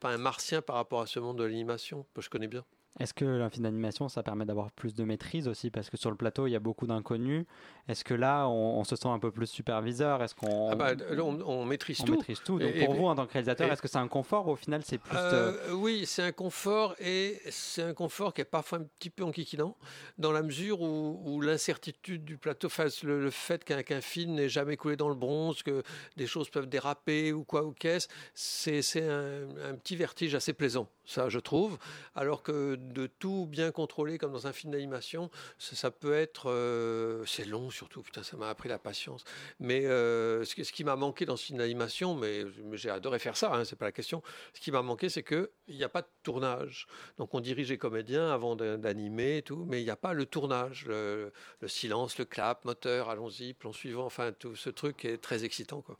pas 0.00 0.10
un 0.10 0.18
martien 0.18 0.62
par 0.62 0.76
rapport 0.76 1.00
à 1.00 1.06
ce 1.06 1.18
monde 1.18 1.38
de 1.38 1.44
l'animation 1.44 2.06
que 2.14 2.22
je 2.22 2.30
connais 2.30 2.48
bien. 2.48 2.64
Est-ce 3.00 3.14
que 3.14 3.24
un 3.42 3.48
film 3.48 3.62
d'animation, 3.62 4.08
ça 4.08 4.24
permet 4.24 4.44
d'avoir 4.44 4.72
plus 4.72 4.92
de 4.94 5.04
maîtrise 5.04 5.46
aussi? 5.46 5.70
Parce 5.70 5.88
que 5.88 5.96
sur 5.96 6.10
le 6.10 6.16
plateau, 6.16 6.48
il 6.48 6.50
y 6.50 6.56
a 6.56 6.60
beaucoup 6.60 6.86
d'inconnus. 6.88 7.44
Est-ce 7.86 8.02
que 8.02 8.14
là, 8.14 8.48
on, 8.48 8.80
on 8.80 8.82
se 8.84 8.96
sent 8.96 9.06
un 9.08 9.20
peu 9.20 9.30
plus 9.30 9.46
superviseur? 9.46 10.20
Est-ce 10.20 10.34
qu'on 10.34 10.70
Ah 10.70 10.74
bah, 10.74 10.90
on, 11.18 11.40
on 11.42 11.64
maîtrise 11.64 12.00
on 12.00 12.04
tout. 12.06 12.12
maîtrise 12.14 12.40
tout 12.44 12.58
Donc 12.58 12.74
Et- 12.74 12.84
pour 12.84 12.94
et- 12.94 12.98
vous, 12.98 13.04
en 13.06 13.14
tant 13.14 13.26
que 13.26 13.32
réalisateur, 13.34 13.70
est-ce 13.70 13.80
que 13.82 13.86
c'est 13.86 13.98
un 13.98 14.08
confort 14.08 14.48
au 14.48 14.56
final, 14.56 14.82
c'est 14.84 14.98
plus... 14.98 15.16
Euh, 15.16 15.52
euh, 15.68 15.72
oui, 15.74 16.06
c'est 16.06 16.22
un 16.22 16.32
confort 16.32 16.96
et 16.98 17.40
c'est 17.50 17.82
un 17.82 17.94
confort 17.94 18.34
qui 18.34 18.40
est 18.40 18.44
parfois 18.44 18.78
un 18.78 18.84
petit 18.98 19.10
peu 19.10 19.22
enquiquinant 19.22 19.76
dans 20.18 20.32
la 20.32 20.42
mesure 20.42 20.80
où, 20.80 21.22
où 21.24 21.40
l'incertitude 21.40 22.24
du 22.24 22.36
plateau, 22.36 22.68
le, 23.04 23.20
le 23.22 23.30
fait 23.30 23.62
qu'un 23.64 23.82
qu'un 23.84 24.00
film 24.00 24.32
n'ait 24.34 24.48
jamais 24.48 24.76
coulé 24.76 24.96
dans 24.96 25.08
le 25.08 25.14
bronze, 25.14 25.62
que 25.62 25.84
des 26.16 26.26
choses 26.26 26.50
peuvent 26.50 26.68
déraper 26.68 27.32
ou 27.32 27.44
quoi 27.44 27.62
ou 27.64 27.70
qu'est-ce, 27.72 28.08
c'est 28.34 28.82
c'est 28.82 29.08
un, 29.08 29.42
un 29.70 29.74
petit 29.76 29.94
vertige 29.94 30.34
assez 30.34 30.52
plaisant, 30.52 30.88
ça 31.04 31.28
je 31.28 31.38
trouve. 31.38 31.78
Alors 32.16 32.42
que 32.42 32.77
de 32.78 33.06
tout 33.06 33.46
bien 33.46 33.70
contrôler 33.70 34.18
comme 34.18 34.32
dans 34.32 34.46
un 34.46 34.52
film 34.52 34.72
d'animation, 34.72 35.30
ça, 35.58 35.90
peut 35.90 36.14
être, 36.14 36.50
euh, 36.50 37.24
c'est 37.26 37.44
long 37.44 37.70
surtout, 37.70 38.02
putain, 38.02 38.22
ça 38.22 38.36
m'a 38.36 38.48
appris 38.48 38.68
la 38.68 38.78
patience. 38.78 39.24
Mais 39.60 39.86
euh, 39.86 40.44
ce, 40.44 40.54
qui- 40.54 40.84
m'a 40.84 40.96
manqué 40.96 41.26
dans 41.26 41.36
ce 41.36 41.46
film 41.46 41.58
d'animation, 41.58 42.14
mais, 42.14 42.44
j'ai 42.72 42.90
adoré 42.90 43.18
faire 43.18 43.36
ça, 43.36 43.54
hein, 43.54 43.64
c'est 43.64 43.76
pas 43.76 43.86
la 43.86 43.92
question. 43.92 44.22
Ce 44.54 44.60
qui 44.60 44.70
m'a 44.70 44.82
manqué, 44.82 45.08
c'est 45.08 45.22
que 45.22 45.50
il 45.66 45.76
n'y 45.76 45.84
a 45.84 45.88
pas 45.88 46.02
de 46.02 46.08
tournage. 46.22 46.86
Donc 47.18 47.34
on 47.34 47.40
dirige 47.40 47.70
les 47.70 47.78
comédiens 47.78 48.30
avant 48.30 48.56
d'animer 48.56 49.42
tout, 49.42 49.64
mais 49.68 49.80
il 49.80 49.84
n'y 49.84 49.90
a 49.90 49.96
pas 49.96 50.12
le 50.12 50.26
tournage, 50.26 50.86
le, 50.86 51.32
le 51.60 51.68
silence, 51.68 52.18
le 52.18 52.24
clap, 52.24 52.64
moteur, 52.64 53.10
allons-y, 53.10 53.54
plan 53.54 53.72
suivant, 53.72 54.06
enfin 54.06 54.32
tout 54.32 54.56
ce 54.56 54.70
truc 54.70 55.04
est 55.04 55.18
très 55.18 55.44
excitant, 55.44 55.82
quoi. 55.82 55.98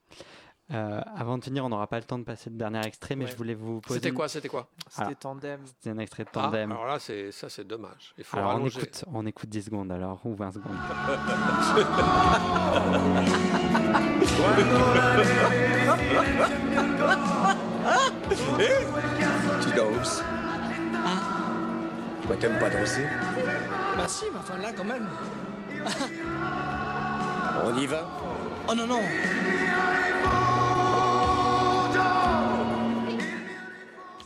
Euh, 0.73 1.01
avant 1.17 1.39
de 1.39 1.45
finir, 1.45 1.65
on 1.65 1.69
n'aura 1.71 1.87
pas 1.87 1.97
le 1.99 2.05
temps 2.05 2.19
de 2.19 2.25
passer 2.25 2.51
le 2.51 2.57
dernier 2.57 2.81
extrait, 2.87 3.17
mais 3.17 3.25
Ouais. 3.25 3.31
je 3.31 3.37
voulais 3.37 3.55
vous 3.55 3.81
poser... 3.81 4.01
C'était 4.01 4.13
quoi 4.13 4.29
C'était 4.29 4.49
quoi 4.49 4.69
C'était 4.91 5.15
Tandem. 5.15 5.61
C'était 5.65 5.91
un 5.91 5.99
extrait 5.99 6.25
de 6.25 6.29
Ah, 6.35 6.41
tandem. 6.43 6.73
alors 6.73 6.87
là, 6.87 6.99
c'est 6.99 7.33
ça, 7.33 7.49
c'est 7.49 7.67
dommage. 7.67 8.15
Il 8.19 8.25
faut 8.25 8.37
Alors 8.37 8.51
on 8.51 8.55
rallonger. 8.55 8.79
écoute, 8.81 9.05
on 9.13 9.27
écoute 9.27 9.49
10 9.49 9.63
secondes 9.65 9.91
alors, 9.93 10.21
ou 10.25 10.35
20 10.35 10.53
secondes. 10.53 10.77
Tu 19.63 19.71
danses 19.77 20.23
Toi, 22.27 22.37
t'aimes 22.39 22.59
pas 22.59 22.71
danser 22.71 23.07
Bah 23.97 24.05
si, 24.07 24.27
mais 24.33 24.39
enfin 24.39 24.59
là 24.59 24.69
quand 24.77 24.85
même. 24.85 25.07
On 27.65 27.77
y 27.77 27.87
va 27.87 28.07
Oh 28.69 28.75
non, 28.75 28.87
non. 28.87 29.01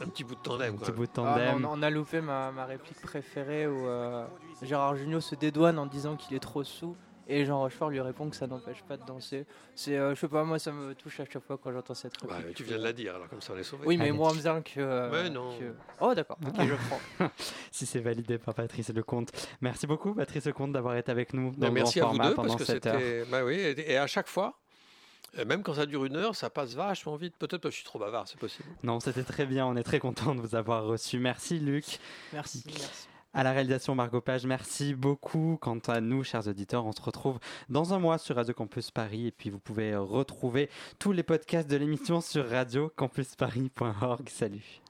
Un 0.02 0.08
petit 0.08 0.24
bout 0.24 0.34
de 0.34 0.40
tandem. 0.40 0.74
Petit 0.76 0.84
Quoi. 0.86 0.94
bout 0.94 1.04
de 1.06 1.10
Ah, 1.18 1.36
tandem. 1.36 1.64
on, 1.64 1.78
on 1.78 1.82
a 1.82 1.90
loupé 1.90 2.20
ma, 2.20 2.50
ma 2.52 2.64
réplique 2.64 3.00
préférée 3.00 3.66
où 3.66 3.86
euh, 3.86 4.26
Gérard 4.62 4.96
Jugnot 4.96 5.20
se 5.20 5.34
dédouane 5.34 5.78
en 5.78 5.86
disant 5.86 6.16
qu'il 6.16 6.36
est 6.36 6.40
trop 6.40 6.64
sous 6.64 6.96
et 7.28 7.44
Jean 7.44 7.60
Rochefort 7.60 7.88
lui 7.88 8.00
répond 8.00 8.28
que 8.28 8.34
ça 8.34 8.48
n'empêche 8.48 8.82
pas 8.82 8.96
de 8.96 9.04
danser. 9.06 9.46
C'est, 9.76 9.96
euh, 9.96 10.12
je 10.14 10.20
sais 10.20 10.28
pas, 10.28 10.42
moi 10.42 10.58
ça 10.58 10.72
me 10.72 10.92
touche 10.94 11.20
à 11.20 11.24
chaque 11.24 11.42
fois 11.46 11.56
quand 11.56 11.70
j'entends 11.72 11.94
cette 11.94 12.14
Bah, 12.26 12.34
réplique. 12.38 12.56
tu 12.56 12.64
viens 12.64 12.78
de 12.78 12.82
la 12.82 12.92
dire, 12.92 13.14
alors 13.14 13.28
comme 13.28 13.40
ça 13.40 13.52
on 13.54 13.58
est 13.58 13.62
sauvé. 13.62 13.86
Oui, 13.86 13.96
mais 13.96 14.04
Allez. 14.08 14.12
moins 14.12 14.32
bien 14.34 14.60
que. 14.60 14.80
euh, 14.80 15.10
Ouais, 15.10 15.30
non. 15.30 15.56
que- 15.56 15.72
Oh 16.00 16.12
d'accord, 16.14 16.36
ok, 16.44 16.54
je 16.66 16.74
prends. 16.74 17.28
si 17.70 17.86
c'est 17.86 18.00
validé 18.00 18.38
par 18.38 18.54
Patrice 18.54 18.88
Lecomte. 18.92 19.30
Merci 19.60 19.86
beaucoup, 19.86 20.14
Patrice 20.14 20.46
Lecomte, 20.46 20.72
d'avoir 20.72 20.96
été 20.96 21.12
avec 21.12 21.32
nous 21.32 21.52
dans 21.52 21.68
Ben, 21.68 21.72
merci 21.72 22.00
le 22.00 22.06
à 22.06 22.08
vous 22.08 22.18
deux 22.18 22.34
pendant 22.34 22.48
parce 22.48 22.56
que 22.58 22.64
cette 22.64 22.86
heure. 22.86 22.94
c'était. 22.98 23.24
Bah 23.30 23.44
oui, 23.44 23.54
et 23.56 23.96
à 23.96 24.08
chaque 24.08 24.28
fois, 24.28 24.58
euh, 25.38 25.44
même 25.44 25.62
quand 25.62 25.74
ça 25.74 25.86
dure 25.86 26.04
une 26.04 26.16
heure, 26.16 26.36
ça 26.36 26.50
passe 26.50 26.74
vachement 26.74 27.16
vite. 27.16 27.34
Peut-être 27.38 27.62
parce 27.62 27.72
que 27.72 27.76
je 27.76 27.76
suis 27.76 27.84
trop 27.84 27.98
bavard, 27.98 28.28
c'est 28.28 28.38
possible. 28.38 28.68
Non, 28.82 29.00
c'était 29.00 29.22
très 29.22 29.46
bien. 29.46 29.66
On 29.66 29.76
est 29.76 29.82
très 29.82 29.98
content 29.98 30.34
de 30.34 30.40
vous 30.40 30.54
avoir 30.54 30.84
reçu. 30.84 31.18
Merci, 31.18 31.58
Luc. 31.58 31.98
Merci, 32.32 32.64
merci. 32.66 33.08
À 33.34 33.42
la 33.42 33.52
réalisation, 33.52 33.94
Margot 33.94 34.20
Page, 34.20 34.44
merci 34.44 34.94
beaucoup. 34.94 35.56
Quant 35.58 35.78
à 35.88 36.02
nous, 36.02 36.22
chers 36.22 36.46
auditeurs, 36.48 36.84
on 36.84 36.92
se 36.92 37.00
retrouve 37.00 37.38
dans 37.70 37.94
un 37.94 37.98
mois 37.98 38.18
sur 38.18 38.36
Radio 38.36 38.52
Campus 38.52 38.90
Paris. 38.90 39.28
Et 39.28 39.32
puis, 39.32 39.48
vous 39.48 39.58
pouvez 39.58 39.96
retrouver 39.96 40.68
tous 40.98 41.12
les 41.12 41.22
podcasts 41.22 41.68
de 41.68 41.76
l'émission 41.76 42.20
sur 42.20 42.46
radiocampusparis.org. 42.50 44.28
Salut. 44.28 44.82